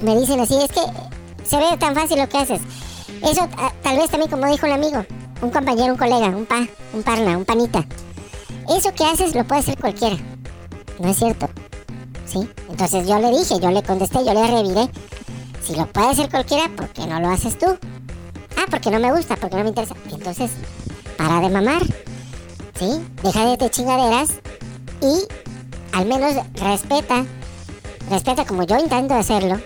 me 0.00 0.16
dicen 0.16 0.38
así, 0.40 0.56
es 0.56 0.70
que 0.70 0.82
se 1.44 1.56
ve 1.56 1.76
tan 1.78 1.94
fácil 1.94 2.18
lo 2.18 2.28
que 2.28 2.38
haces. 2.38 2.60
Eso 3.22 3.48
ah, 3.58 3.72
tal 3.82 3.96
vez 3.96 4.10
también 4.10 4.30
como 4.30 4.46
dijo 4.46 4.66
un 4.66 4.72
amigo, 4.72 5.04
un 5.40 5.50
compañero, 5.50 5.92
un 5.92 5.98
colega, 5.98 6.28
un 6.28 6.46
pa, 6.46 6.66
un 6.92 7.02
parna, 7.02 7.36
un 7.36 7.44
panita. 7.44 7.84
Eso 8.68 8.92
que 8.94 9.04
haces 9.04 9.34
lo 9.34 9.44
puede 9.44 9.60
hacer 9.60 9.78
cualquiera. 9.78 10.16
No 11.00 11.08
es 11.08 11.18
cierto. 11.18 11.48
¿Sí? 12.32 12.48
Entonces 12.70 13.06
yo 13.06 13.18
le 13.18 13.30
dije, 13.30 13.60
yo 13.60 13.70
le 13.70 13.82
contesté, 13.82 14.24
yo 14.24 14.32
le 14.32 14.46
reviré. 14.46 14.90
Si 15.62 15.74
lo 15.76 15.86
puede 15.86 16.08
hacer 16.08 16.30
cualquiera, 16.30 16.70
¿por 16.74 16.88
qué 16.88 17.06
no 17.06 17.20
lo 17.20 17.28
haces 17.28 17.58
tú? 17.58 17.66
Ah, 18.56 18.64
porque 18.70 18.90
no 18.90 18.98
me 18.98 19.12
gusta, 19.12 19.36
porque 19.36 19.56
no 19.56 19.64
me 19.64 19.68
interesa. 19.68 19.94
Entonces, 20.10 20.50
para 21.18 21.40
de 21.40 21.50
mamar. 21.50 21.82
¿Sí? 22.78 23.04
Deja 23.22 23.44
de 23.44 23.58
te 23.58 23.70
chingaderas 23.70 24.30
y 25.02 25.26
al 25.92 26.06
menos 26.06 26.34
respeta. 26.54 27.26
Respeta 28.10 28.46
como 28.46 28.62
yo 28.62 28.78
intento 28.78 29.14
hacerlo. 29.14 29.60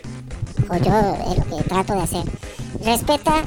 O 0.68 0.76
yo 0.76 0.92
es 1.30 1.38
lo 1.38 1.56
que 1.56 1.62
trato 1.68 1.94
de 1.94 2.02
hacer. 2.02 2.24
Respeta 2.84 3.42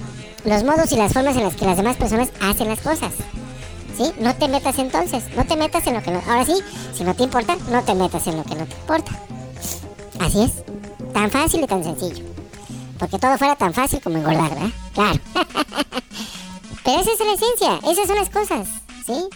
los 0.45 0.63
modos 0.63 0.91
y 0.93 0.95
las 0.95 1.11
formas 1.11 1.36
en 1.36 1.43
las 1.43 1.55
que 1.55 1.65
las 1.65 1.76
demás 1.76 1.97
personas 1.97 2.30
hacen 2.41 2.70
las 2.70 2.80
cosas. 2.80 3.11
No 4.20 4.36
te 4.36 4.47
metas 4.47 4.80
entonces, 4.80 5.24
no 5.36 5.45
te 5.45 5.56
metas 5.56 5.86
en 5.88 5.93
lo 5.93 6.02
que 6.02 6.12
no. 6.12 6.22
Ahora 6.28 6.45
sí, 6.45 6.56
si 6.93 7.04
no 7.04 7.14
te 7.14 7.24
importa, 7.24 7.58
no 7.70 7.84
te 7.84 7.93
metas 7.95 8.26
en 8.28 8.38
lo 8.38 8.43
que 8.43 8.56
no 8.56 8.66
te 8.66 8.76
importa. 8.76 9.12
Así 10.20 10.43
es. 10.43 10.52
Tan 11.14 11.30
fácil 11.30 11.64
y 11.64 11.68
tan 11.68 11.84
sencillo. 11.84 12.24
Porque 12.97 13.18
todo 13.18 13.38
fuera 13.38 13.56
tan 13.56 13.74
fácil 13.74 14.02
como 14.02 14.18
engordar, 14.18 14.50
¿verdad? 14.50 14.70
Claro. 14.93 15.20
Pero 16.84 17.02
esa 17.02 17.12
es 17.12 17.20
la 17.20 17.34
esencia, 17.34 17.91
esas 17.91 18.08
son 18.08 18.16
las 18.16 18.30
cosas, 18.30 18.68
¿sí? 19.06 19.30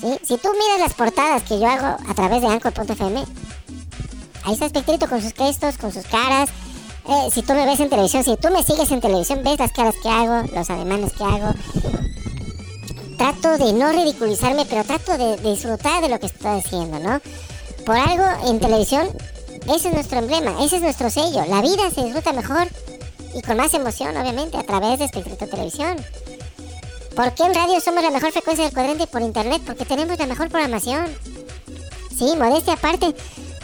¿Sí? 0.00 0.18
Si 0.22 0.36
tú 0.38 0.48
miras 0.50 0.80
las 0.80 0.94
portadas 0.94 1.42
que 1.44 1.58
yo 1.58 1.66
hago 1.66 1.96
a 2.08 2.14
través 2.14 2.42
de 2.42 2.48
Anchor.fm, 2.48 3.24
ahí 4.44 4.52
está 4.52 4.66
Espectrito 4.66 5.08
con 5.08 5.22
sus 5.22 5.32
gestos, 5.32 5.78
con 5.78 5.92
sus 5.92 6.04
caras. 6.04 6.50
Eh, 7.06 7.30
si 7.32 7.42
tú 7.42 7.54
me 7.54 7.64
ves 7.64 7.80
en 7.80 7.90
televisión, 7.90 8.24
si 8.24 8.36
tú 8.36 8.48
me 8.50 8.62
sigues 8.62 8.90
en 8.90 9.00
televisión, 9.00 9.42
ves 9.44 9.58
las 9.58 9.72
caras 9.72 9.94
que 10.02 10.08
hago, 10.08 10.48
los 10.54 10.68
ademanes 10.68 11.12
que 11.12 11.24
hago. 11.24 11.54
Trato 13.16 13.56
de 13.58 13.72
no 13.72 13.92
ridiculizarme, 13.92 14.64
pero 14.66 14.84
trato 14.84 15.16
de, 15.16 15.36
disfrutar 15.48 16.02
de 16.02 16.08
lo 16.08 16.18
que 16.18 16.26
estoy 16.26 16.58
haciendo, 16.58 16.98
¿no? 16.98 17.20
Por 17.86 17.96
algo 17.96 18.24
en 18.48 18.60
televisión, 18.60 19.08
ese 19.66 19.88
es 19.88 19.94
nuestro 19.94 20.18
emblema, 20.18 20.62
ese 20.64 20.76
es 20.76 20.82
nuestro 20.82 21.10
sello. 21.10 21.44
La 21.48 21.60
vida 21.62 21.90
se 21.90 22.04
disfruta 22.04 22.32
mejor 22.32 22.68
y 23.34 23.42
con 23.42 23.56
más 23.56 23.74
emoción, 23.74 24.16
obviamente, 24.16 24.56
a 24.56 24.62
través 24.62 24.98
de 24.98 25.06
Espectrito 25.06 25.46
Televisión. 25.46 25.96
¿Por 27.14 27.32
qué 27.34 27.44
en 27.44 27.54
radio 27.54 27.80
somos 27.80 28.02
la 28.02 28.10
mejor 28.10 28.32
frecuencia 28.32 28.64
del 28.64 28.74
cuadrante 28.74 29.06
por 29.06 29.22
internet? 29.22 29.62
Porque 29.64 29.84
tenemos 29.84 30.18
la 30.18 30.26
mejor 30.26 30.48
programación. 30.48 31.06
Sí, 32.16 32.34
modestia 32.36 32.74
aparte, 32.74 33.14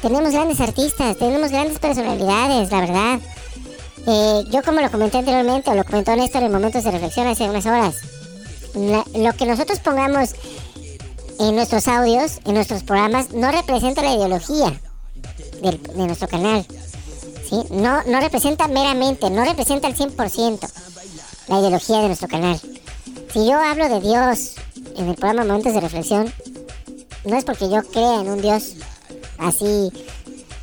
tenemos 0.02 0.32
grandes 0.32 0.60
artistas, 0.60 1.16
tenemos 1.16 1.50
grandes 1.50 1.78
personalidades, 1.78 2.70
la 2.70 2.80
verdad. 2.80 3.20
Eh, 4.06 4.44
yo 4.50 4.62
como 4.62 4.80
lo 4.80 4.90
comenté 4.90 5.18
anteriormente, 5.18 5.70
o 5.70 5.74
lo 5.74 5.84
comentó 5.84 6.14
Néstor 6.16 6.42
en 6.42 6.52
momentos 6.52 6.84
de 6.84 6.90
reflexión 6.90 7.26
hace 7.26 7.48
unas 7.48 7.66
horas, 7.66 7.96
lo 8.74 9.32
que 9.34 9.46
nosotros 9.46 9.78
pongamos 9.80 10.34
en 11.38 11.54
nuestros 11.54 11.88
audios, 11.88 12.40
en 12.44 12.54
nuestros 12.54 12.82
programas, 12.82 13.32
no 13.32 13.50
representa 13.50 14.02
la 14.02 14.14
ideología 14.14 14.80
de 15.62 15.78
nuestro 15.94 16.28
canal. 16.28 16.66
¿sí? 17.48 17.62
No, 17.70 18.02
no 18.04 18.20
representa 18.20 18.68
meramente, 18.68 19.30
no 19.30 19.44
representa 19.44 19.88
al 19.88 19.96
100% 19.96 20.70
la 21.48 21.58
ideología 21.60 21.98
de 21.98 22.06
nuestro 22.06 22.28
canal. 22.28 22.60
Si 23.32 23.46
yo 23.46 23.58
hablo 23.58 23.88
de 23.88 24.00
Dios 24.00 24.54
en 24.96 25.08
el 25.08 25.14
programa 25.14 25.44
Momentos 25.44 25.74
de 25.74 25.80
Reflexión, 25.80 26.32
no 27.24 27.36
es 27.36 27.44
porque 27.44 27.68
yo 27.68 27.82
crea 27.82 28.20
en 28.20 28.28
un 28.28 28.42
Dios 28.42 28.74
así 29.38 29.90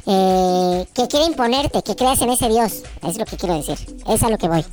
eh, 0.05 0.87
que 0.93 1.07
quiere 1.07 1.25
imponerte, 1.25 1.81
que 1.83 1.95
creas 1.95 2.21
en 2.21 2.29
ese 2.29 2.49
Dios. 2.49 2.83
Es 3.07 3.17
lo 3.17 3.25
que 3.25 3.37
quiero 3.37 3.55
decir. 3.55 3.77
Es 4.07 4.23
a 4.23 4.29
lo 4.29 4.37
que 4.37 4.47
voy. 4.47 4.65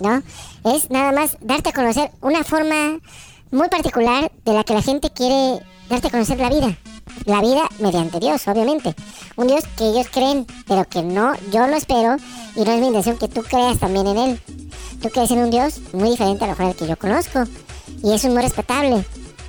¿no? 0.00 0.22
Es 0.64 0.90
nada 0.90 1.12
más 1.12 1.36
darte 1.40 1.70
a 1.70 1.72
conocer 1.72 2.10
una 2.20 2.44
forma 2.44 2.98
muy 3.50 3.68
particular 3.68 4.30
de 4.44 4.52
la 4.52 4.64
que 4.64 4.74
la 4.74 4.82
gente 4.82 5.10
quiere 5.10 5.60
darte 5.88 6.08
a 6.08 6.10
conocer 6.10 6.38
la 6.38 6.48
vida. 6.48 6.76
La 7.24 7.40
vida 7.40 7.68
mediante 7.78 8.20
Dios, 8.20 8.46
obviamente. 8.46 8.94
Un 9.36 9.46
Dios 9.48 9.64
que 9.76 9.84
ellos 9.88 10.06
creen, 10.12 10.46
pero 10.66 10.84
que 10.84 11.02
no, 11.02 11.32
yo 11.52 11.66
lo 11.66 11.76
espero 11.76 12.16
y 12.54 12.60
no 12.60 12.72
es 12.72 12.80
mi 12.80 12.88
intención 12.88 13.16
que 13.16 13.28
tú 13.28 13.42
creas 13.42 13.78
también 13.78 14.06
en 14.06 14.18
Él. 14.18 14.40
Tú 15.00 15.08
crees 15.10 15.30
en 15.30 15.38
un 15.38 15.50
Dios 15.50 15.80
muy 15.92 16.10
diferente 16.10 16.44
a 16.44 16.48
lo 16.48 16.66
al 16.66 16.74
que 16.74 16.86
yo 16.86 16.96
conozco. 16.96 17.44
Y 18.02 18.12
eso 18.12 18.28
es 18.28 18.32
muy 18.32 18.42
respetable. 18.42 19.04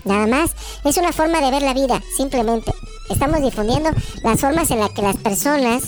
Nada 0.06 0.28
más. 0.28 0.52
Es 0.84 0.98
una 0.98 1.12
forma 1.12 1.42
de 1.42 1.52
ver 1.52 1.62
la 1.62 1.74
vida, 1.74 2.02
simplemente. 2.16 2.72
Estamos 3.10 3.42
difundiendo 3.42 3.90
las 4.24 4.40
formas 4.40 4.70
en 4.72 4.80
las 4.80 4.92
que 4.92 5.02
las 5.02 5.18
personas, 5.18 5.84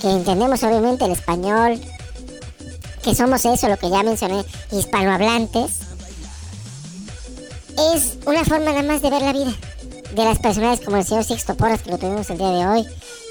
que 0.00 0.10
entendemos 0.10 0.62
obviamente 0.62 1.04
el 1.04 1.12
español, 1.12 1.80
que 3.06 3.14
somos 3.14 3.44
eso, 3.44 3.68
lo 3.68 3.76
que 3.76 3.88
ya 3.88 4.02
mencioné, 4.02 4.44
hispanohablantes, 4.72 5.70
es 7.94 8.18
una 8.26 8.44
forma 8.44 8.72
nada 8.72 8.82
más 8.82 9.00
de 9.00 9.10
ver 9.10 9.22
la 9.22 9.32
vida. 9.32 9.52
De 10.12 10.24
las 10.24 10.40
personas 10.40 10.80
como 10.80 10.96
el 10.96 11.04
señor 11.04 11.22
Sixto 11.22 11.56
Porras, 11.56 11.82
que 11.82 11.92
lo 11.92 11.98
tuvimos 11.98 12.28
el 12.30 12.38
día 12.38 12.50
de 12.50 12.66
hoy, 12.66 12.86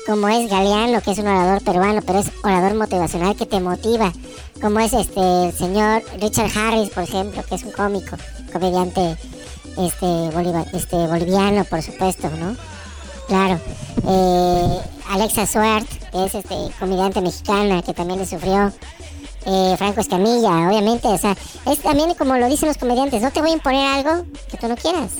como 0.08 0.30
es 0.30 0.50
Galeano, 0.50 1.02
que 1.02 1.12
es 1.12 1.18
un 1.18 1.28
orador 1.28 1.62
peruano, 1.62 2.02
pero 2.04 2.20
es 2.20 2.28
orador 2.42 2.76
motivacional 2.76 3.36
que 3.36 3.46
te 3.46 3.60
motiva, 3.60 4.14
como 4.62 4.80
es 4.80 4.94
este 4.94 5.48
el 5.48 5.54
señor 5.54 6.04
Richard 6.22 6.52
Harris, 6.58 6.90
por 6.92 7.04
ejemplo, 7.04 7.44
que 7.44 7.56
es 7.56 7.64
un 7.64 7.72
cómico, 7.72 8.16
comediante 8.54 9.18
este, 9.78 10.06
boliva- 10.06 10.68
este 10.72 10.96
boliviano, 11.08 11.66
por 11.66 11.82
supuesto, 11.82 12.30
¿no? 12.30 12.56
Claro. 13.28 13.60
Eh, 14.08 14.80
Alexa 15.10 15.46
Suart, 15.46 15.88
que 16.12 16.26
es 16.26 16.36
este 16.36 16.56
comediante 16.80 17.20
mexicana, 17.20 17.82
que 17.82 17.94
también 17.94 18.20
le 18.20 18.26
sufrió. 18.26 18.72
Eh, 19.46 19.76
Franco 19.78 20.02
Escamilla, 20.02 20.68
obviamente, 20.68 21.08
o 21.08 21.18
sea, 21.18 21.36
es 21.68 21.80
también 21.80 22.14
como 22.16 22.36
lo 22.36 22.48
dicen 22.48 22.68
los 22.68 22.78
comediantes, 22.78 23.22
no 23.22 23.32
te 23.32 23.42
voy 23.42 23.52
a 23.52 23.54
imponer 23.54 23.86
algo 23.86 24.26
que 24.50 24.58
tú 24.58 24.68
no 24.68 24.76
quieras. 24.76 25.12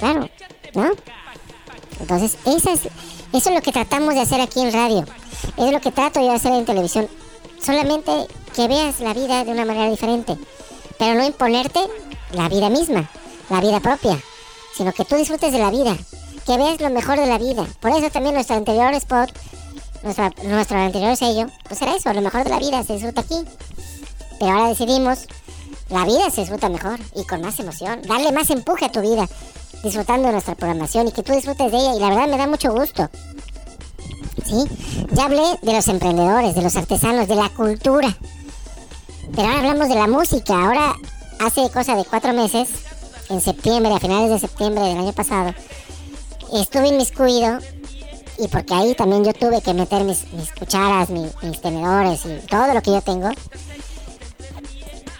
Claro, 0.00 0.28
¿no? 0.74 0.90
Entonces, 2.00 2.36
esa 2.44 2.72
es, 2.72 2.80
eso 3.32 3.48
es 3.48 3.54
lo 3.54 3.62
que 3.62 3.70
tratamos 3.70 4.14
de 4.14 4.20
hacer 4.20 4.40
aquí 4.40 4.60
en 4.60 4.72
radio. 4.72 5.06
Es 5.56 5.72
lo 5.72 5.80
que 5.80 5.92
trato 5.92 6.20
yo 6.20 6.30
de 6.30 6.34
hacer 6.34 6.52
en 6.52 6.64
televisión. 6.64 7.08
Solamente 7.60 8.26
que 8.54 8.68
veas 8.68 9.00
la 9.00 9.14
vida 9.14 9.44
de 9.44 9.52
una 9.52 9.64
manera 9.64 9.88
diferente. 9.90 10.36
Pero 10.98 11.14
no 11.14 11.24
imponerte 11.24 11.80
la 12.32 12.48
vida 12.48 12.68
misma, 12.68 13.08
la 13.48 13.60
vida 13.60 13.80
propia. 13.80 14.18
Sino 14.76 14.92
que 14.92 15.04
tú 15.04 15.16
disfrutes 15.16 15.52
de 15.52 15.58
la 15.58 15.70
vida. 15.70 15.96
Que 16.46 16.56
veas 16.56 16.80
lo 16.80 16.90
mejor 16.90 17.18
de 17.18 17.26
la 17.26 17.38
vida. 17.38 17.66
Por 17.80 17.92
eso 17.92 18.10
también 18.10 18.34
nuestro 18.34 18.56
anterior 18.56 18.92
spot, 18.94 19.30
nuestra- 20.02 20.32
nuestro 20.44 20.78
anterior 20.78 21.16
sello, 21.16 21.46
pues 21.68 21.80
era 21.82 21.96
eso, 21.96 22.12
lo 22.12 22.20
mejor 22.20 22.44
de 22.44 22.50
la 22.50 22.58
vida 22.58 22.82
se 22.82 22.94
disfruta 22.94 23.20
aquí. 23.20 23.36
Pero 24.38 24.52
ahora 24.52 24.68
decidimos, 24.68 25.26
la 25.88 26.04
vida 26.04 26.30
se 26.30 26.40
disfruta 26.42 26.68
mejor 26.68 26.98
y 27.14 27.24
con 27.24 27.40
más 27.42 27.58
emoción. 27.60 28.02
Darle 28.02 28.32
más 28.32 28.50
empuje 28.50 28.86
a 28.86 28.92
tu 28.92 29.00
vida, 29.00 29.28
disfrutando 29.84 30.26
de 30.26 30.32
nuestra 30.32 30.54
programación 30.54 31.08
y 31.08 31.12
que 31.12 31.22
tú 31.22 31.32
disfrutes 31.32 31.70
de 31.70 31.78
ella. 31.78 31.94
Y 31.94 32.00
la 32.00 32.08
verdad 32.08 32.28
me 32.28 32.38
da 32.38 32.46
mucho 32.46 32.72
gusto. 32.72 33.08
¿Sí? 34.44 34.64
Ya 35.12 35.24
hablé 35.26 35.42
de 35.62 35.72
los 35.72 35.86
emprendedores, 35.88 36.54
de 36.54 36.62
los 36.62 36.76
artesanos, 36.76 37.28
de 37.28 37.36
la 37.36 37.48
cultura. 37.50 38.16
Pero 39.34 39.48
ahora 39.48 39.58
hablamos 39.60 39.88
de 39.88 39.94
la 39.94 40.08
música. 40.08 40.54
Ahora, 40.54 40.94
hace 41.38 41.70
cosa 41.70 41.94
de 41.96 42.04
cuatro 42.04 42.32
meses, 42.32 42.68
en 43.30 43.40
septiembre, 43.40 43.94
a 43.94 44.00
finales 44.00 44.30
de 44.30 44.38
septiembre 44.40 44.84
del 44.84 44.98
año 44.98 45.12
pasado, 45.12 45.54
estuve 46.52 46.88
inmiscuido 46.88 47.58
y 48.42 48.48
porque 48.48 48.74
ahí 48.74 48.94
también 48.94 49.24
yo 49.24 49.32
tuve 49.32 49.60
que 49.62 49.72
meter 49.72 50.02
mis, 50.04 50.24
cucharas, 50.58 51.10
mi- 51.10 51.30
mis 51.42 51.60
tenedores 51.60 52.24
y 52.26 52.44
todo 52.48 52.74
lo 52.74 52.82
que 52.82 52.90
yo 52.90 53.00
tengo, 53.00 53.30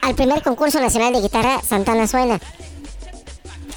al 0.02 0.14
primer 0.16 0.42
concurso 0.42 0.80
nacional 0.80 1.12
de 1.12 1.20
guitarra 1.20 1.60
Santana 1.62 2.06
Suena. 2.08 2.40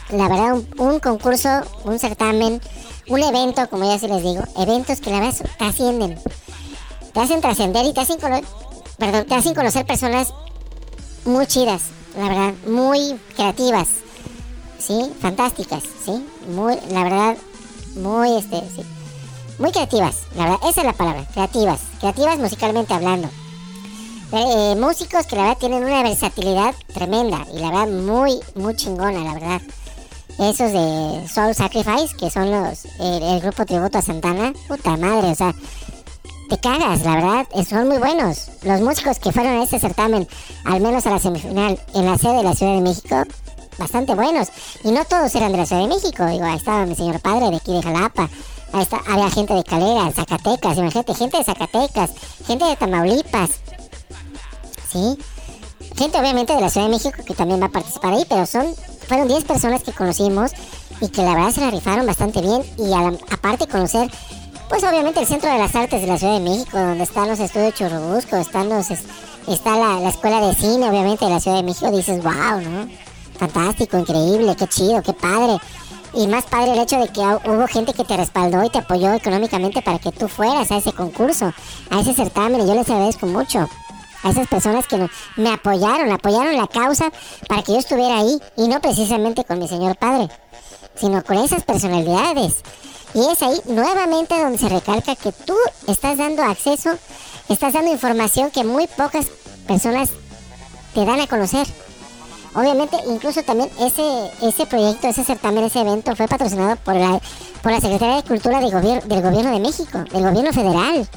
La 0.10 0.28
verdad, 0.28 0.56
un, 0.78 1.00
concurso, 1.00 1.50
un 1.84 2.00
certamen, 2.00 2.60
un 3.08 3.24
evento, 3.24 3.68
como 3.70 3.86
ya 3.86 4.00
sí 4.00 4.08
les 4.08 4.24
digo, 4.24 4.44
eventos 4.58 5.00
que 5.00 5.12
la 5.12 5.20
verdad 5.20 5.46
trascienden. 5.58 6.20
Te 7.14 7.20
hacen 7.20 7.42
trascender 7.42 7.86
y 7.86 7.94
te 7.94 8.02
hacen, 8.02 8.18
perdón, 8.20 9.26
te 9.28 9.36
hacen 9.36 9.54
conocer 9.54 9.86
personas 9.86 10.34
muy 11.26 11.46
chidas, 11.48 11.84
la 12.18 12.28
verdad, 12.30 12.54
muy 12.68 13.20
creativas, 13.36 13.88
¿sí? 14.80 15.12
Fantásticas, 15.22 15.84
¿sí? 16.04 16.26
Muy, 16.50 16.78
la 16.92 17.04
verdad, 17.04 17.38
muy, 17.96 18.38
este. 18.38 18.62
Muy 19.58 19.72
creativas, 19.72 20.24
la 20.36 20.44
verdad, 20.44 20.70
esa 20.70 20.82
es 20.82 20.88
la 20.88 20.94
palabra, 20.94 21.26
creativas, 21.34 21.80
creativas 22.00 22.38
musicalmente 22.40 22.94
hablando. 22.94 23.30
Eh, 24.34 24.76
músicos 24.76 25.28
que 25.28 25.38
la 25.38 25.44
verdad 25.44 25.58
tienen 25.58 25.84
una 25.84 26.04
versatilidad 26.04 26.76
tremenda 26.94 27.46
y 27.54 27.60
la 27.60 27.70
verdad 27.70 27.88
muy, 27.88 28.40
muy 28.56 28.76
chingona, 28.76 29.24
la 29.24 29.34
verdad. 29.34 29.62
Esos 30.40 30.74
de 30.74 31.28
Soul 31.30 31.56
Sacrifice, 31.56 32.18
que 32.18 32.30
son 32.30 32.52
los 32.52 32.84
el, 33.00 33.24
el 33.24 33.40
grupo 33.40 33.66
tributo 33.66 33.98
a 33.98 34.02
Santana, 34.02 34.52
puta 34.68 34.98
madre, 34.98 35.30
o 35.30 35.36
sea, 35.36 35.56
te 36.50 36.58
cagas, 36.60 37.04
la 37.04 37.16
verdad, 37.16 37.48
eh, 37.56 37.64
son 37.64 37.88
muy 37.88 37.98
buenos. 37.98 38.50
Los 38.64 38.82
músicos 38.82 39.20
que 39.20 39.32
fueron 39.32 39.60
a 39.60 39.64
este 39.64 39.80
certamen, 39.80 40.28
al 40.66 40.82
menos 40.82 41.08
a 41.08 41.12
la 41.12 41.20
semifinal, 41.20 41.80
en 41.94 42.06
la 42.06 42.18
sede 42.18 42.38
de 42.38 42.44
la 42.44 42.54
Ciudad 42.54 42.76
de 42.76 42.82
México, 42.82 43.24
bastante 43.78 44.16
buenos. 44.16 44.50
Y 44.84 44.92
no 44.92 45.06
todos 45.06 45.34
eran 45.34 45.54
de 45.54 45.60
la 45.60 45.66
Ciudad 45.66 45.84
de 45.84 45.88
México, 45.88 46.26
digo, 46.26 46.44
ahí 46.44 46.58
estaba 46.58 46.86
mi 46.86 46.96
señor 46.96 47.22
padre 47.22 47.50
de 47.52 47.56
aquí 47.56 47.72
de 47.72 47.82
Jalapa, 47.82 48.30
ahí 48.76 48.84
está, 48.84 49.02
había 49.08 49.30
gente 49.30 49.54
de 49.54 49.64
Calera, 49.64 50.12
Zacatecas, 50.12 50.78
imagínate, 50.78 51.14
gente 51.16 51.38
de 51.38 51.44
Zacatecas, 51.44 52.12
gente 52.46 52.66
de 52.66 52.76
Tamaulipas, 52.76 53.50
¿sí? 54.92 55.18
Gente 55.98 56.20
obviamente 56.20 56.54
de 56.54 56.62
la 56.62 56.70
Ciudad 56.70 56.88
de 56.88 56.94
México 56.94 57.18
que 57.26 57.34
también 57.34 57.62
va 57.62 57.68
a 57.68 57.72
participar 57.72 58.14
ahí, 58.14 58.26
pero 58.28 58.46
son 58.46 58.66
fueron 59.08 59.28
10 59.28 59.44
personas 59.46 59.84
que 59.84 59.92
conocimos 59.94 60.52
y 61.00 61.10
que 61.10 61.22
la 61.22 61.36
verdad 61.36 61.52
se 61.52 61.62
la 61.62 61.72
rifaron 61.72 62.06
bastante 62.06 62.42
bien 62.42 62.64
y 62.78 62.92
aparte 63.32 63.68
conocer 63.68 64.10
pues 64.68 64.84
obviamente 64.84 65.20
el 65.20 65.28
Centro 65.28 65.52
de 65.52 65.60
las 65.60 65.76
Artes 65.76 66.02
de 66.02 66.08
la 66.08 66.18
Ciudad 66.18 66.34
de 66.34 66.40
México, 66.40 66.76
donde 66.78 67.04
están 67.04 67.28
los 67.28 67.40
estudios 67.40 67.76
Churubusco, 67.76 68.36
están 68.36 68.68
los, 68.68 68.90
es- 68.90 69.04
está 69.48 69.76
la, 69.78 70.00
la 70.00 70.10
Escuela 70.10 70.42
de 70.42 70.56
Cine 70.56 70.90
obviamente 70.90 71.24
de 71.26 71.32
la 71.32 71.40
Ciudad 71.40 71.58
de 71.58 71.64
México, 71.64 71.92
dices, 71.92 72.24
wow, 72.24 72.62
¿no? 72.62 72.88
Fantástico, 73.38 73.98
increíble, 74.00 74.56
qué 74.56 74.66
chido, 74.68 75.04
qué 75.04 75.14
padre. 75.14 75.58
Y 76.16 76.28
más 76.28 76.46
padre 76.46 76.72
el 76.74 76.80
hecho 76.80 76.98
de 76.98 77.10
que 77.10 77.20
hu- 77.20 77.42
hubo 77.46 77.68
gente 77.68 77.94
que 77.94 78.06
te 78.06 78.16
respaldó 78.16 78.64
y 78.64 78.70
te 78.70 78.78
apoyó 78.80 79.14
económicamente 79.14 79.82
para 79.82 80.00
que 80.00 80.12
tú 80.12 80.28
fueras 80.30 80.72
a 80.72 80.78
ese 80.78 80.94
concurso, 80.94 81.54
a 81.90 82.00
ese 82.00 82.14
certamen, 82.14 82.62
y 82.62 82.68
yo 82.68 82.74
les 82.74 82.90
agradezco 82.90 83.28
mucho 83.28 83.68
a 84.24 84.30
esas 84.30 84.48
personas 84.48 84.88
que 84.88 85.08
me 85.36 85.52
apoyaron, 85.54 86.12
apoyaron 86.12 86.56
la 86.58 86.68
causa 86.68 87.12
para 87.48 87.62
que 87.64 87.74
yo 87.74 87.80
estuviera 87.80 88.18
ahí 88.20 88.40
y 88.58 88.68
no 88.68 88.80
precisamente 88.82 89.44
con 89.44 89.60
mi 89.60 89.68
señor 89.68 89.98
padre, 89.98 90.30
sino 90.96 91.22
con 91.24 91.38
esas 91.38 91.64
personalidades. 91.64 92.64
Y 93.14 93.20
es 93.20 93.42
ahí 93.44 93.60
nuevamente 93.66 94.40
donde 94.42 94.58
se 94.58 94.70
recalca 94.70 95.16
que 95.16 95.32
tú 95.32 95.56
estás 95.88 96.18
dando 96.18 96.44
acceso, 96.44 96.92
estás 97.50 97.74
dando 97.74 97.92
información 97.92 98.52
que 98.52 98.64
muy 98.64 98.88
pocas 98.88 99.28
personas 99.68 100.10
te 100.94 101.06
dan 101.06 101.20
a 101.20 101.28
conocer. 101.28 101.68
Obviamente, 102.56 102.98
incluso 103.08 103.44
también 103.44 103.70
ese, 103.80 104.32
ese 104.42 104.66
proyecto, 104.66 105.08
ese 105.08 105.24
certamen, 105.26 105.66
ese 105.66 105.82
evento 105.82 106.16
fue 106.16 106.28
patrocinado 106.28 106.78
por 106.78 106.96
la, 106.96 107.20
por 107.62 107.72
la 107.74 107.82
Secretaría 107.82 108.16
de 108.18 108.24
Cultura 108.24 108.60
de 108.62 108.68
gobier- 108.68 109.04
del 109.04 109.22
Gobierno 109.22 109.52
de 109.52 109.60
México, 109.60 109.98
del 110.12 110.24
Gobierno 110.24 110.54
Federal. 110.54 111.08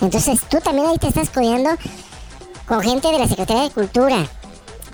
Entonces 0.00 0.40
tú 0.50 0.58
también 0.58 0.88
ahí 0.88 0.98
te 0.98 1.06
estás 1.08 1.30
codeando 1.30 1.70
con 2.66 2.80
gente 2.82 3.08
de 3.08 3.18
la 3.20 3.28
Secretaría 3.28 3.64
de 3.64 3.70
Cultura, 3.70 4.26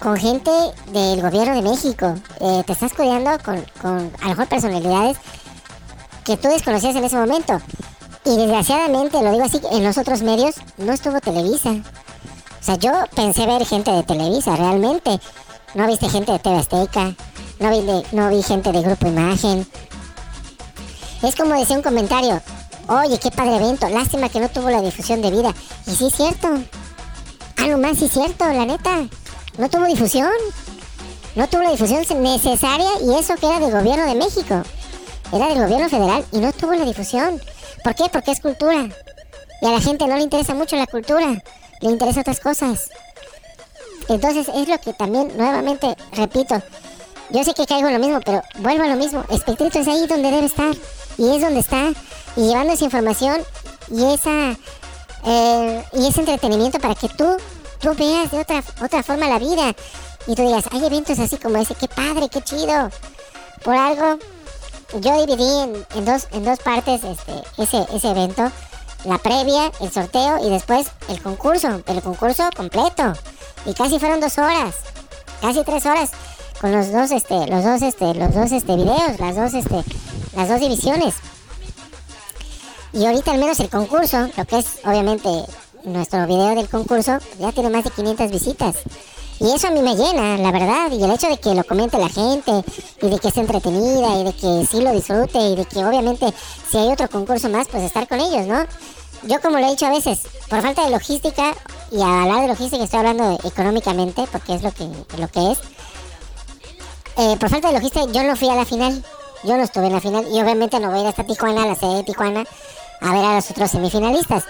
con 0.02 0.16
gente 0.18 0.50
del 0.92 1.22
Gobierno 1.22 1.54
de 1.54 1.62
México. 1.62 2.14
Eh, 2.40 2.62
te 2.66 2.72
estás 2.72 2.92
con, 2.92 3.06
con 3.80 4.12
a 4.20 4.24
lo 4.24 4.28
mejor 4.28 4.46
personalidades 4.48 5.16
que 6.24 6.36
tú 6.36 6.48
desconocías 6.48 6.94
en 6.96 7.04
ese 7.04 7.16
momento. 7.16 7.58
Y 8.26 8.36
desgraciadamente, 8.36 9.22
lo 9.22 9.32
digo 9.32 9.44
así, 9.44 9.60
en 9.72 9.82
los 9.82 9.96
otros 9.96 10.20
medios 10.20 10.56
no 10.76 10.92
estuvo 10.92 11.18
Televisa. 11.20 11.70
O 11.70 12.62
sea, 12.62 12.74
yo 12.74 12.90
pensé 13.14 13.46
ver 13.46 13.64
gente 13.64 13.90
de 13.90 14.02
Televisa, 14.02 14.54
realmente. 14.56 15.18
No 15.74 15.86
viste 15.86 16.08
gente 16.08 16.32
de 16.32 16.38
TV 16.38 16.56
Azteca, 16.58 17.14
no 17.60 17.70
vi, 17.70 17.80
de- 17.82 18.04
no 18.12 18.28
vi 18.28 18.42
gente 18.42 18.72
de 18.72 18.82
Grupo 18.82 19.06
Imagen. 19.06 19.66
Es 21.22 21.36
como 21.36 21.54
decía 21.54 21.76
un 21.76 21.82
comentario, 21.82 22.40
oye, 22.88 23.18
qué 23.18 23.30
padre 23.30 23.56
evento, 23.56 23.88
lástima 23.88 24.28
que 24.28 24.40
no 24.40 24.48
tuvo 24.48 24.70
la 24.70 24.82
difusión 24.82 25.22
debida. 25.22 25.54
Y 25.86 25.94
sí 25.94 26.06
es 26.06 26.14
cierto. 26.14 26.48
Ah, 27.56 27.66
no 27.68 27.78
más, 27.78 27.98
sí 27.98 28.06
es 28.06 28.12
cierto, 28.12 28.46
la 28.46 28.64
neta. 28.66 29.06
No 29.58 29.68
tuvo 29.68 29.84
difusión. 29.84 30.30
No 31.36 31.46
tuvo 31.48 31.62
la 31.62 31.70
difusión 31.70 32.02
necesaria 32.22 32.90
y 33.02 33.14
eso 33.14 33.36
que 33.36 33.46
era 33.46 33.60
del 33.60 33.70
gobierno 33.70 34.06
de 34.06 34.14
México. 34.16 34.62
Era 35.32 35.48
del 35.48 35.60
gobierno 35.62 35.88
federal 35.88 36.24
y 36.32 36.38
no 36.38 36.52
tuvo 36.52 36.72
la 36.72 36.84
difusión. 36.84 37.40
¿Por 37.84 37.94
qué? 37.94 38.04
Porque 38.10 38.32
es 38.32 38.40
cultura. 38.40 38.88
Y 39.62 39.66
a 39.66 39.70
la 39.70 39.80
gente 39.80 40.06
no 40.08 40.16
le 40.16 40.22
interesa 40.22 40.54
mucho 40.54 40.74
la 40.76 40.86
cultura. 40.86 41.40
Le 41.80 41.90
interesan 41.90 42.22
otras 42.22 42.40
cosas. 42.40 42.88
Entonces 44.10 44.48
es 44.54 44.68
lo 44.68 44.78
que 44.78 44.92
también, 44.92 45.32
nuevamente, 45.36 45.96
repito, 46.12 46.60
yo 47.30 47.44
sé 47.44 47.54
que 47.54 47.64
caigo 47.64 47.88
en 47.88 47.94
lo 47.94 48.00
mismo, 48.00 48.20
pero 48.24 48.42
vuelvo 48.58 48.82
a 48.84 48.88
lo 48.88 48.96
mismo. 48.96 49.24
Espectrito 49.30 49.78
es 49.78 49.86
ahí 49.86 50.06
donde 50.08 50.30
debe 50.30 50.46
estar. 50.46 50.74
Y 51.16 51.36
es 51.36 51.40
donde 51.40 51.60
está. 51.60 51.92
Y 52.36 52.48
llevando 52.48 52.72
esa 52.72 52.84
información 52.84 53.40
y 53.88 54.04
esa 54.04 54.56
eh, 55.24 55.84
y 55.92 56.08
ese 56.08 56.20
entretenimiento 56.20 56.78
para 56.78 56.94
que 56.94 57.08
tú 57.08 57.36
tú 57.80 57.94
veas 57.94 58.30
de 58.30 58.40
otra, 58.40 58.62
otra 58.82 59.02
forma 59.02 59.28
la 59.28 59.38
vida 59.38 59.74
y 60.26 60.34
tú 60.34 60.42
digas, 60.42 60.64
hay 60.70 60.84
eventos 60.84 61.18
así 61.18 61.36
como 61.36 61.58
ese, 61.58 61.74
qué 61.74 61.88
padre, 61.88 62.28
qué 62.28 62.42
chido. 62.42 62.90
Por 63.64 63.74
algo, 63.74 64.18
yo 65.00 65.26
dividí 65.26 65.60
en, 65.60 65.86
en 65.94 66.04
dos, 66.04 66.28
en 66.32 66.44
dos 66.44 66.58
partes 66.58 67.02
este, 67.04 67.32
ese, 67.58 67.86
ese 67.94 68.10
evento. 68.10 68.50
La 69.04 69.18
previa, 69.18 69.72
el 69.80 69.90
sorteo 69.90 70.46
y 70.46 70.50
después 70.50 70.88
el 71.08 71.22
concurso, 71.22 71.82
el 71.86 72.02
concurso 72.02 72.48
completo. 72.56 73.12
Y 73.66 73.74
casi 73.74 73.98
fueron 73.98 74.20
dos 74.20 74.36
horas, 74.38 74.76
casi 75.40 75.64
tres 75.64 75.86
horas 75.86 76.10
con 76.60 76.72
los 76.72 76.92
dos, 76.92 77.10
este, 77.10 77.46
los 77.46 77.64
dos, 77.64 77.82
este, 77.82 78.14
los 78.14 78.34
dos, 78.34 78.52
este, 78.52 78.76
videos, 78.76 79.18
las 79.18 79.36
dos, 79.36 79.54
este, 79.54 79.82
las 80.36 80.48
dos 80.48 80.60
divisiones. 80.60 81.14
Y 82.92 83.06
ahorita 83.06 83.32
al 83.32 83.38
menos 83.38 83.58
el 83.60 83.70
concurso, 83.70 84.28
lo 84.36 84.44
que 84.44 84.58
es 84.58 84.66
obviamente 84.84 85.28
nuestro 85.84 86.26
video 86.26 86.54
del 86.54 86.68
concurso, 86.68 87.18
ya 87.38 87.52
tiene 87.52 87.70
más 87.70 87.84
de 87.84 87.90
500 87.90 88.30
visitas. 88.30 88.76
Y 89.40 89.50
eso 89.52 89.68
a 89.68 89.70
mí 89.70 89.80
me 89.80 89.96
llena, 89.96 90.36
la 90.36 90.52
verdad. 90.52 90.90
Y 90.92 91.02
el 91.02 91.10
hecho 91.10 91.28
de 91.28 91.38
que 91.38 91.54
lo 91.54 91.64
comente 91.64 91.98
la 91.98 92.10
gente, 92.10 92.62
y 93.00 93.08
de 93.08 93.18
que 93.18 93.28
esté 93.28 93.40
entretenida, 93.40 94.20
y 94.20 94.24
de 94.24 94.32
que 94.34 94.66
sí 94.70 94.82
lo 94.82 94.92
disfrute, 94.92 95.38
y 95.38 95.56
de 95.56 95.64
que 95.64 95.84
obviamente 95.84 96.26
si 96.70 96.76
hay 96.76 96.88
otro 96.88 97.08
concurso 97.08 97.48
más, 97.48 97.66
pues 97.68 97.82
estar 97.82 98.06
con 98.06 98.20
ellos, 98.20 98.46
¿no? 98.46 98.66
Yo 99.22 99.40
como 99.40 99.58
lo 99.58 99.66
he 99.66 99.70
dicho 99.70 99.86
a 99.86 99.90
veces, 99.90 100.20
por 100.48 100.60
falta 100.60 100.84
de 100.84 100.90
logística, 100.90 101.54
y 101.90 102.02
a 102.02 102.22
hablar 102.22 102.42
de 102.42 102.48
logística 102.48 102.84
estoy 102.84 102.98
hablando 102.98 103.38
económicamente, 103.42 104.26
porque 104.30 104.54
es 104.54 104.62
lo 104.62 104.72
que, 104.72 104.84
lo 105.16 105.28
que 105.28 105.52
es. 105.52 105.58
Eh, 107.16 107.36
por 107.38 107.48
falta 107.48 107.68
de 107.68 107.74
logística 107.74 108.06
yo 108.12 108.22
no 108.22 108.36
fui 108.36 108.48
a 108.50 108.54
la 108.54 108.66
final, 108.66 109.02
yo 109.44 109.56
no 109.56 109.62
estuve 109.62 109.86
en 109.86 109.94
la 109.94 110.00
final, 110.02 110.26
y 110.30 110.38
obviamente 110.40 110.78
no 110.80 110.90
voy 110.90 110.98
a 110.98 111.02
ir 111.02 111.08
hasta 111.08 111.24
Tijuana, 111.24 111.62
a 111.62 111.66
la 111.66 111.74
sede 111.76 111.96
de 111.96 112.04
Tijuana, 112.04 112.44
a 113.00 113.12
ver 113.12 113.24
a 113.24 113.36
los 113.36 113.50
otros 113.50 113.70
semifinalistas. 113.70 114.44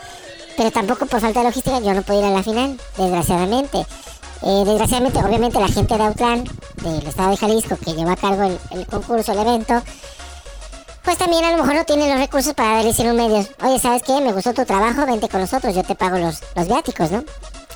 Pero 0.56 0.72
tampoco 0.72 1.06
por 1.06 1.20
falta 1.20 1.40
de 1.40 1.46
logística 1.46 1.78
yo 1.78 1.94
no 1.94 2.02
puedo 2.02 2.20
ir 2.20 2.26
a 2.26 2.30
la 2.30 2.42
final, 2.42 2.78
desgraciadamente. 2.96 3.86
Eh, 4.42 4.64
desgraciadamente, 4.64 5.18
obviamente, 5.18 5.60
la 5.60 5.68
gente 5.68 5.96
de 5.96 6.02
Autlán, 6.02 6.44
del 6.82 7.06
estado 7.06 7.30
de 7.30 7.36
Jalisco, 7.36 7.76
que 7.76 7.92
lleva 7.92 8.12
a 8.12 8.16
cargo 8.16 8.58
el, 8.70 8.86
concurso, 8.86 9.32
el 9.32 9.38
evento, 9.38 9.82
pues 11.04 11.18
también 11.18 11.44
a 11.44 11.52
lo 11.52 11.58
mejor 11.58 11.74
no 11.74 11.84
tiene 11.84 12.08
los 12.08 12.18
recursos 12.18 12.54
para 12.54 12.82
darle 12.82 13.10
un 13.10 13.16
medios. 13.16 13.50
Oye, 13.62 13.78
¿sabes 13.78 14.02
qué? 14.02 14.20
Me 14.20 14.32
gustó 14.32 14.54
tu 14.54 14.64
trabajo, 14.64 15.04
vente 15.04 15.28
con 15.28 15.40
nosotros, 15.40 15.74
yo 15.74 15.82
te 15.82 15.94
pago 15.94 16.18
los, 16.18 16.40
los 16.54 16.68
viáticos, 16.68 17.10
¿no? 17.10 17.24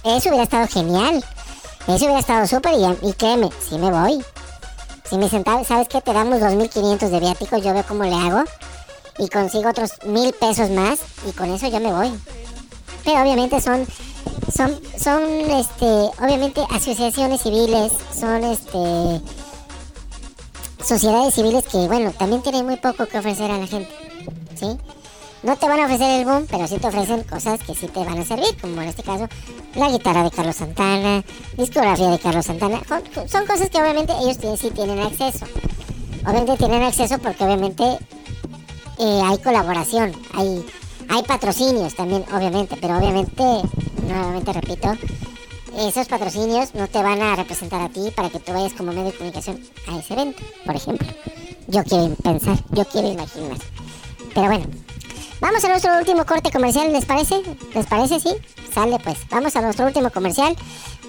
Eso 0.04 0.28
hubiera 0.28 0.44
estado 0.44 0.66
genial. 0.68 1.22
Eso 1.86 2.06
hubiera 2.06 2.20
estado 2.20 2.46
súper 2.46 2.72
y, 2.74 3.08
y 3.08 3.12
créeme, 3.12 3.50
sí 3.68 3.76
me 3.76 3.90
voy. 3.90 4.24
Si 5.08 5.18
me 5.18 5.28
sentaba, 5.28 5.62
¿sabes 5.64 5.86
qué? 5.88 6.00
Te 6.00 6.14
damos 6.14 6.40
2.500 6.40 7.08
de 7.10 7.20
viáticos, 7.20 7.62
yo 7.62 7.74
veo 7.74 7.84
cómo 7.86 8.04
le 8.04 8.14
hago. 8.14 8.44
Y 9.18 9.28
consigo 9.28 9.68
otros 9.68 9.92
mil 10.06 10.32
pesos 10.32 10.70
más 10.70 11.00
y 11.28 11.32
con 11.32 11.52
eso 11.52 11.68
yo 11.68 11.78
me 11.78 11.92
voy. 11.92 12.10
Pero 13.04 13.20
obviamente 13.20 13.60
son 13.60 13.86
son, 14.54 14.78
son 14.98 15.22
este, 15.50 15.86
obviamente 16.22 16.62
asociaciones 16.70 17.42
civiles, 17.42 17.92
son 18.18 18.44
este 18.44 19.20
sociedades 20.84 21.34
civiles 21.34 21.64
que 21.64 21.86
bueno, 21.88 22.12
también 22.12 22.42
tienen 22.42 22.66
muy 22.66 22.76
poco 22.76 23.06
que 23.06 23.18
ofrecer 23.18 23.50
a 23.50 23.58
la 23.58 23.66
gente. 23.66 23.90
¿Sí? 24.54 24.66
No 25.42 25.56
te 25.56 25.68
van 25.68 25.80
a 25.80 25.84
ofrecer 25.84 26.20
el 26.20 26.24
boom, 26.24 26.46
pero 26.50 26.66
sí 26.66 26.78
te 26.78 26.86
ofrecen 26.86 27.22
cosas 27.24 27.60
que 27.60 27.74
sí 27.74 27.86
te 27.88 28.02
van 28.02 28.18
a 28.18 28.24
servir, 28.24 28.56
como 28.60 28.80
en 28.80 28.88
este 28.88 29.02
caso 29.02 29.28
la 29.74 29.90
guitarra 29.90 30.24
de 30.24 30.30
Carlos 30.30 30.56
Santana, 30.56 31.22
discografía 31.58 32.10
de 32.10 32.18
Carlos 32.18 32.46
Santana. 32.46 32.80
Son, 33.28 33.46
cosas 33.46 33.68
que 33.68 33.78
obviamente 33.78 34.14
ellos 34.22 34.38
sí 34.58 34.70
tienen 34.70 35.00
acceso. 35.00 35.44
Obviamente 36.26 36.56
tienen 36.56 36.82
acceso 36.82 37.18
porque 37.18 37.44
obviamente 37.44 37.84
eh, 38.98 39.20
hay 39.22 39.36
colaboración, 39.38 40.12
hay, 40.32 40.64
hay 41.08 41.22
patrocinios 41.22 41.94
también, 41.94 42.24
obviamente, 42.32 42.76
pero 42.80 42.96
obviamente 42.98 43.42
nuevamente 44.04 44.52
repito, 44.52 44.92
esos 45.78 46.06
patrocinios 46.06 46.74
no 46.74 46.86
te 46.88 47.02
van 47.02 47.20
a 47.20 47.36
representar 47.36 47.80
a 47.80 47.88
ti 47.88 48.10
para 48.14 48.30
que 48.30 48.38
tú 48.38 48.52
vayas 48.52 48.72
como 48.74 48.92
medio 48.92 49.06
de 49.06 49.12
comunicación 49.12 49.60
a 49.88 49.98
ese 49.98 50.14
evento, 50.14 50.42
por 50.64 50.76
ejemplo. 50.76 51.08
Yo 51.66 51.82
quiero 51.84 52.14
pensar, 52.16 52.58
yo 52.70 52.84
quiero 52.84 53.08
imaginar. 53.08 53.58
Pero 54.34 54.46
bueno, 54.46 54.66
vamos 55.40 55.64
a 55.64 55.68
nuestro 55.68 55.96
último 55.98 56.24
corte 56.26 56.50
comercial, 56.50 56.92
¿les 56.92 57.04
parece? 57.04 57.42
¿Les 57.74 57.86
parece? 57.86 58.20
Sí. 58.20 58.34
Sale 58.72 58.98
pues. 58.98 59.18
Vamos 59.30 59.54
a 59.56 59.60
nuestro 59.60 59.86
último 59.86 60.10
comercial. 60.10 60.56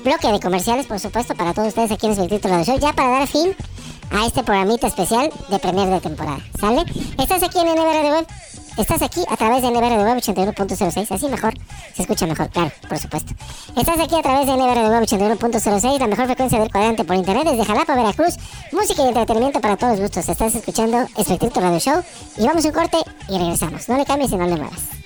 Bloque 0.03 0.31
de 0.31 0.39
comerciales, 0.39 0.85
por 0.85 0.99
supuesto, 0.99 1.33
para 1.35 1.53
todos 1.53 1.69
ustedes 1.69 1.91
aquí 1.91 2.05
en 2.05 2.27
título 2.27 2.57
de 2.57 2.63
show. 2.63 2.79
Ya 2.79 2.93
para 2.93 3.09
dar 3.09 3.27
fin 3.27 3.55
a 4.11 4.25
este 4.27 4.43
programita 4.43 4.87
especial 4.87 5.31
de 5.49 5.59
premier 5.59 5.89
de 5.89 5.99
temporada. 5.99 6.39
¿Sale? 6.59 6.85
Estás 7.17 7.41
aquí 7.41 7.57
en 7.57 7.67
NBR 7.69 8.03
de 8.03 8.11
Web. 8.11 8.27
Estás 8.77 9.01
aquí 9.01 9.23
a 9.29 9.37
través 9.37 9.61
de 9.61 9.71
NBR 9.71 9.97
de 9.97 10.03
Web 10.03 10.17
81.06, 10.17 11.09
así 11.09 11.27
mejor, 11.29 11.53
se 11.95 12.01
escucha 12.01 12.27
mejor, 12.27 12.49
claro, 12.49 12.71
por 12.89 12.97
supuesto. 12.97 13.33
Estás 13.77 13.97
aquí 13.99 14.15
a 14.15 14.21
través 14.21 14.47
de 14.47 14.53
NBR 14.53 14.83
de 14.83 14.89
Web 14.89 15.03
81.06, 15.03 15.99
la 15.99 16.07
mejor 16.07 16.25
frecuencia 16.25 16.59
del 16.59 16.69
cuadrante 16.69 17.05
por 17.05 17.15
internet 17.15 17.47
desde 17.47 17.63
Jalapa, 17.63 17.95
Veracruz, 17.95 18.35
música 18.73 19.03
y 19.03 19.07
entretenimiento 19.07 19.61
para 19.61 19.77
todos 19.77 19.97
gustos. 20.01 20.27
Estás 20.27 20.55
escuchando 20.55 21.07
Espectrito 21.17 21.61
Radio 21.61 21.79
Show 21.79 22.03
y 22.37 22.45
vamos 22.45 22.65
a 22.65 22.67
un 22.67 22.73
corte 22.73 22.97
y 23.29 23.37
regresamos. 23.37 23.87
No 23.87 23.97
le 23.97 24.05
cambies 24.05 24.33
y 24.33 24.35
no 24.35 24.45
le 24.45 24.57
muevas. 24.57 25.05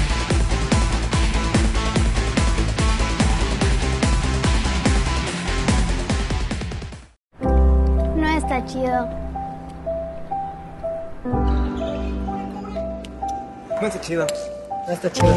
está 8.51 8.65
chido. 8.65 9.07
No 13.79 13.87
está 13.87 14.01
chido. 14.01 14.27
No 14.87 14.93
está 14.93 15.11
chido. 15.11 15.33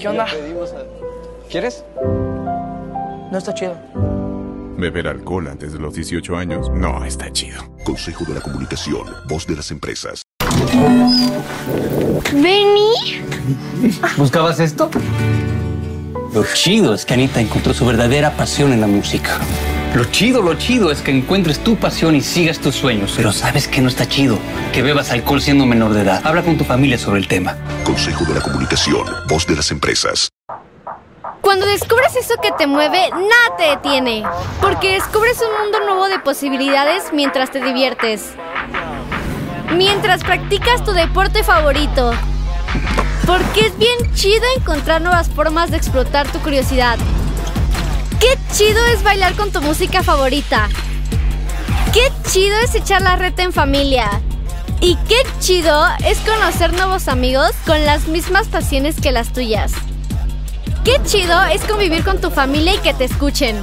¿Qué 0.00 0.08
onda? 0.08 0.26
¿Quieres? 1.48 1.84
No 3.30 3.38
está 3.38 3.54
chido. 3.54 3.76
Beber 4.76 5.06
alcohol 5.06 5.46
antes 5.46 5.72
de 5.72 5.78
los 5.78 5.94
18 5.94 6.36
años 6.36 6.68
no 6.70 7.04
está 7.04 7.32
chido. 7.32 7.62
Consejo 7.84 8.24
de 8.24 8.34
la 8.34 8.40
Comunicación, 8.40 9.06
voz 9.28 9.46
de 9.46 9.54
las 9.54 9.70
empresas. 9.70 10.22
¿Vení? 12.32 13.22
¿Buscabas 14.16 14.58
esto? 14.58 14.90
Lo 16.34 16.44
chido 16.54 16.92
es 16.92 17.06
que 17.06 17.14
Anita 17.14 17.40
encontró 17.40 17.72
su 17.72 17.86
verdadera 17.86 18.32
pasión 18.32 18.72
en 18.72 18.80
la 18.80 18.88
música. 18.88 19.38
Lo 19.96 20.04
chido, 20.04 20.42
lo 20.42 20.52
chido 20.52 20.90
es 20.90 21.00
que 21.00 21.10
encuentres 21.10 21.60
tu 21.60 21.76
pasión 21.76 22.14
y 22.14 22.20
sigas 22.20 22.58
tus 22.58 22.74
sueños. 22.74 23.14
Pero 23.16 23.32
¿sabes 23.32 23.66
que 23.66 23.80
no 23.80 23.88
está 23.88 24.06
chido? 24.06 24.38
Que 24.74 24.82
bebas 24.82 25.10
alcohol 25.10 25.40
siendo 25.40 25.64
menor 25.64 25.94
de 25.94 26.02
edad. 26.02 26.20
Habla 26.22 26.42
con 26.42 26.58
tu 26.58 26.64
familia 26.64 26.98
sobre 26.98 27.18
el 27.18 27.26
tema. 27.26 27.56
Consejo 27.82 28.26
de 28.26 28.34
la 28.34 28.42
Comunicación, 28.42 29.06
voz 29.26 29.46
de 29.46 29.56
las 29.56 29.70
empresas. 29.70 30.28
Cuando 31.40 31.64
descubres 31.64 32.14
eso 32.14 32.34
que 32.42 32.50
te 32.58 32.66
mueve, 32.66 33.08
nada 33.08 33.56
te 33.56 33.70
detiene. 33.70 34.22
Porque 34.60 34.92
descubres 34.92 35.40
un 35.40 35.62
mundo 35.62 35.80
nuevo 35.86 36.08
de 36.10 36.18
posibilidades 36.18 37.04
mientras 37.14 37.50
te 37.50 37.64
diviertes. 37.64 38.34
Mientras 39.74 40.22
practicas 40.24 40.84
tu 40.84 40.92
deporte 40.92 41.42
favorito. 41.42 42.12
Porque 43.26 43.60
es 43.60 43.78
bien 43.78 43.96
chido 44.12 44.44
encontrar 44.58 45.00
nuevas 45.00 45.30
formas 45.30 45.70
de 45.70 45.78
explotar 45.78 46.30
tu 46.30 46.38
curiosidad. 46.40 46.98
Qué 48.20 48.38
chido 48.52 48.84
es 48.86 49.02
bailar 49.02 49.34
con 49.34 49.50
tu 49.50 49.60
música 49.60 50.02
favorita. 50.02 50.68
Qué 51.92 52.10
chido 52.30 52.56
es 52.64 52.74
echar 52.74 53.02
la 53.02 53.16
reta 53.16 53.42
en 53.42 53.52
familia. 53.52 54.08
Y 54.80 54.96
qué 55.08 55.16
chido 55.40 55.86
es 56.04 56.18
conocer 56.18 56.72
nuevos 56.72 57.08
amigos 57.08 57.50
con 57.66 57.84
las 57.84 58.08
mismas 58.08 58.48
pasiones 58.48 59.00
que 59.00 59.12
las 59.12 59.32
tuyas. 59.32 59.72
Qué 60.84 61.00
chido 61.04 61.42
es 61.44 61.62
convivir 61.62 62.04
con 62.04 62.20
tu 62.20 62.30
familia 62.30 62.74
y 62.74 62.78
que 62.78 62.94
te 62.94 63.04
escuchen. 63.04 63.56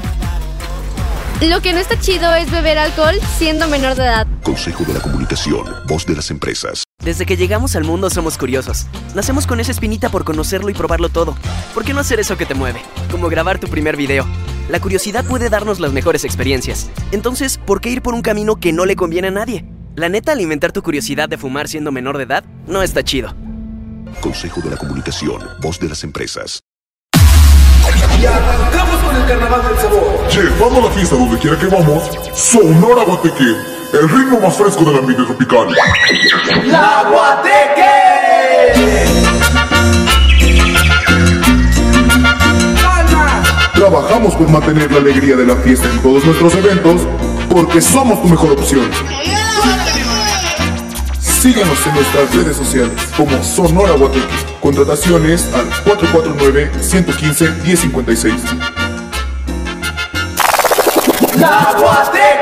Lo 1.42 1.62
que 1.62 1.74
no 1.74 1.80
está 1.80 2.00
chido 2.00 2.34
es 2.36 2.52
beber 2.52 2.78
alcohol 2.78 3.16
siendo 3.38 3.68
menor 3.68 3.96
de 3.96 4.04
edad. 4.04 4.28
Consejo 4.44 4.84
de 4.86 4.94
la 4.94 5.00
Comunicación, 5.02 5.66
voz 5.88 6.06
de 6.06 6.16
las 6.16 6.32
empresas. 6.32 6.83
Desde 7.02 7.26
que 7.26 7.36
llegamos 7.36 7.76
al 7.76 7.84
mundo 7.84 8.10
somos 8.10 8.38
curiosos. 8.38 8.88
Nacemos 9.14 9.46
con 9.46 9.60
esa 9.60 9.72
espinita 9.72 10.10
por 10.10 10.24
conocerlo 10.24 10.70
y 10.70 10.74
probarlo 10.74 11.10
todo. 11.10 11.36
¿Por 11.74 11.84
qué 11.84 11.94
no 11.94 12.00
hacer 12.00 12.20
eso 12.20 12.38
que 12.38 12.46
te 12.46 12.56
mueve? 12.56 12.82
Como 13.12 13.28
grabar 13.28 13.60
tu 13.60 13.68
primer 13.68 13.98
video. 13.98 14.26
La 14.70 14.80
curiosidad 14.80 15.26
puede 15.26 15.50
darnos 15.50 15.82
las 15.82 15.92
mejores 15.92 16.24
experiencias. 16.24 16.90
Entonces, 17.12 17.58
¿por 17.58 17.82
qué 17.82 17.90
ir 17.90 18.02
por 18.02 18.14
un 18.14 18.22
camino 18.22 18.56
que 18.56 18.72
no 18.72 18.86
le 18.86 18.96
conviene 18.96 19.28
a 19.28 19.32
nadie? 19.32 19.66
La 19.96 20.08
neta, 20.08 20.32
alimentar 20.32 20.72
tu 20.72 20.82
curiosidad 20.82 21.28
de 21.28 21.38
fumar 21.38 21.68
siendo 21.68 21.92
menor 21.92 22.18
de 22.18 22.24
edad 22.24 22.46
no 22.68 22.82
está 22.82 23.04
chido. 23.04 23.36
Consejo 24.22 24.62
de 24.62 24.70
la 24.70 24.78
Comunicación, 24.78 25.42
voz 25.62 25.80
de 25.80 25.90
las 25.90 26.06
empresas. 26.06 26.62
Y 28.22 28.26
arrancamos 28.26 28.96
con 29.04 29.16
el 29.16 29.26
carnaval 29.28 29.62
del 29.68 29.78
sabor. 29.78 30.30
Llevando 30.30 30.82
la 30.88 30.96
fiesta 30.96 31.16
donde 31.16 31.38
quiera 31.38 31.60
que 31.60 31.68
vamos, 31.68 32.04
Sonora 32.34 33.04
Guateque, 33.04 33.54
el 33.94 34.10
ritmo 34.10 34.40
más 34.40 34.58
fresco 34.58 34.84
del 34.86 34.98
ambiente 34.98 35.24
tropical. 35.24 35.68
¡La 36.66 37.06
Guateque! 37.10 38.74
Trabajamos 43.76 44.36
por 44.36 44.50
mantener 44.50 44.92
la 44.92 44.98
alegría 44.98 45.36
de 45.36 45.46
la 45.46 45.56
fiesta 45.58 45.88
en 45.90 46.00
todos 46.02 46.26
nuestros 46.26 46.56
eventos, 46.56 47.02
porque 47.50 47.80
somos 47.82 48.20
tu 48.22 48.28
mejor 48.30 48.52
opción. 48.54 48.90
Síguenos 51.20 51.86
en 51.86 51.94
nuestras 51.96 52.34
redes 52.34 52.56
sociales 52.58 52.94
como 53.16 53.44
Sonora 53.44 53.92
Guateque. 53.94 54.26
Contrataciones 54.62 55.48
al 55.54 55.70
449-115-1056. 55.84 58.34
¡La 61.38 61.76
Guateque! 61.78 62.33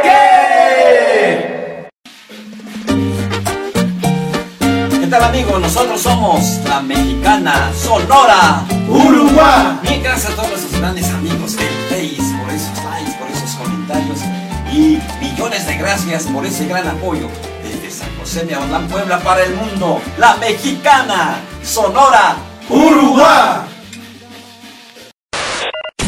Amigos? 5.32 5.62
Nosotros 5.62 6.02
somos 6.02 6.60
la 6.68 6.82
mexicana 6.82 7.72
Sonora 7.74 8.66
Uruguay. 8.88 9.80
Bien, 9.82 10.04
gracias 10.04 10.34
a 10.34 10.36
todos 10.36 10.50
nuestros 10.50 10.78
grandes 10.78 11.10
amigos 11.10 11.56
del 11.56 11.70
Face 11.90 12.36
por 12.38 12.54
esos 12.54 12.84
likes, 12.84 13.14
por 13.18 13.30
esos 13.30 13.56
comentarios 13.56 14.20
y 14.74 15.00
millones 15.22 15.66
de 15.68 15.78
gracias 15.78 16.24
por 16.24 16.46
ese 16.46 16.68
gran 16.68 16.86
apoyo 16.86 17.30
desde 17.64 17.92
San 17.92 18.10
José 18.20 18.44
de 18.44 18.56
Aguadán, 18.56 18.90
Puebla 18.90 19.20
para 19.20 19.44
el 19.44 19.56
mundo. 19.56 20.02
La 20.18 20.36
mexicana 20.36 21.38
Sonora 21.64 22.36
Uruguay. 22.70 23.62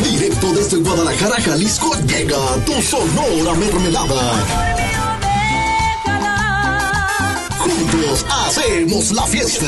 Directo 0.04 0.52
desde 0.54 0.78
Guadalajara, 0.78 1.42
Jalisco, 1.42 1.96
llega 2.08 2.38
tu 2.66 2.74
Sonora 2.82 3.54
Mermelada. 3.58 5.03
Juntos 7.64 8.26
hacemos 8.30 9.12
la 9.12 9.24
fiesta. 9.24 9.68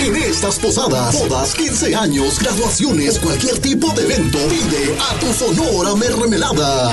En 0.00 0.16
estas 0.16 0.58
posadas, 0.58 1.16
bodas, 1.20 1.54
15 1.54 1.94
años, 1.94 2.40
graduaciones, 2.40 3.20
cualquier 3.20 3.58
tipo 3.60 3.92
de 3.92 4.02
evento, 4.02 4.38
pide 4.48 4.98
a 4.98 5.14
tu 5.20 5.32
Sonora 5.32 5.94
Mermelada. 5.94 6.90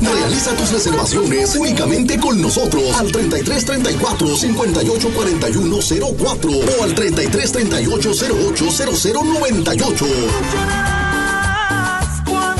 Realiza 0.00 0.54
tus 0.54 0.70
reservaciones 0.70 1.56
únicamente 1.56 2.20
con 2.20 2.40
nosotros 2.40 2.84
al 2.94 3.10
33 3.10 3.64
34 3.64 4.36
58 4.36 5.10
41 5.10 5.78
04 6.16 6.50
o 6.50 6.82
al 6.84 6.94
33 6.94 7.52
38 7.52 8.10
08 8.30 8.70
00 8.70 9.24
98. 9.24 10.95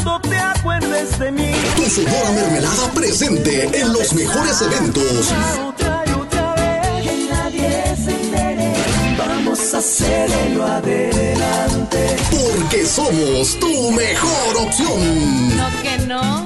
Cuando 0.06 0.28
te 0.28 0.38
acuerdes 0.38 1.18
de 1.18 1.32
mí. 1.32 1.50
Tu 1.74 1.82
Sonora 1.90 2.30
Mermelada 2.30 2.92
presente 2.92 3.68
en 3.76 3.92
los 3.92 4.14
mejores 4.14 4.62
eventos. 4.62 5.32
Que 7.02 7.28
nadie 7.28 7.96
se 7.96 8.12
entere. 8.12 8.72
Vamos 9.18 9.74
a 9.74 9.78
hacerlo 9.78 10.64
adelante. 10.64 12.16
Porque 12.30 12.86
somos 12.86 13.58
tu 13.58 13.90
mejor 13.90 14.56
opción. 14.58 15.56
No 15.56 15.82
que 15.82 15.98
no. 16.06 16.45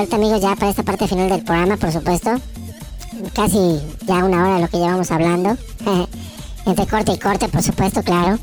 Vuelta, 0.00 0.16
amigos, 0.16 0.40
ya 0.40 0.54
para 0.56 0.70
esta 0.70 0.82
parte 0.82 1.06
final 1.08 1.28
del 1.28 1.42
programa, 1.42 1.76
por 1.76 1.92
supuesto. 1.92 2.30
Casi 3.34 3.80
ya 4.06 4.24
una 4.24 4.42
hora 4.44 4.54
de 4.56 4.60
lo 4.62 4.68
que 4.68 4.78
llevamos 4.78 5.10
hablando. 5.10 5.56
Entre 6.66 6.86
corte 6.86 7.12
y 7.12 7.18
corte, 7.18 7.48
por 7.48 7.62
supuesto, 7.62 8.02
claro. 8.02 8.38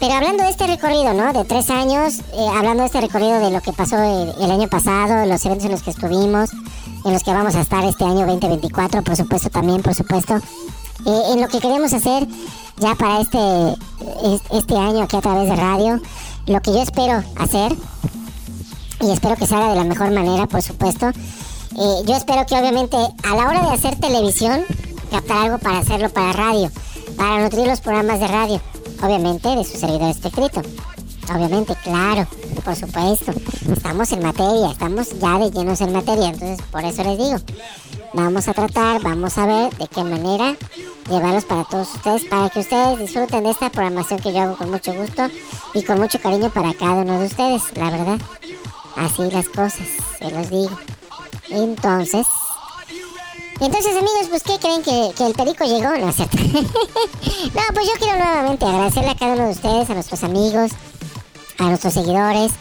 Pero 0.00 0.14
hablando 0.14 0.42
de 0.44 0.50
este 0.50 0.66
recorrido, 0.66 1.12
¿no? 1.12 1.32
De 1.32 1.44
tres 1.44 1.68
años, 1.70 2.20
eh, 2.32 2.46
hablando 2.56 2.80
de 2.82 2.86
este 2.86 3.00
recorrido 3.02 3.38
de 3.38 3.50
lo 3.50 3.60
que 3.60 3.72
pasó 3.72 3.96
el, 4.02 4.34
el 4.42 4.50
año 4.50 4.66
pasado, 4.68 5.26
los 5.26 5.44
eventos 5.44 5.66
en 5.66 5.72
los 5.72 5.82
que 5.82 5.90
estuvimos, 5.90 6.50
en 7.04 7.12
los 7.12 7.22
que 7.22 7.32
vamos 7.32 7.54
a 7.54 7.60
estar 7.60 7.84
este 7.84 8.04
año 8.04 8.26
2024, 8.26 9.02
por 9.02 9.16
supuesto, 9.16 9.50
también, 9.50 9.82
por 9.82 9.94
supuesto. 9.94 10.36
Eh, 10.36 11.22
en 11.34 11.40
lo 11.40 11.48
que 11.48 11.60
queremos 11.60 11.92
hacer 11.92 12.26
ya 12.78 12.94
para 12.94 13.20
este, 13.20 13.38
es- 14.24 14.42
este 14.52 14.76
año 14.76 15.02
aquí 15.02 15.16
a 15.16 15.20
través 15.20 15.48
de 15.50 15.56
radio, 15.56 16.00
lo 16.46 16.60
que 16.62 16.72
yo 16.72 16.82
espero 16.82 17.22
hacer, 17.36 17.76
y 19.00 19.10
espero 19.10 19.36
que 19.36 19.46
se 19.46 19.54
haga 19.54 19.70
de 19.70 19.76
la 19.76 19.84
mejor 19.84 20.10
manera, 20.10 20.46
por 20.46 20.62
supuesto. 20.62 21.08
Eh, 21.08 22.02
yo 22.06 22.16
espero 22.16 22.44
que 22.46 22.54
obviamente 22.54 22.96
a 22.96 23.34
la 23.34 23.46
hora 23.46 23.62
de 23.62 23.74
hacer 23.74 23.96
televisión, 23.96 24.64
captar 25.10 25.46
algo 25.46 25.58
para 25.58 25.78
hacerlo 25.78 26.10
para 26.10 26.32
radio, 26.32 26.70
para 27.16 27.42
nutrir 27.42 27.66
los 27.66 27.80
programas 27.80 28.20
de 28.20 28.28
radio, 28.28 28.60
obviamente 29.02 29.48
de 29.48 29.64
su 29.64 29.78
servidor 29.78 30.10
escrito. 30.10 30.62
Obviamente, 31.32 31.76
claro, 31.84 32.26
por 32.64 32.74
supuesto. 32.74 33.32
Estamos 33.72 34.10
en 34.12 34.22
materia, 34.22 34.72
estamos 34.72 35.10
ya 35.20 35.38
de 35.38 35.50
llenos 35.50 35.80
en 35.80 35.92
materia, 35.92 36.30
entonces 36.30 36.60
por 36.70 36.84
eso 36.84 37.04
les 37.04 37.18
digo. 37.18 37.36
Vamos 38.12 38.48
a 38.48 38.52
tratar, 38.52 39.00
vamos 39.00 39.38
a 39.38 39.46
ver 39.46 39.76
de 39.76 39.86
qué 39.86 40.02
manera 40.02 40.56
llevarlos 41.08 41.44
para 41.44 41.64
todos 41.64 41.94
ustedes, 41.94 42.24
para 42.24 42.50
que 42.50 42.60
ustedes 42.60 42.98
disfruten 42.98 43.44
de 43.44 43.50
esta 43.50 43.70
programación 43.70 44.18
que 44.18 44.32
yo 44.32 44.40
hago 44.40 44.56
con 44.56 44.70
mucho 44.70 44.92
gusto 44.92 45.28
y 45.74 45.84
con 45.84 46.00
mucho 46.00 46.18
cariño 46.20 46.50
para 46.50 46.74
cada 46.74 46.94
uno 46.94 47.20
de 47.20 47.26
ustedes, 47.26 47.62
la 47.76 47.90
verdad. 47.90 48.18
Así 49.00 49.22
las 49.30 49.48
cosas, 49.48 49.88
se 50.18 50.30
los 50.30 50.50
digo. 50.50 50.78
Entonces, 51.48 52.26
entonces 53.58 53.92
amigos, 53.96 54.26
pues 54.28 54.42
¿qué 54.42 54.58
creen 54.58 54.82
que, 54.82 55.24
el 55.24 55.32
perico 55.32 55.64
llegó? 55.64 55.88
No, 55.96 56.06
no, 56.06 56.12
pues 56.12 57.86
yo 57.86 57.92
quiero 57.98 58.18
nuevamente 58.18 58.66
agradecerle 58.66 59.08
a 59.08 59.14
cada 59.14 59.32
uno 59.32 59.44
de 59.46 59.52
ustedes, 59.52 59.88
a 59.88 59.94
nuestros 59.94 60.22
amigos, 60.22 60.72
a 61.58 61.64
nuestros 61.64 61.94
seguidores, 61.94 62.52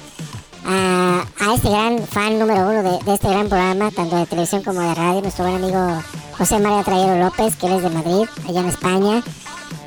a, 0.66 1.26
a 1.42 1.54
este 1.56 1.70
gran 1.70 2.08
fan 2.08 2.40
número 2.40 2.62
uno 2.70 2.84
de, 2.84 3.04
de 3.04 3.14
este 3.16 3.28
gran 3.28 3.50
programa, 3.50 3.92
tanto 3.92 4.16
de 4.16 4.26
televisión 4.26 4.64
como 4.64 4.80
de 4.80 4.96
radio, 4.96 5.22
nuestro 5.22 5.44
buen 5.44 5.62
amigo 5.62 6.02
José 6.38 6.58
María 6.60 6.84
Trayero 6.84 7.18
López, 7.22 7.58
que 7.58 7.68
él 7.68 7.74
es 7.74 7.84
de 7.84 7.90
Madrid, 7.90 8.30
allá 8.48 8.62
en 8.62 8.70
España. 8.70 9.24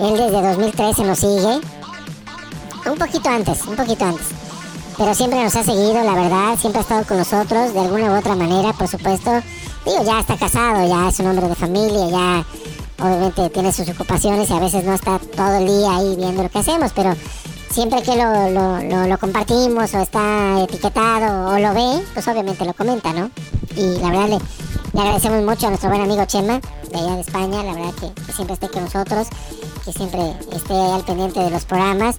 Él 0.01 0.19
desde 0.19 0.43
2013 0.43 1.05
nos 1.05 1.19
sigue. 1.19 1.61
Un 2.85 2.99
poquito 2.99 3.31
antes, 3.31 3.65
un 3.67 3.75
poquito 3.75 4.05
antes. 4.05 4.42
Pero 4.99 5.15
siempre 5.15 5.43
nos 5.43 5.57
ha 5.57 5.65
seguido, 5.65 5.95
la 6.05 6.15
verdad, 6.15 6.57
siempre 6.59 6.81
ha 6.81 6.83
estado 6.83 7.05
con 7.07 7.17
nosotros 7.19 7.73
de 7.75 7.81
alguna 7.81 8.13
u 8.13 8.19
otra 8.19 8.35
manera, 8.37 8.73
por 8.73 8.89
supuesto. 8.89 9.31
Digo, 9.85 10.05
ya 10.05 10.21
está 10.21 10.37
casado, 10.37 10.87
ya 10.87 11.09
es 11.09 11.19
un 11.19 11.27
hombre 11.29 11.49
de 11.49 11.55
familia, 11.55 12.09
ya 12.09 12.45
obviamente 13.05 13.49
tiene 13.51 13.73
sus 13.73 13.89
ocupaciones 13.89 14.49
y 14.49 14.53
a 14.53 14.61
veces 14.61 14.85
no 14.85 14.95
está 14.95 15.19
todo 15.19 15.57
el 15.57 15.67
día 15.67 15.97
ahí 15.97 16.15
viendo 16.17 16.43
lo 16.43 16.49
que 16.49 16.59
hacemos, 16.59 16.93
pero 16.95 17.15
siempre 17.71 18.03
que 18.03 18.15
lo, 18.15 18.51
lo, 18.51 19.07
lo- 19.09 19.19
compartimos 19.19 19.93
o 19.95 19.99
está 19.99 20.63
etiquetado 20.63 21.49
o 21.55 21.59
lo 21.59 21.75
ve, 21.75 22.05
pues 22.15 22.29
obviamente 22.29 22.65
lo 22.65 22.75
comenta, 22.75 23.13
¿no? 23.13 23.31
Y 23.75 23.99
la 23.99 24.11
verdad 24.11 24.29
le, 24.29 24.39
le 24.93 25.01
agradecemos 25.01 25.43
mucho 25.43 25.67
a 25.67 25.71
nuestro 25.71 25.89
buen 25.89 26.03
amigo 26.03 26.25
Chema, 26.27 26.61
de 26.93 26.99
allá 26.99 27.15
de 27.17 27.21
España, 27.23 27.63
la 27.65 27.73
verdad 27.73 27.93
que, 27.95 28.33
siempre 28.33 28.55
esté 28.55 28.69
con 28.69 28.85
nosotros, 28.85 29.27
que 29.85 29.93
siempre 29.93 30.21
esté 30.53 30.75
al 30.75 31.03
pendiente 31.03 31.41
de 31.41 31.51
los 31.51 31.65
programas. 31.65 32.17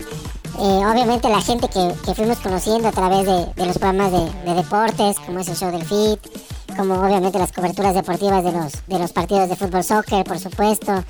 Eh, 0.60 0.86
obviamente 0.86 1.30
la 1.30 1.42
gente 1.42 1.68
que, 1.68 2.14
fuimos 2.14 2.40
conociendo 2.40 2.88
a 2.88 2.92
través 2.92 3.26
de, 3.26 3.66
los 3.66 3.78
programas 3.78 4.12
de, 4.12 4.50
de 4.50 4.54
deportes, 4.56 5.20
como 5.20 5.40
es 5.40 5.48
el 5.48 5.56
show 5.56 5.72
del 5.72 5.84
FIT, 5.84 6.20
como 6.76 6.96
obviamente 6.96 7.40
las 7.40 7.52
coberturas 7.52 7.94
deportivas 7.96 8.44
de 8.44 8.52
los, 8.52 8.88
de 8.88 9.00
los 9.00 9.12
partidos 9.12 9.50
de 9.50 9.56
fútbol 9.56 9.84
soccer, 9.84 10.24
por 10.24 10.40
supuesto. 10.40 11.04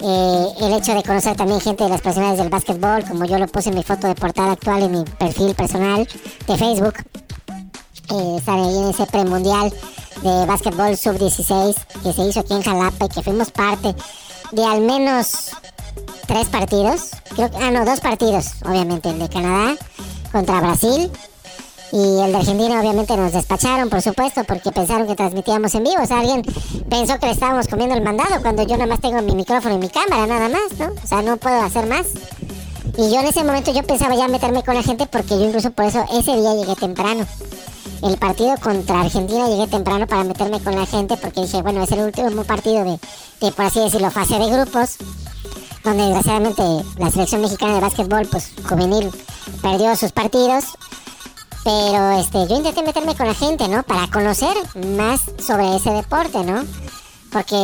Eh, 0.00 0.46
el 0.60 0.72
hecho 0.72 0.94
de 0.94 1.02
conocer 1.02 1.36
también 1.36 1.60
gente 1.60 1.84
de 1.84 1.90
las 1.90 2.00
personas 2.00 2.36
del 2.36 2.48
básquetbol, 2.48 3.04
como 3.04 3.24
yo 3.24 3.38
lo 3.38 3.46
puse 3.46 3.68
en 3.68 3.76
mi 3.76 3.84
foto 3.84 4.08
de 4.08 4.16
portada 4.16 4.52
actual 4.52 4.82
en 4.82 4.92
mi 4.92 5.04
perfil 5.04 5.54
personal 5.54 6.08
de 6.46 6.56
Facebook. 6.56 6.94
Eh, 8.10 8.36
estar 8.36 8.58
ahí 8.58 8.78
en 8.78 8.88
ese 8.88 9.06
premundial 9.06 9.72
de 10.22 10.46
básquetbol 10.46 10.96
sub-16 10.96 11.76
que 12.02 12.12
se 12.12 12.22
hizo 12.22 12.40
aquí 12.40 12.52
en 12.52 12.62
Jalapa 12.62 13.04
y 13.04 13.08
que 13.08 13.22
fuimos 13.22 13.50
parte 13.52 13.94
de 14.50 14.64
al 14.64 14.80
menos 14.80 15.50
tres 16.26 16.48
partidos. 16.48 17.10
Creo 17.34 17.50
que, 17.50 17.56
ah, 17.58 17.70
no, 17.70 17.84
dos 17.84 18.00
partidos, 18.00 18.52
obviamente. 18.64 19.10
El 19.10 19.18
de 19.18 19.28
Canadá 19.28 19.76
contra 20.30 20.60
Brasil 20.60 21.10
y 21.92 22.20
el 22.20 22.32
de 22.32 22.38
Argentina, 22.38 22.80
obviamente, 22.80 23.16
nos 23.16 23.32
despacharon, 23.32 23.90
por 23.90 24.00
supuesto, 24.00 24.42
porque 24.44 24.72
pensaron 24.72 25.06
que 25.06 25.14
transmitíamos 25.14 25.74
en 25.74 25.84
vivo. 25.84 26.02
O 26.02 26.06
sea, 26.06 26.20
alguien 26.20 26.42
pensó 26.88 27.18
que 27.18 27.26
le 27.26 27.32
estábamos 27.32 27.68
comiendo 27.68 27.94
el 27.94 28.02
mandado 28.02 28.40
cuando 28.40 28.62
yo 28.62 28.76
nada 28.76 28.86
más 28.86 29.00
tengo 29.00 29.20
mi 29.20 29.34
micrófono 29.34 29.74
y 29.74 29.78
mi 29.78 29.88
cámara, 29.88 30.26
nada 30.26 30.48
más, 30.48 30.78
¿no? 30.78 30.86
O 31.02 31.06
sea, 31.06 31.20
no 31.20 31.36
puedo 31.36 31.60
hacer 31.60 31.86
más. 31.86 32.06
Y 32.96 33.10
yo 33.10 33.20
en 33.20 33.26
ese 33.26 33.44
momento 33.44 33.72
yo 33.72 33.82
pensaba 33.82 34.14
ya 34.14 34.28
meterme 34.28 34.62
con 34.62 34.74
la 34.74 34.82
gente 34.82 35.06
porque 35.06 35.38
yo 35.38 35.44
incluso 35.44 35.70
por 35.70 35.86
eso 35.86 36.04
ese 36.12 36.36
día 36.36 36.54
llegué 36.54 36.76
temprano. 36.76 37.26
El 38.02 38.16
partido 38.16 38.56
contra 38.56 39.00
Argentina 39.00 39.48
llegué 39.48 39.66
temprano 39.66 40.06
para 40.06 40.24
meterme 40.24 40.60
con 40.60 40.74
la 40.74 40.86
gente 40.86 41.16
porque 41.16 41.42
dije, 41.42 41.62
bueno, 41.62 41.82
es 41.82 41.92
el 41.92 42.00
último 42.00 42.44
partido 42.44 42.84
de, 42.84 42.98
de, 43.40 43.52
por 43.52 43.66
así 43.66 43.80
decirlo, 43.80 44.10
fase 44.10 44.38
de 44.38 44.50
grupos 44.50 44.96
donde 45.84 46.04
desgraciadamente 46.04 46.62
la 46.98 47.10
selección 47.10 47.40
mexicana 47.40 47.74
de 47.74 47.80
básquetbol, 47.80 48.26
pues 48.30 48.52
juvenil, 48.68 49.10
perdió 49.60 49.94
sus 49.96 50.12
partidos. 50.12 50.64
Pero 51.64 52.10
este, 52.18 52.48
yo 52.48 52.56
intenté 52.56 52.82
meterme 52.82 53.14
con 53.14 53.28
la 53.28 53.34
gente, 53.34 53.68
¿no? 53.68 53.82
Para 53.84 54.08
conocer 54.08 54.56
más 54.96 55.20
sobre 55.38 55.76
ese 55.76 55.90
deporte, 55.90 56.42
¿no? 56.42 56.64
Porque 57.30 57.54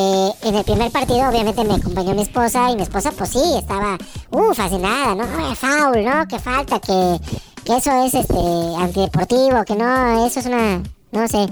en 0.43 0.55
el 0.55 0.65
primer 0.65 0.91
partido 0.91 1.29
obviamente 1.29 1.65
me 1.65 1.75
acompañó 1.75 2.15
mi 2.15 2.23
esposa 2.23 2.71
y 2.71 2.77
mi 2.77 2.83
esposa 2.83 3.11
pues 3.11 3.31
sí, 3.31 3.43
estaba, 3.59 3.99
uh, 4.31 4.55
fascinada, 4.55 5.15
¿no? 5.15 5.25
Ay, 5.39 5.55
foul, 5.57 6.05
¿no? 6.05 6.27
Que 6.29 6.39
falta, 6.39 6.81
que, 6.81 7.21
eso 7.67 8.05
es 8.05 8.15
este 8.15 8.39
antideportivo, 8.79 9.65
que 9.67 9.75
no, 9.75 10.27
eso 10.27 10.41
es 10.41 10.47
una, 10.47 10.83
no 11.11 11.29
sé, 11.29 11.47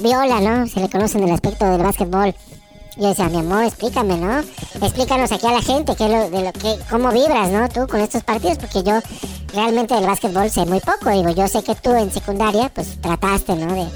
viola, 0.00 0.40
¿no? 0.40 0.66
Se 0.68 0.80
le 0.80 0.88
conoce 0.88 1.18
en 1.18 1.24
el 1.24 1.34
aspecto 1.34 1.66
del 1.66 1.82
básquetbol. 1.82 2.34
Yo 3.00 3.08
decía, 3.08 3.30
mi 3.30 3.38
amor, 3.38 3.64
explícame, 3.64 4.18
¿no? 4.18 4.40
Explícanos 4.82 5.32
aquí 5.32 5.46
a 5.46 5.52
la 5.52 5.62
gente 5.62 5.96
qué 5.96 6.04
de 6.04 6.42
lo 6.42 6.52
que, 6.52 6.78
cómo 6.90 7.10
vibras, 7.10 7.48
¿no? 7.50 7.66
Tú 7.70 7.86
con 7.88 7.98
estos 7.98 8.22
partidos, 8.22 8.58
porque 8.58 8.82
yo 8.82 9.00
realmente 9.54 9.94
del 9.94 10.04
básquetbol 10.04 10.50
sé 10.50 10.66
muy 10.66 10.80
poco. 10.80 11.08
Digo, 11.08 11.30
yo 11.30 11.48
sé 11.48 11.62
que 11.62 11.74
tú 11.76 11.92
en 11.92 12.12
secundaria, 12.12 12.70
pues 12.74 13.00
trataste, 13.00 13.56
¿no? 13.56 13.72
De, 13.72 13.86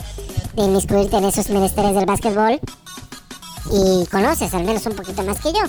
de 0.54 0.62
inmiscuirte 0.62 1.18
en 1.18 1.24
esos 1.26 1.50
menesteres 1.50 1.94
del 1.94 2.06
básquetbol 2.06 2.58
y 3.70 4.06
conoces 4.06 4.54
al 4.54 4.64
menos 4.64 4.86
un 4.86 4.94
poquito 4.96 5.22
más 5.22 5.38
que 5.38 5.52
yo. 5.52 5.60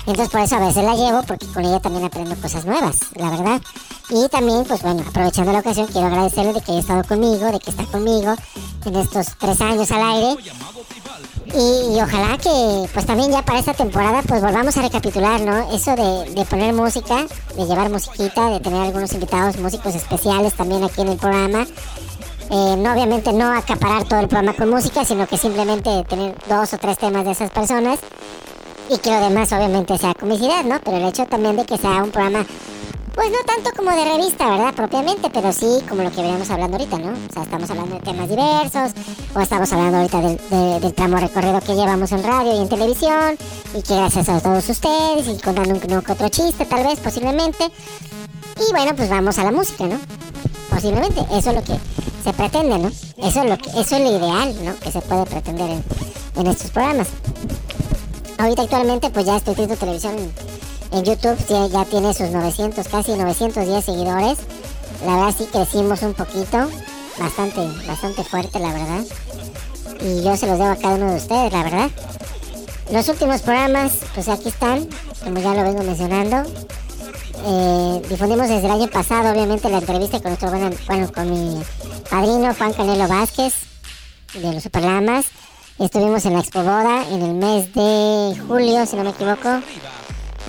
Entonces 0.00 0.28
por 0.28 0.40
eso 0.42 0.56
a 0.56 0.66
veces 0.66 0.84
la 0.84 0.94
llevo 0.94 1.22
porque 1.22 1.46
con 1.46 1.64
ella 1.64 1.80
también 1.80 2.04
aprendo 2.04 2.36
cosas 2.36 2.66
nuevas, 2.66 2.96
la 3.14 3.30
verdad. 3.30 3.62
Y 4.10 4.28
también, 4.28 4.66
pues 4.66 4.82
bueno, 4.82 5.02
aprovechando 5.08 5.52
la 5.52 5.60
ocasión, 5.60 5.86
quiero 5.86 6.08
agradecerle 6.08 6.52
de 6.52 6.60
que 6.60 6.72
haya 6.72 6.80
estado 6.80 7.04
conmigo, 7.04 7.46
de 7.46 7.60
que 7.60 7.70
está 7.70 7.84
conmigo 7.84 8.34
en 8.84 8.96
estos 8.96 9.26
tres 9.38 9.58
años 9.62 9.90
al 9.90 10.02
aire. 10.02 10.42
Y, 11.54 12.00
ojalá 12.00 12.36
que, 12.36 12.88
pues 12.92 13.06
también 13.06 13.32
ya 13.32 13.42
para 13.42 13.58
esta 13.58 13.74
temporada, 13.74 14.22
pues 14.22 14.42
volvamos 14.42 14.76
a 14.76 14.82
recapitular, 14.82 15.40
¿no? 15.40 15.74
Eso 15.74 15.96
de, 15.96 16.30
de 16.34 16.44
poner 16.44 16.74
música, 16.74 17.26
de 17.56 17.66
llevar 17.66 17.90
musiquita, 17.90 18.50
de 18.50 18.60
tener 18.60 18.82
algunos 18.82 19.12
invitados 19.12 19.56
músicos 19.58 19.94
especiales 19.94 20.54
también 20.54 20.84
aquí 20.84 21.00
en 21.00 21.08
el 21.08 21.16
programa. 21.16 21.66
Eh, 22.50 22.76
no, 22.78 22.92
obviamente 22.92 23.32
no 23.32 23.52
acaparar 23.52 24.04
todo 24.04 24.20
el 24.20 24.28
programa 24.28 24.54
con 24.54 24.70
música, 24.70 25.04
sino 25.04 25.26
que 25.26 25.36
simplemente 25.36 26.04
tener 26.08 26.34
dos 26.48 26.72
o 26.72 26.78
tres 26.78 26.96
temas 26.96 27.24
de 27.24 27.32
esas 27.32 27.50
personas 27.50 27.98
y 28.88 28.96
que 28.98 29.10
lo 29.10 29.20
demás 29.20 29.52
obviamente 29.52 29.98
sea 29.98 30.14
comicidad, 30.14 30.64
¿no? 30.64 30.80
Pero 30.82 30.96
el 30.96 31.06
hecho 31.06 31.26
también 31.26 31.56
de 31.56 31.66
que 31.66 31.76
sea 31.76 32.02
un 32.02 32.10
programa, 32.10 32.46
pues 33.18 33.32
no 33.32 33.38
tanto 33.44 33.70
como 33.76 33.90
de 33.90 34.04
revista, 34.16 34.48
¿verdad? 34.48 34.72
Propiamente, 34.74 35.28
pero 35.30 35.52
sí 35.52 35.66
como 35.88 36.04
lo 36.04 36.10
que 36.12 36.22
veníamos 36.22 36.48
hablando 36.50 36.76
ahorita, 36.76 36.98
¿no? 36.98 37.08
O 37.10 37.32
sea, 37.32 37.42
estamos 37.42 37.68
hablando 37.68 37.96
de 37.96 38.00
temas 38.00 38.28
diversos, 38.28 38.92
o 39.34 39.40
estamos 39.40 39.72
hablando 39.72 39.96
ahorita 39.98 40.20
del, 40.20 40.36
de- 40.50 40.78
del 40.80 40.94
tramo 40.94 41.16
recorrido 41.16 41.60
que 41.60 41.74
llevamos 41.74 42.12
en 42.12 42.22
radio 42.22 42.54
y 42.54 42.58
en 42.58 42.68
televisión, 42.68 43.36
y 43.74 43.82
que 43.82 43.96
gracias 43.96 44.28
a 44.28 44.40
todos 44.40 44.68
ustedes, 44.68 45.26
y 45.26 45.36
contando 45.42 45.74
un, 45.74 45.80
que 45.80 46.12
otro 46.12 46.28
chiste, 46.28 46.64
tal 46.64 46.84
vez, 46.84 47.00
posiblemente. 47.00 47.64
Y 47.64 48.70
bueno, 48.70 48.94
pues 48.94 49.10
vamos 49.10 49.36
a 49.38 49.42
la 49.44 49.50
música, 49.50 49.84
¿no? 49.88 49.98
Posiblemente, 50.70 51.20
eso 51.36 51.50
es 51.50 51.56
lo 51.56 51.64
que 51.64 51.74
se 52.22 52.32
pretende, 52.32 52.78
¿no? 52.78 52.86
Eso 52.88 53.42
es 53.42 53.50
lo, 53.50 53.58
que, 53.58 53.70
eso 53.80 53.96
es 53.96 54.00
lo 54.00 54.16
ideal, 54.16 54.64
¿no? 54.64 54.76
Que 54.78 54.92
se 54.92 55.00
puede 55.00 55.26
pretender 55.26 55.68
en, 55.70 55.84
en 56.36 56.46
estos 56.46 56.70
programas. 56.70 57.08
Ahorita 58.38 58.62
actualmente 58.62 59.10
pues 59.10 59.26
ya 59.26 59.36
estoy 59.38 59.56
viendo 59.56 59.74
televisión 59.74 60.14
en, 60.92 61.04
YouTube, 61.04 61.36
ya 61.70 61.84
tiene 61.84 62.14
sus 62.14 62.30
900, 62.30 62.88
casi 62.88 63.12
910 63.12 63.84
seguidores. 63.84 64.38
La 65.04 65.16
verdad 65.16 65.34
sí 65.36 65.46
crecimos 65.50 66.02
un 66.02 66.14
poquito, 66.14 66.68
bastante, 67.18 67.60
bastante 67.86 68.24
fuerte 68.24 68.58
la 68.58 68.72
verdad. 68.72 69.04
Y 70.00 70.22
yo 70.22 70.36
se 70.36 70.46
los 70.46 70.58
debo 70.58 70.70
a 70.70 70.76
cada 70.76 70.94
uno 70.94 71.10
de 71.10 71.16
ustedes, 71.16 71.52
la 71.52 71.62
verdad. 71.62 71.90
Los 72.92 73.08
últimos 73.08 73.42
programas, 73.42 73.92
pues 74.14 74.28
aquí 74.28 74.48
están, 74.48 74.88
como 75.22 75.40
ya 75.40 75.54
lo 75.54 75.62
vengo 75.62 75.82
mencionando. 75.82 76.50
eh, 77.44 78.02
difundimos 78.08 78.48
desde 78.48 78.66
el 78.66 78.72
año 78.72 78.88
pasado, 78.88 79.30
obviamente, 79.30 79.68
la 79.68 79.78
entrevista 79.78 80.20
con 80.20 80.30
nuestro 80.30 80.50
buen, 80.50 80.76
bueno, 80.86 81.12
con 81.12 81.30
mi 81.30 81.62
padrino 82.10 82.54
Juan 82.54 82.72
Canelo 82.72 83.06
Vázquez 83.06 83.54
de 84.34 84.52
los 84.52 84.62
Superlamas. 84.62 85.26
Estuvimos 85.78 86.24
en 86.24 86.32
la 86.32 86.40
Expo 86.40 86.62
Boda 86.62 87.04
en 87.10 87.22
el 87.22 87.34
mes 87.34 87.72
de 87.72 88.36
julio, 88.48 88.84
si 88.86 88.96
no 88.96 89.04
me 89.04 89.10
equivoco. 89.10 89.60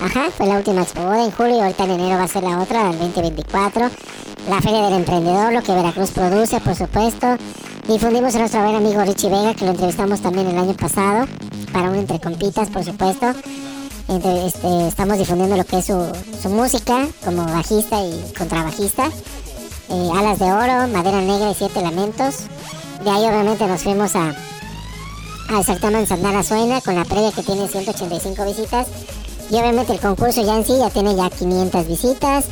Ajá, 0.02 0.30
fue 0.34 0.46
la 0.46 0.56
última 0.56 0.80
Expo 0.80 1.02
Boda 1.02 1.26
en 1.26 1.30
julio, 1.30 1.60
ahorita 1.60 1.84
en 1.84 1.90
enero 1.90 2.16
va 2.16 2.24
a 2.24 2.28
ser 2.28 2.42
la 2.42 2.58
otra, 2.58 2.90
el 2.90 2.98
2024. 2.98 3.90
La 4.48 4.60
Feria 4.62 4.84
del 4.84 4.94
Emprendedor, 4.94 5.52
lo 5.52 5.62
que 5.62 5.72
Veracruz 5.72 6.10
produce, 6.12 6.58
por 6.60 6.74
supuesto. 6.74 7.36
Difundimos 7.86 8.34
a 8.34 8.38
nuestro 8.38 8.62
buen 8.62 8.76
amigo 8.76 9.04
Richie 9.04 9.28
Vega, 9.28 9.52
que 9.52 9.66
lo 9.66 9.72
entrevistamos 9.72 10.22
también 10.22 10.48
el 10.48 10.56
año 10.56 10.72
pasado, 10.72 11.26
para 11.70 11.90
un 11.90 11.96
Entre 11.96 12.18
Compitas, 12.18 12.70
por 12.70 12.82
supuesto. 12.82 13.34
Este, 14.08 14.88
estamos 14.88 15.18
difundiendo 15.18 15.58
lo 15.58 15.64
que 15.64 15.78
es 15.78 15.84
su, 15.84 16.48
música 16.48 17.06
como 17.22 17.44
bajista 17.44 18.02
y 18.02 18.32
contrabajista. 18.36 19.06
Eh, 19.90 20.10
Alas 20.16 20.38
de 20.38 20.46
Oro, 20.50 20.88
Madera 20.88 21.20
Negra 21.20 21.50
y 21.50 21.54
Siete 21.54 21.82
Lamentos. 21.82 22.36
De 23.04 23.10
ahí 23.10 23.24
obviamente 23.26 23.66
nos 23.66 23.82
fuimos 23.82 24.16
a, 24.16 24.34
al 25.50 25.64
certamen 25.64 26.06
Sandara 26.06 26.42
Suena 26.42 26.80
con 26.80 26.94
la 26.94 27.04
previa 27.04 27.32
que 27.32 27.42
tiene 27.42 27.68
185 27.68 28.44
visitas. 28.46 28.86
Y 29.50 29.56
obviamente 29.56 29.92
el 29.92 30.00
concurso 30.00 30.42
ya 30.44 30.56
en 30.56 30.64
sí 30.64 30.78
ya 30.78 30.90
tiene 30.90 31.16
ya 31.16 31.28
500 31.28 31.88
visitas. 31.88 32.44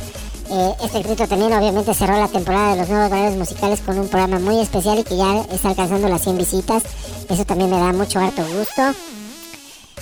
Eh, 0.51 0.73
este 0.83 1.03
grito 1.03 1.27
también 1.27 1.53
obviamente 1.53 1.93
cerró 1.93 2.19
la 2.19 2.27
temporada 2.27 2.71
de 2.71 2.81
los 2.81 2.89
nuevos 2.89 3.09
valores 3.09 3.37
musicales 3.37 3.79
con 3.81 3.99
un 3.99 4.07
programa 4.07 4.39
muy 4.39 4.59
especial 4.59 4.99
y 4.99 5.03
que 5.03 5.15
ya 5.15 5.41
está 5.51 5.69
alcanzando 5.69 6.09
las 6.09 6.21
100 6.21 6.37
visitas. 6.37 6.83
Eso 7.29 7.45
también 7.45 7.69
me 7.69 7.77
da 7.77 7.93
mucho 7.93 8.19
harto 8.19 8.43
gusto. 8.43 8.81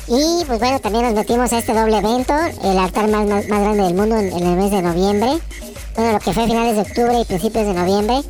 Y 0.07 0.45
pues 0.45 0.59
bueno, 0.59 0.79
también 0.79 1.03
nos 1.05 1.13
metimos 1.13 1.51
a 1.51 1.59
este 1.59 1.73
doble 1.73 1.97
evento, 1.97 2.33
el 2.63 2.79
altar 2.79 3.09
más, 3.09 3.27
más, 3.27 3.45
grande 3.45 3.83
del 3.83 3.93
mundo 3.93 4.15
en, 4.15 4.31
en 4.31 4.47
el 4.47 4.55
mes 4.55 4.71
de 4.71 4.81
noviembre. 4.81 5.37
Bueno, 5.95 6.13
lo 6.13 6.19
que 6.19 6.31
fue 6.31 6.45
finales 6.45 6.75
de 6.75 6.81
octubre 6.81 7.19
y 7.19 7.25
principios 7.25 7.65
de 7.67 7.73
noviembre. 7.73 8.21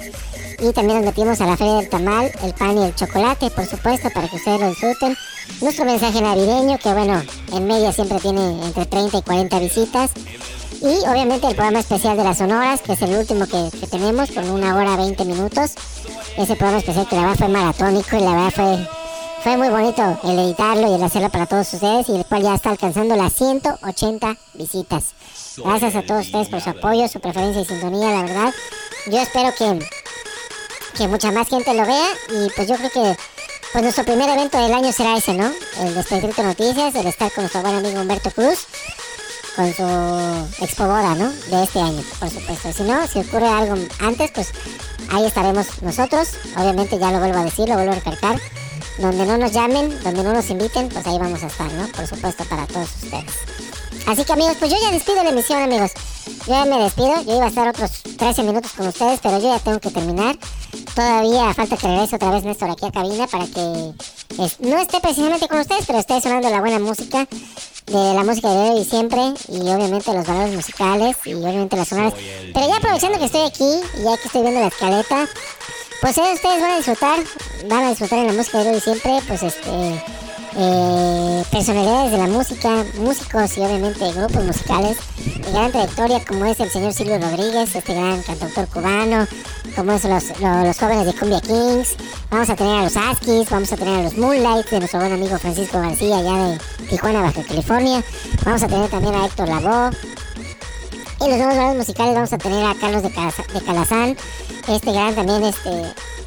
Y 0.59 0.71
también 0.73 0.99
nos 0.99 1.05
metimos 1.05 1.39
a 1.39 1.45
la 1.45 1.55
Feria 1.55 1.75
del 1.75 1.89
Tamal, 1.89 2.31
el 2.43 2.53
pan 2.53 2.77
y 2.77 2.85
el 2.85 2.95
chocolate, 2.95 3.51
por 3.51 3.65
supuesto, 3.65 4.09
para 4.09 4.27
que 4.27 4.37
ustedes 4.37 4.59
lo 4.59 4.69
disfruten. 4.69 5.15
Nuestro 5.61 5.85
mensaje 5.85 6.19
navideño, 6.21 6.79
que 6.79 6.93
bueno, 6.93 7.21
en 7.53 7.67
media 7.67 7.91
siempre 7.91 8.19
tiene 8.19 8.65
entre 8.65 8.85
30 8.85 9.19
y 9.19 9.21
40 9.21 9.59
visitas. 9.59 10.11
Y 10.81 11.07
obviamente 11.07 11.47
el 11.47 11.55
programa 11.55 11.79
especial 11.79 12.17
de 12.17 12.23
las 12.23 12.39
Sonoras, 12.39 12.81
que 12.81 12.93
es 12.93 13.01
el 13.01 13.15
último 13.15 13.45
que, 13.45 13.87
tenemos, 13.87 14.31
con 14.31 14.49
una 14.49 14.75
hora 14.75 14.95
20 14.95 15.25
minutos. 15.25 15.73
Ese 16.37 16.55
programa 16.55 16.79
especial 16.79 17.07
que 17.07 17.15
la 17.15 17.21
verdad 17.21 17.37
fue 17.37 17.47
maratónico 17.49 18.17
y 18.17 18.19
la 18.19 18.31
verdad 18.31 18.53
fue, 18.55 18.87
fue 19.43 19.57
muy 19.57 19.69
bonito 19.69 20.19
el 20.23 20.39
editarlo 20.39 20.91
y 20.91 20.95
el 20.95 21.03
hacerlo 21.03 21.29
para 21.29 21.45
todos 21.45 21.71
ustedes 21.73 22.09
y 22.09 22.15
el 22.15 22.25
cual 22.25 22.43
ya 22.43 22.55
está 22.55 22.71
alcanzando 22.71 23.15
las 23.15 23.33
180 23.33 24.37
visitas. 24.55 25.13
Gracias 25.57 25.95
a 25.95 26.03
todos 26.03 26.25
ustedes 26.25 26.49
por 26.49 26.61
su 26.61 26.69
apoyo, 26.69 27.07
su 27.07 27.19
preferencia 27.19 27.61
y 27.61 27.65
sintonía, 27.65 28.11
la 28.11 28.21
verdad. 28.23 28.53
Yo 29.07 29.17
espero 29.19 29.51
que, 29.57 29.79
que 30.97 31.07
mucha 31.07 31.31
más 31.31 31.47
gente 31.47 31.73
lo 31.73 31.85
vea 31.85 32.07
y 32.29 32.49
pues 32.55 32.67
yo 32.67 32.75
creo 32.75 32.89
que 32.89 33.17
pues 33.71 33.83
nuestro 33.83 34.03
primer 34.03 34.29
evento 34.29 34.57
del 34.57 34.73
año 34.73 34.91
será 34.91 35.15
ese, 35.15 35.33
¿no? 35.33 35.51
El 35.79 35.93
de 35.93 36.43
Noticias, 36.43 36.95
el 36.95 37.07
estar 37.07 37.31
con 37.31 37.43
nuestro 37.43 37.61
buen 37.61 37.75
amigo 37.75 38.01
Humberto 38.01 38.31
Cruz 38.31 38.65
con 39.55 39.73
su 39.73 40.63
expo 40.63 40.85
boda, 40.85 41.15
¿no? 41.15 41.31
De 41.31 41.63
este 41.63 41.79
año, 41.79 42.03
por 42.19 42.29
supuesto. 42.29 42.71
Si 42.73 42.83
no, 42.83 43.07
si 43.07 43.19
ocurre 43.19 43.47
algo 43.47 43.75
antes, 43.99 44.31
pues 44.31 44.49
ahí 45.11 45.25
estaremos 45.25 45.81
nosotros. 45.81 46.29
Obviamente 46.55 46.97
ya 46.97 47.11
lo 47.11 47.19
vuelvo 47.19 47.39
a 47.39 47.43
decir, 47.43 47.67
lo 47.67 47.75
vuelvo 47.75 47.91
a 47.91 47.95
recalcar. 47.95 48.39
Donde 48.99 49.25
no 49.25 49.37
nos 49.37 49.51
llamen, 49.51 49.89
donde 50.03 50.23
no 50.23 50.33
nos 50.33 50.49
inviten, 50.49 50.89
pues 50.89 51.05
ahí 51.05 51.17
vamos 51.19 51.43
a 51.43 51.47
estar, 51.47 51.71
¿no? 51.73 51.87
Por 51.89 52.07
supuesto, 52.07 52.43
para 52.45 52.65
todos 52.65 52.89
ustedes. 53.03 53.66
Así 54.07 54.23
que 54.23 54.33
amigos, 54.33 54.55
pues 54.59 54.71
yo 54.71 54.77
ya 54.81 54.91
despido 54.91 55.21
la 55.23 55.29
emisión, 55.31 55.61
amigos. 55.61 55.91
Yo 56.47 56.53
ya 56.53 56.65
me 56.65 56.79
despido. 56.81 57.21
Yo 57.23 57.35
iba 57.35 57.45
a 57.45 57.49
estar 57.49 57.67
otros 57.67 57.91
13 58.17 58.43
minutos 58.43 58.71
con 58.71 58.87
ustedes, 58.87 59.19
pero 59.21 59.37
yo 59.39 59.53
ya 59.53 59.59
tengo 59.59 59.79
que 59.79 59.91
terminar. 59.91 60.37
Todavía 60.95 61.53
falta 61.53 61.75
que 61.77 61.87
regrese 61.87 62.15
otra 62.15 62.31
vez 62.31 62.43
Néstor 62.43 62.69
aquí 62.71 62.85
a 62.85 62.91
cabina 62.91 63.27
para 63.27 63.45
que 63.45 63.93
es- 64.43 64.59
no 64.61 64.77
esté 64.79 64.99
precisamente 65.01 65.47
con 65.47 65.59
ustedes, 65.59 65.85
pero 65.85 65.99
esté 65.99 66.19
sonando 66.21 66.49
la 66.49 66.59
buena 66.61 66.79
música 66.79 67.27
de 67.85 68.13
la 68.13 68.23
música 68.23 68.49
de 68.49 68.69
hoy 68.71 68.81
y 68.81 68.85
siempre 68.85 69.19
y 69.49 69.59
obviamente 69.61 70.13
los 70.13 70.25
valores 70.25 70.55
musicales 70.55 71.17
y 71.25 71.33
obviamente 71.33 71.75
las 71.75 71.87
sonoras. 71.89 72.13
Pero 72.53 72.67
ya 72.67 72.77
aprovechando 72.77 73.19
que 73.19 73.25
estoy 73.25 73.41
aquí 73.45 73.81
y 73.99 74.03
ya 74.03 74.17
que 74.17 74.23
estoy 74.25 74.41
viendo 74.41 74.59
la 74.61 74.67
escaleta, 74.67 75.27
pues 76.01 76.17
eh, 76.17 76.21
ustedes 76.33 76.61
van 76.61 76.71
a 76.71 76.77
disfrutar, 76.77 77.19
van 77.67 77.83
a 77.85 77.89
disfrutar 77.89 78.19
en 78.19 78.27
la 78.27 78.33
música 78.33 78.63
de 78.63 78.69
hoy 78.71 78.77
y 78.77 78.81
siempre, 78.81 79.19
pues 79.27 79.43
este 79.43 80.03
eh, 80.57 81.43
personalidades 81.51 82.11
de 82.11 82.17
la 82.17 82.27
música, 82.27 82.83
músicos 82.99 83.57
y 83.57 83.61
obviamente 83.61 84.11
grupos 84.11 84.43
musicales 84.43 84.97
de 85.45 85.51
gran 85.51 85.71
trayectoria 85.71 86.23
como 86.25 86.45
es 86.45 86.59
el 86.59 86.69
señor 86.69 86.93
Silvio 86.93 87.19
Rodríguez, 87.19 87.75
este 87.75 87.93
gran 87.93 88.21
cantautor 88.23 88.67
cubano, 88.67 89.27
como 89.75 89.91
es 89.93 90.03
los, 90.03 90.39
lo- 90.39 90.63
los 90.63 90.77
jóvenes 90.79 91.05
de 91.05 91.13
Cumbia 91.13 91.41
Kings, 91.41 91.95
vamos 92.31 92.49
a 92.49 92.55
tener 92.55 92.79
a 92.79 92.83
los 92.83 92.97
Askis, 92.97 93.49
vamos 93.49 93.71
a 93.71 93.77
tener 93.77 93.99
a 93.99 94.03
los 94.03 94.17
Moonlights 94.17 94.71
de 94.71 94.79
nuestro 94.79 94.99
buen 94.99 95.13
amigo 95.13 95.37
Francisco 95.37 95.79
García 95.79 96.17
allá 96.17 96.33
de 96.33 96.57
Tijuana, 96.89 97.21
Baja 97.21 97.43
California, 97.43 98.03
vamos 98.43 98.63
a 98.63 98.67
tener 98.67 98.89
también 98.89 99.15
a 99.15 99.25
Héctor 99.25 99.47
Lavoe, 99.49 99.91
en 101.19 101.29
los 101.29 101.37
nuevos 101.37 101.55
valores 101.57 101.77
musicales 101.77 102.13
vamos 102.15 102.33
a 102.33 102.37
tener 102.37 102.65
a 102.65 102.75
Carlos 102.75 103.03
de, 103.03 103.11
Calazán, 103.65 104.17
este 104.67 104.91
gran 104.91 105.15
también 105.15 105.43
este 105.43 105.69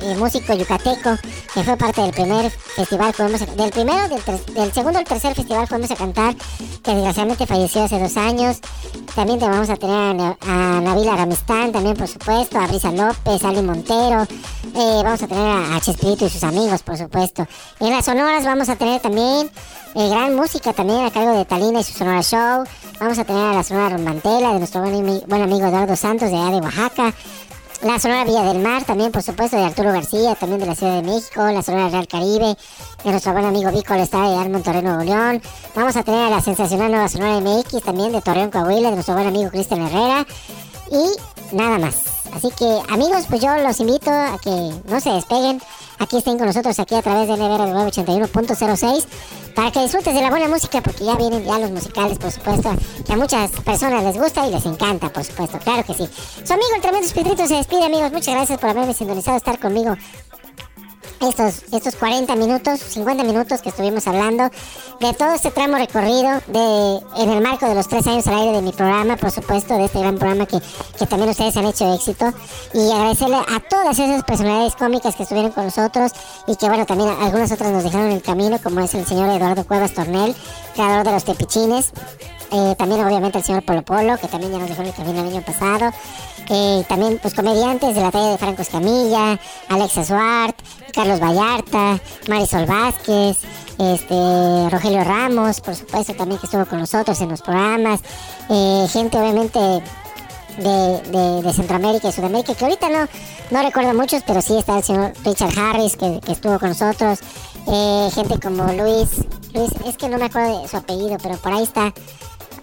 eh, 0.03 0.16
músico 0.16 0.55
yucateco 0.55 1.11
que 1.55 1.62
fue 1.62 1.76
parte 1.76 2.01
del 2.01 2.11
primer 2.12 2.51
festival 2.51 3.12
Juguemos 3.12 3.43
a- 3.43 3.47
del 3.47 3.70
primero, 3.70 4.09
del, 4.09 4.55
del 4.55 4.72
segundo 4.72 4.99
al 4.99 5.05
tercer 5.05 5.34
festival 5.34 5.66
Juguemos 5.66 5.91
a 5.91 5.97
Cantar, 5.97 6.34
que 6.82 6.95
desgraciadamente 6.95 7.47
falleció 7.47 7.84
hace 7.84 7.99
dos 7.99 8.16
años. 8.16 8.59
También 9.14 9.38
te 9.38 9.47
vamos 9.49 9.68
a 9.68 9.76
tener 9.76 10.20
a, 10.20 10.36
a 10.78 11.16
Ramistán, 11.16 11.72
también 11.72 11.97
por 11.97 12.07
supuesto, 12.09 12.59
a 12.59 12.66
Brisa 12.68 12.93
López, 12.93 13.45
Ali 13.45 13.61
Montero, 13.62 14.22
eh, 14.22 15.00
vamos 15.04 15.22
a 15.22 15.26
tener 15.29 15.46
a, 15.46 15.76
a 15.76 15.80
Chespirito 15.80 16.26
y 16.26 16.30
sus 16.30 16.45
amigos, 16.45 16.83
por 16.83 16.96
supuesto. 16.96 17.46
En 17.80 17.91
las 17.91 18.04
sonoras 18.04 18.45
vamos 18.45 18.68
a 18.68 18.76
tener 18.76 19.00
también 19.03 19.50
eh, 19.95 20.08
gran 20.08 20.37
música 20.37 20.72
también 20.72 21.04
a 21.04 21.11
cargo 21.11 21.37
de 21.37 21.45
Talina 21.45 21.80
y 21.80 21.84
su 21.84 21.92
Sonora 21.92 22.22
Show. 22.22 22.64
Vamos 23.00 23.18
a 23.18 23.25
tener 23.25 23.42
a 23.42 23.54
la 23.54 23.62
Sonora 23.62 23.88
Rombantela 23.91 24.53
de 24.53 24.58
nuestro 24.58 24.83
buen, 24.83 25.22
buen 25.26 25.42
amigo 25.42 25.67
Eduardo 25.67 25.96
Santos 25.96 26.30
de 26.30 26.37
allá 26.37 26.50
de 26.50 26.61
Oaxaca. 26.61 27.14
La 27.83 27.99
Sonora 27.99 28.25
Villa 28.25 28.42
del 28.42 28.58
Mar 28.58 28.84
también, 28.84 29.11
por 29.11 29.22
supuesto, 29.22 29.57
de 29.57 29.64
Arturo 29.64 29.91
García, 29.91 30.34
también 30.34 30.61
de 30.61 30.67
la 30.67 30.75
Ciudad 30.75 30.96
de 30.96 31.03
México. 31.03 31.42
La 31.42 31.62
Sonora 31.62 31.88
Real 31.88 32.07
Caribe 32.07 32.57
de 33.04 33.11
nuestro 33.11 33.33
buen 33.33 33.46
amigo 33.46 33.72
Vico 33.72 33.95
Lestad 33.95 34.29
de 34.30 34.37
Armon 34.37 34.62
Torreón, 34.62 34.84
Nuevo 34.84 35.03
León. 35.03 35.42
Vamos 35.75 35.96
a 35.96 36.03
tener 36.03 36.25
a 36.26 36.30
la 36.30 36.41
sensacional 36.41 36.91
Nueva 36.91 37.08
Sonora 37.08 37.41
MX 37.41 37.83
también 37.83 38.12
de 38.12 38.21
Torreón, 38.21 38.50
Coahuila, 38.50 38.91
de 38.91 38.95
nuestro 38.96 39.14
buen 39.14 39.29
amigo 39.29 39.50
Cristian 39.50 39.80
Herrera. 39.80 40.26
Y 40.91 41.57
nada 41.57 41.79
más. 41.79 42.09
Así 42.34 42.48
que, 42.50 42.80
amigos, 42.88 43.24
pues 43.28 43.40
yo 43.40 43.57
los 43.58 43.80
invito 43.80 44.11
a 44.11 44.38
que 44.42 44.50
no 44.88 45.00
se 45.00 45.11
despeguen. 45.11 45.61
Aquí 45.98 46.16
estén 46.16 46.38
con 46.38 46.46
nosotros 46.46 46.78
aquí 46.78 46.94
a 46.94 47.02
través 47.02 47.28
de 47.28 47.36
NBR 47.36 47.68
981.06 47.74 49.04
para 49.54 49.70
que 49.70 49.80
disfrutes 49.80 50.14
de 50.14 50.22
la 50.22 50.30
buena 50.30 50.48
música 50.48 50.80
porque 50.80 51.04
ya 51.04 51.14
vienen 51.16 51.44
ya 51.44 51.58
los 51.58 51.70
musicales, 51.70 52.18
por 52.18 52.30
supuesto, 52.30 52.70
que 53.04 53.12
a 53.12 53.16
muchas 53.16 53.50
personas 53.50 54.04
les 54.04 54.16
gusta 54.16 54.46
y 54.46 54.50
les 54.50 54.64
encanta, 54.64 55.12
por 55.12 55.24
supuesto, 55.24 55.58
claro 55.58 55.84
que 55.84 55.92
sí. 55.92 56.08
Su 56.44 56.52
amigo 56.52 56.68
el 56.74 56.80
tremendo 56.80 57.07
Espiritrito 57.07 57.46
se 57.46 57.57
despide, 57.57 57.84
amigos. 57.84 58.12
Muchas 58.12 58.34
gracias 58.34 58.58
por 58.58 58.70
haberme 58.70 58.94
sintonizado, 58.94 59.36
estar 59.36 59.58
conmigo 59.58 59.94
estos, 61.21 61.63
estos 61.72 61.97
40 61.97 62.34
minutos, 62.37 62.80
50 62.80 63.25
minutos 63.25 63.61
que 63.61 63.68
estuvimos 63.68 64.07
hablando 64.07 64.51
de 65.01 65.14
todo 65.14 65.34
este 65.34 65.51
tramo 65.51 65.76
recorrido 65.76 66.41
de, 66.47 67.22
en 67.22 67.30
el 67.30 67.42
marco 67.42 67.68
de 67.68 67.75
los 67.75 67.88
tres 67.88 68.07
años 68.07 68.26
al 68.26 68.38
aire 68.38 68.53
de 68.53 68.63
mi 68.63 68.72
programa, 68.72 69.17
por 69.17 69.30
supuesto, 69.30 69.76
de 69.76 69.84
este 69.84 70.01
gran 70.01 70.17
programa 70.17 70.47
que, 70.47 70.59
que 70.99 71.07
también 71.07 71.30
ustedes 71.30 71.57
han 71.57 71.67
hecho 71.67 71.95
éxito. 71.95 72.33
Y 72.72 72.91
agradecerle 72.91 73.37
a 73.37 73.61
todas 73.68 73.99
esas 73.99 74.25
personalidades 74.25 74.75
cómicas 74.76 75.14
que 75.14 75.25
estuvieron 75.25 75.53
con 75.53 75.64
nosotros 75.64 76.13
y 76.47 76.57
que, 76.57 76.68
bueno, 76.68 76.87
también 76.87 77.11
algunas 77.21 77.53
otras 77.53 77.71
nos 77.71 77.84
dejaron 77.84 78.11
el 78.13 78.22
camino, 78.22 78.59
como 78.63 78.80
es 78.80 78.95
el 78.95 79.07
señor 79.07 79.29
Eduardo 79.30 79.64
Cuevas 79.64 79.92
Tornel, 79.92 80.34
creador 80.75 81.05
de 81.05 81.13
los 81.13 81.25
Tepichines. 81.25 81.92
Eh, 82.53 82.75
también 82.76 83.05
obviamente 83.05 83.38
el 83.38 83.45
señor 83.45 83.63
Polo 83.64 83.83
Polo, 83.83 84.17
que 84.18 84.26
también 84.26 84.53
ya 84.53 84.59
nos 84.59 84.68
dejó 84.68 84.83
el 84.83 84.92
camino 84.92 85.21
el 85.21 85.29
año 85.29 85.42
pasado. 85.42 85.92
También 86.89 87.21
pues 87.22 87.33
comediantes 87.35 87.95
de 87.95 88.01
la 88.01 88.11
talla 88.11 88.33
de 88.33 88.39
Franco 88.39 88.63
Escamilla, 88.63 89.39
Alexa 89.68 90.05
Suart, 90.05 90.57
Carlos 90.93 91.21
Vallarta, 91.21 92.01
Marisol 92.29 92.67
Vázquez, 92.67 93.39
este, 93.79 94.68
Rogelio 94.68 95.05
Ramos, 95.05 95.61
por 95.61 95.77
supuesto 95.77 96.13
también 96.14 96.41
que 96.41 96.47
estuvo 96.47 96.67
con 96.67 96.81
nosotros 96.81 97.21
en 97.21 97.29
los 97.29 97.41
programas. 97.41 98.01
Eh, 98.49 98.87
gente 98.93 99.17
obviamente 99.17 99.61
de, 100.59 101.53
Centroamérica 101.55 102.09
y 102.09 102.13
Sudamérica, 102.13 102.55
que 102.55 102.64
ahorita 102.64 102.89
no, 102.89 103.09
no 103.51 103.63
recuerdo 103.63 103.95
muchos, 103.95 104.22
pero 104.27 104.43
sí 104.43 104.59
está 104.59 104.79
el 104.79 104.85
señor 104.85 105.13
Richard 105.25 105.57
Harris, 105.57 105.97
que, 105.97 106.21
estuvo 106.27 106.59
con 106.59 106.71
nosotros. 106.71 107.21
Eh, 107.68 108.11
gente 108.13 108.41
como 108.41 108.64
Luis, 108.72 109.25
Luis, 109.55 109.71
es 109.87 109.97
que 109.97 110.09
no 110.09 110.18
me 110.18 110.25
acuerdo 110.25 110.63
de 110.63 110.68
su 110.68 110.77
apellido, 110.77 111.17
pero 111.22 111.37
por 111.37 111.53
ahí 111.53 111.63
está, 111.63 111.95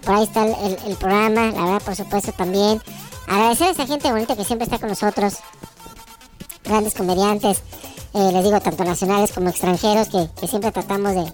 por 0.04 0.14
ahí 0.14 0.24
está 0.24 0.44
el 0.44 0.96
programa, 0.96 1.52
la 1.52 1.64
verdad, 1.64 1.82
por 1.82 1.96
supuesto 1.96 2.32
también. 2.32 2.82
Agradecer 3.28 3.68
a 3.68 3.70
esa 3.70 3.86
gente 3.86 4.10
bonita 4.10 4.36
que 4.36 4.44
siempre 4.44 4.64
está 4.64 4.78
con 4.78 4.88
nosotros, 4.88 5.36
grandes 6.64 6.94
comediantes, 6.94 7.62
eh, 8.14 8.32
les 8.32 8.44
digo, 8.44 8.60
tanto 8.60 8.84
nacionales 8.84 9.32
como 9.32 9.50
extranjeros, 9.50 10.08
que, 10.08 10.46
siempre 10.46 10.72
tratamos 10.72 11.14
de, 11.14 11.32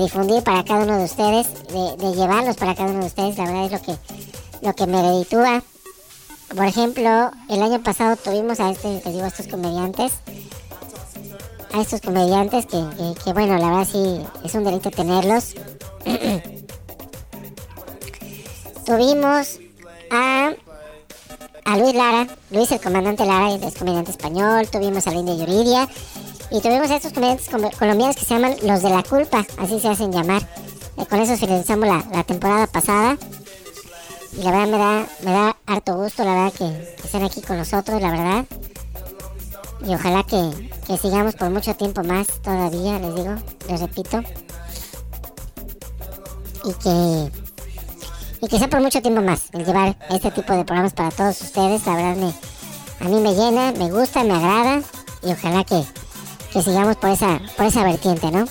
difundir 0.00 0.42
para 0.42 0.64
cada 0.64 0.80
uno 0.80 0.98
de 0.98 1.04
ustedes, 1.04 1.46
de, 1.68 1.96
de 1.96 2.16
llevarlos 2.16 2.56
para 2.56 2.74
cada 2.74 2.90
uno 2.90 3.00
de 3.00 3.06
ustedes, 3.06 3.38
la 3.38 3.44
verdad 3.44 3.66
es 3.66 3.72
lo 3.72 3.82
que 3.82 3.98
lo 4.62 4.74
que 4.74 4.86
me 4.86 5.02
reditúa. 5.02 5.62
Por 6.54 6.64
ejemplo, 6.64 7.30
el 7.48 7.62
año 7.62 7.82
pasado 7.82 8.16
tuvimos 8.16 8.60
a 8.60 8.70
este, 8.70 8.88
les 8.88 9.04
digo, 9.04 9.24
a 9.24 9.28
estos 9.28 9.48
comediantes. 9.48 10.12
A 11.72 11.80
estos 11.80 12.00
comediantes 12.00 12.66
que, 12.66 12.82
que, 12.96 13.14
que, 13.22 13.32
bueno, 13.32 13.58
la 13.58 13.68
verdad 13.68 13.88
sí 13.90 14.20
es 14.44 14.54
un 14.54 14.64
delito 14.64 14.90
tenerlos. 14.90 15.54
tuvimos 18.86 19.58
a, 20.10 20.52
a 21.66 21.76
Luis 21.76 21.94
Lara, 21.94 22.26
Luis 22.50 22.70
el 22.72 22.80
comandante 22.80 23.24
Lara, 23.26 23.54
es 23.54 23.74
comediante 23.74 24.12
español. 24.12 24.68
Tuvimos 24.70 25.06
a 25.06 25.10
la 25.10 25.16
India 25.18 25.34
Yuridia. 25.34 25.88
Y 26.50 26.60
tuvimos 26.60 26.88
a 26.90 26.96
estos 26.96 27.12
comediantes 27.12 27.48
com- 27.48 27.70
colombianos 27.76 28.14
que 28.14 28.24
se 28.24 28.34
llaman 28.34 28.54
los 28.62 28.80
de 28.82 28.90
la 28.90 29.02
culpa, 29.02 29.44
así 29.58 29.80
se 29.80 29.88
hacen 29.88 30.12
llamar. 30.12 30.42
Eh, 30.96 31.04
con 31.06 31.20
eso 31.20 31.36
finalizamos 31.36 31.88
la, 31.88 32.04
la 32.12 32.22
temporada 32.22 32.66
pasada. 32.68 33.18
Y 34.38 34.42
la 34.42 34.50
verdad 34.52 34.66
me 34.68 34.78
da, 34.78 35.06
me 35.24 35.32
da 35.32 35.56
harto 35.66 35.96
gusto, 35.96 36.24
la 36.24 36.34
verdad, 36.34 36.52
que, 36.52 36.94
que 36.96 37.06
estén 37.06 37.24
aquí 37.24 37.40
con 37.42 37.56
nosotros, 37.58 38.00
la 38.00 38.10
verdad. 38.10 38.44
Y 39.84 39.94
ojalá 39.94 40.22
que, 40.22 40.70
que 40.86 40.96
sigamos 40.96 41.34
por 41.34 41.50
mucho 41.50 41.74
tiempo 41.74 42.02
más 42.04 42.26
todavía, 42.42 42.98
les 43.00 43.14
digo, 43.14 43.34
les 43.68 43.80
repito. 43.80 44.22
Y 46.64 46.72
que, 46.74 47.30
y 48.40 48.48
que 48.48 48.68
por 48.68 48.80
mucho 48.80 49.00
tiempo 49.02 49.22
más 49.22 49.42
el 49.52 49.64
llevar 49.64 49.96
este 50.10 50.30
tipo 50.30 50.52
de 50.52 50.64
programas 50.64 50.92
para 50.92 51.10
todos 51.10 51.40
ustedes. 51.40 51.86
La 51.86 51.94
verdad 51.96 52.16
a 53.00 53.04
mí 53.04 53.20
me 53.20 53.34
llena, 53.34 53.72
me 53.72 53.90
gusta, 53.90 54.24
me 54.24 54.34
agrada. 54.34 54.82
Y 55.22 55.32
ojalá 55.32 55.64
que, 55.64 55.82
que 56.52 56.62
sigamos 56.62 56.96
por 56.96 57.10
esa, 57.10 57.40
por 57.56 57.66
esa 57.66 57.82
vertiente, 57.84 58.30
¿no? 58.30 58.46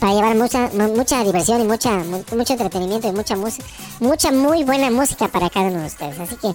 Para 0.00 0.12
llevar 0.12 0.36
mucha, 0.36 0.68
mu- 0.74 0.94
mucha 0.94 1.24
diversión 1.24 1.60
y 1.62 1.64
mucha, 1.64 1.90
mu- 1.90 2.22
mucho 2.36 2.52
entretenimiento 2.52 3.08
y 3.08 3.12
mucha 3.12 3.34
música, 3.34 3.64
mucha 4.00 4.30
muy 4.30 4.62
buena 4.62 4.90
música 4.90 5.28
para 5.28 5.48
cada 5.48 5.68
uno 5.68 5.80
de 5.80 5.86
ustedes. 5.86 6.18
Así 6.20 6.36
que, 6.36 6.54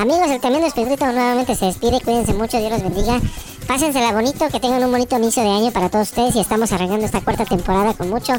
amigos, 0.00 0.28
el 0.30 0.40
tremendo 0.40 0.66
espíritu 0.66 1.04
nuevamente 1.06 1.54
se 1.56 1.66
despide, 1.66 2.00
cuídense 2.02 2.34
mucho, 2.34 2.58
Dios 2.58 2.70
los 2.70 2.82
bendiga. 2.82 3.18
Pásensela 3.66 4.12
bonito, 4.12 4.46
que 4.50 4.60
tengan 4.60 4.84
un 4.84 4.90
bonito 4.90 5.16
inicio 5.16 5.42
de 5.42 5.48
año 5.48 5.70
para 5.72 5.88
todos 5.88 6.08
ustedes 6.10 6.36
y 6.36 6.40
estamos 6.40 6.70
arrancando 6.72 7.06
esta 7.06 7.22
cuarta 7.22 7.44
temporada 7.46 7.94
con 7.94 8.10
mucho 8.10 8.34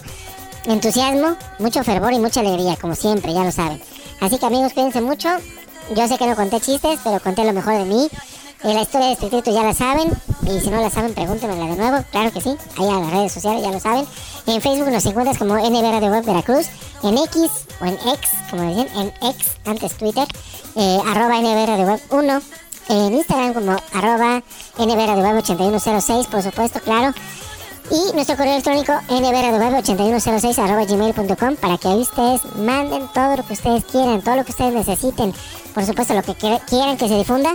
entusiasmo, 0.65 1.35
mucho 1.60 1.84
fervor 1.84 2.14
y 2.14 2.19
mucha 2.19 2.40
alegría, 2.40 2.76
como 2.77 2.95
siempre, 2.95 3.34
ya 3.34 3.44
lo 3.44 3.52
saben. 3.52 3.81
Así 4.22 4.38
que 4.38 4.45
amigos, 4.45 4.73
cuídense 4.73 5.02
mucho. 5.02 5.30
Yo 5.95 6.07
sé 6.07 6.18
que 6.18 6.27
no 6.27 6.35
conté 6.35 6.61
chistes, 6.61 6.99
pero 7.03 7.19
conté 7.19 7.44
lo 7.44 7.53
mejor 7.53 7.77
de 7.77 7.85
mí. 7.85 8.10
La 8.64 8.81
historia 8.81 9.07
de 9.07 9.14
Espíritu 9.14 9.53
ya 9.53 9.64
la 9.64 9.73
saben. 9.73 10.10
Y 10.44 10.60
si 10.61 10.69
no 10.69 10.81
la 10.81 10.90
saben, 10.90 11.14
pregúntenmela 11.14 11.65
de 11.65 11.76
nuevo. 11.76 12.06
Claro 12.11 12.31
que 12.31 12.40
sí. 12.40 12.56
Ahí 12.77 12.88
a 12.88 12.99
las 12.99 13.11
redes 13.11 13.34
sociales 13.34 13.61
ya 13.61 13.72
lo 13.72 13.80
saben. 13.80 14.06
En 14.48 14.61
Facebook 14.61 14.90
nos 14.90 15.06
encuentras 15.06 15.38
como 15.38 15.56
NB 15.57 15.81
Radio 15.81 16.10
Web 16.10 16.23
Veracruz. 16.23 16.68
En 17.03 17.18
X 17.18 17.52
o 17.81 17.85
en 17.85 17.95
X, 17.95 18.30
como 18.49 18.64
decían, 18.64 18.88
en 18.95 19.30
X, 19.31 19.52
antes 19.65 19.98
Twitter. 19.98 20.26
Eh, 20.76 20.98
arroba 21.06 21.41
NB 21.41 21.68
Radio 21.68 21.85
Web 21.85 22.02
1. 22.10 22.41
En 22.90 23.14
Instagram 23.14 23.53
como 23.53 23.76
arroba 23.94 24.41
NB 24.77 24.95
Radio 24.95 25.23
Web 25.23 25.38
8106, 25.40 26.27
por 26.27 26.41
supuesto, 26.41 26.80
claro. 26.80 27.14
Y 27.91 28.14
nuestro 28.14 28.35
correo 28.38 28.53
electrónico 28.53 28.93
nbradioweb8106 29.10 30.57
arroba 30.57 30.85
gmail.com 30.85 31.55
para 31.57 31.77
que 31.77 31.88
ahí 31.88 31.99
ustedes 31.99 32.41
manden 32.55 33.07
todo 33.14 33.38
lo 33.38 33.45
que 33.45 33.53
ustedes 33.53 33.84
quieran, 33.85 34.22
todo 34.22 34.35
lo 34.38 34.43
que 34.45 34.51
ustedes 34.51 34.73
necesiten. 34.73 35.34
Por 35.73 35.85
supuesto, 35.85 36.14
lo 36.14 36.23
que 36.23 36.34
quiera- 36.35 36.60
quieran 36.60 36.97
que 36.97 37.07
se 37.07 37.18
difunda 37.18 37.53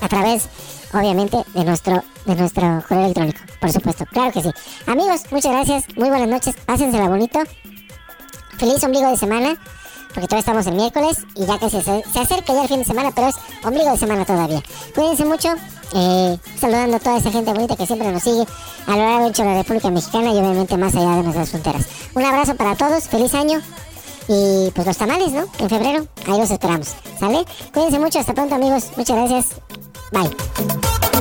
a 0.00 0.08
través, 0.08 0.48
obviamente, 0.92 1.38
de 1.54 1.64
nuestro, 1.64 2.02
de 2.26 2.34
nuestro 2.34 2.82
correo 2.88 3.04
electrónico. 3.04 3.38
Por 3.60 3.72
supuesto, 3.72 4.04
claro 4.06 4.32
que 4.32 4.42
sí. 4.42 4.50
Amigos, 4.86 5.22
muchas 5.30 5.52
gracias, 5.52 5.84
muy 5.96 6.08
buenas 6.10 6.28
noches, 6.28 6.54
pásensela 6.66 7.08
bonito. 7.08 7.40
Feliz 8.58 8.82
ombligo 8.84 9.08
de 9.10 9.16
semana, 9.16 9.56
porque 10.18 10.26
todavía 10.26 10.40
estamos 10.40 10.66
en 10.66 10.74
miércoles 10.74 11.16
y 11.36 11.46
ya 11.46 11.58
que 11.60 11.70
se, 11.70 11.78
acerca 11.78 12.52
ya 12.52 12.62
el 12.62 12.68
fin 12.68 12.78
de 12.80 12.84
semana, 12.84 13.12
pero 13.14 13.28
es 13.28 13.36
ombligo 13.62 13.92
de 13.92 13.96
semana 13.96 14.24
todavía. 14.24 14.60
Cuídense 14.92 15.24
mucho, 15.24 15.50
eh, 15.94 16.36
saludando 16.58 16.96
a 16.96 16.98
toda 16.98 17.18
esa 17.18 17.30
gente 17.30 17.52
bonita 17.52 17.76
que 17.76 17.86
siempre 17.86 18.10
nos 18.10 18.24
sigue 18.24 18.44
a 18.88 18.96
lo 18.96 18.98
largo 18.98 19.30
de 19.30 19.44
la 19.44 19.54
República 19.58 19.90
Mexicana 19.90 20.32
y 20.32 20.38
obviamente 20.38 20.76
más 20.76 20.92
allá 20.96 21.10
de 21.10 21.22
nuestras 21.22 21.50
fronteras. 21.50 21.86
Un 22.14 22.24
abrazo 22.24 22.56
para 22.56 22.74
todos, 22.74 23.04
feliz 23.04 23.32
año 23.34 23.60
y 24.26 24.72
pues 24.72 24.88
los 24.88 24.96
tamales, 24.96 25.30
¿no? 25.30 25.44
En 25.60 25.70
febrero, 25.70 26.08
ahí 26.26 26.38
los 26.40 26.50
esperamos. 26.50 26.96
¿Sale? 27.20 27.44
Cuídense 27.72 28.00
mucho, 28.00 28.18
hasta 28.18 28.34
pronto 28.34 28.56
amigos, 28.56 28.90
muchas 28.96 29.16
gracias. 29.16 29.46
Bye. 30.10 31.17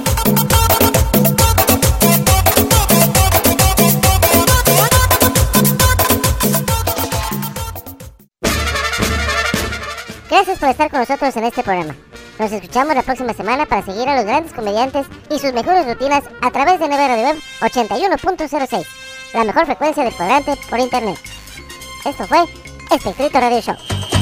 Gracias 10.37 10.59
por 10.59 10.69
estar 10.69 10.91
con 10.91 10.99
nosotros 10.99 11.35
en 11.35 11.45
este 11.45 11.63
programa. 11.63 11.95
Nos 12.37 12.51
escuchamos 12.51 12.93
la 12.93 13.01
próxima 13.01 13.33
semana 13.33 13.65
para 13.65 13.81
seguir 13.81 14.07
a 14.07 14.17
los 14.17 14.25
grandes 14.25 14.53
comediantes 14.53 15.07
y 15.31 15.39
sus 15.39 15.51
mejores 15.51 15.87
rutinas 15.87 16.23
a 16.41 16.51
través 16.51 16.79
de 16.79 16.87
Nevera 16.87 17.15
de 17.15 17.23
Web 17.23 17.37
81.06, 17.61 18.85
la 19.33 19.43
mejor 19.45 19.65
frecuencia 19.65 20.03
del 20.03 20.13
cuadrante 20.13 20.53
por 20.69 20.79
internet. 20.79 21.17
Esto 22.05 22.27
fue 22.27 22.45
Espectrito 22.91 23.39
Radio 23.39 23.61
Show. 23.61 24.16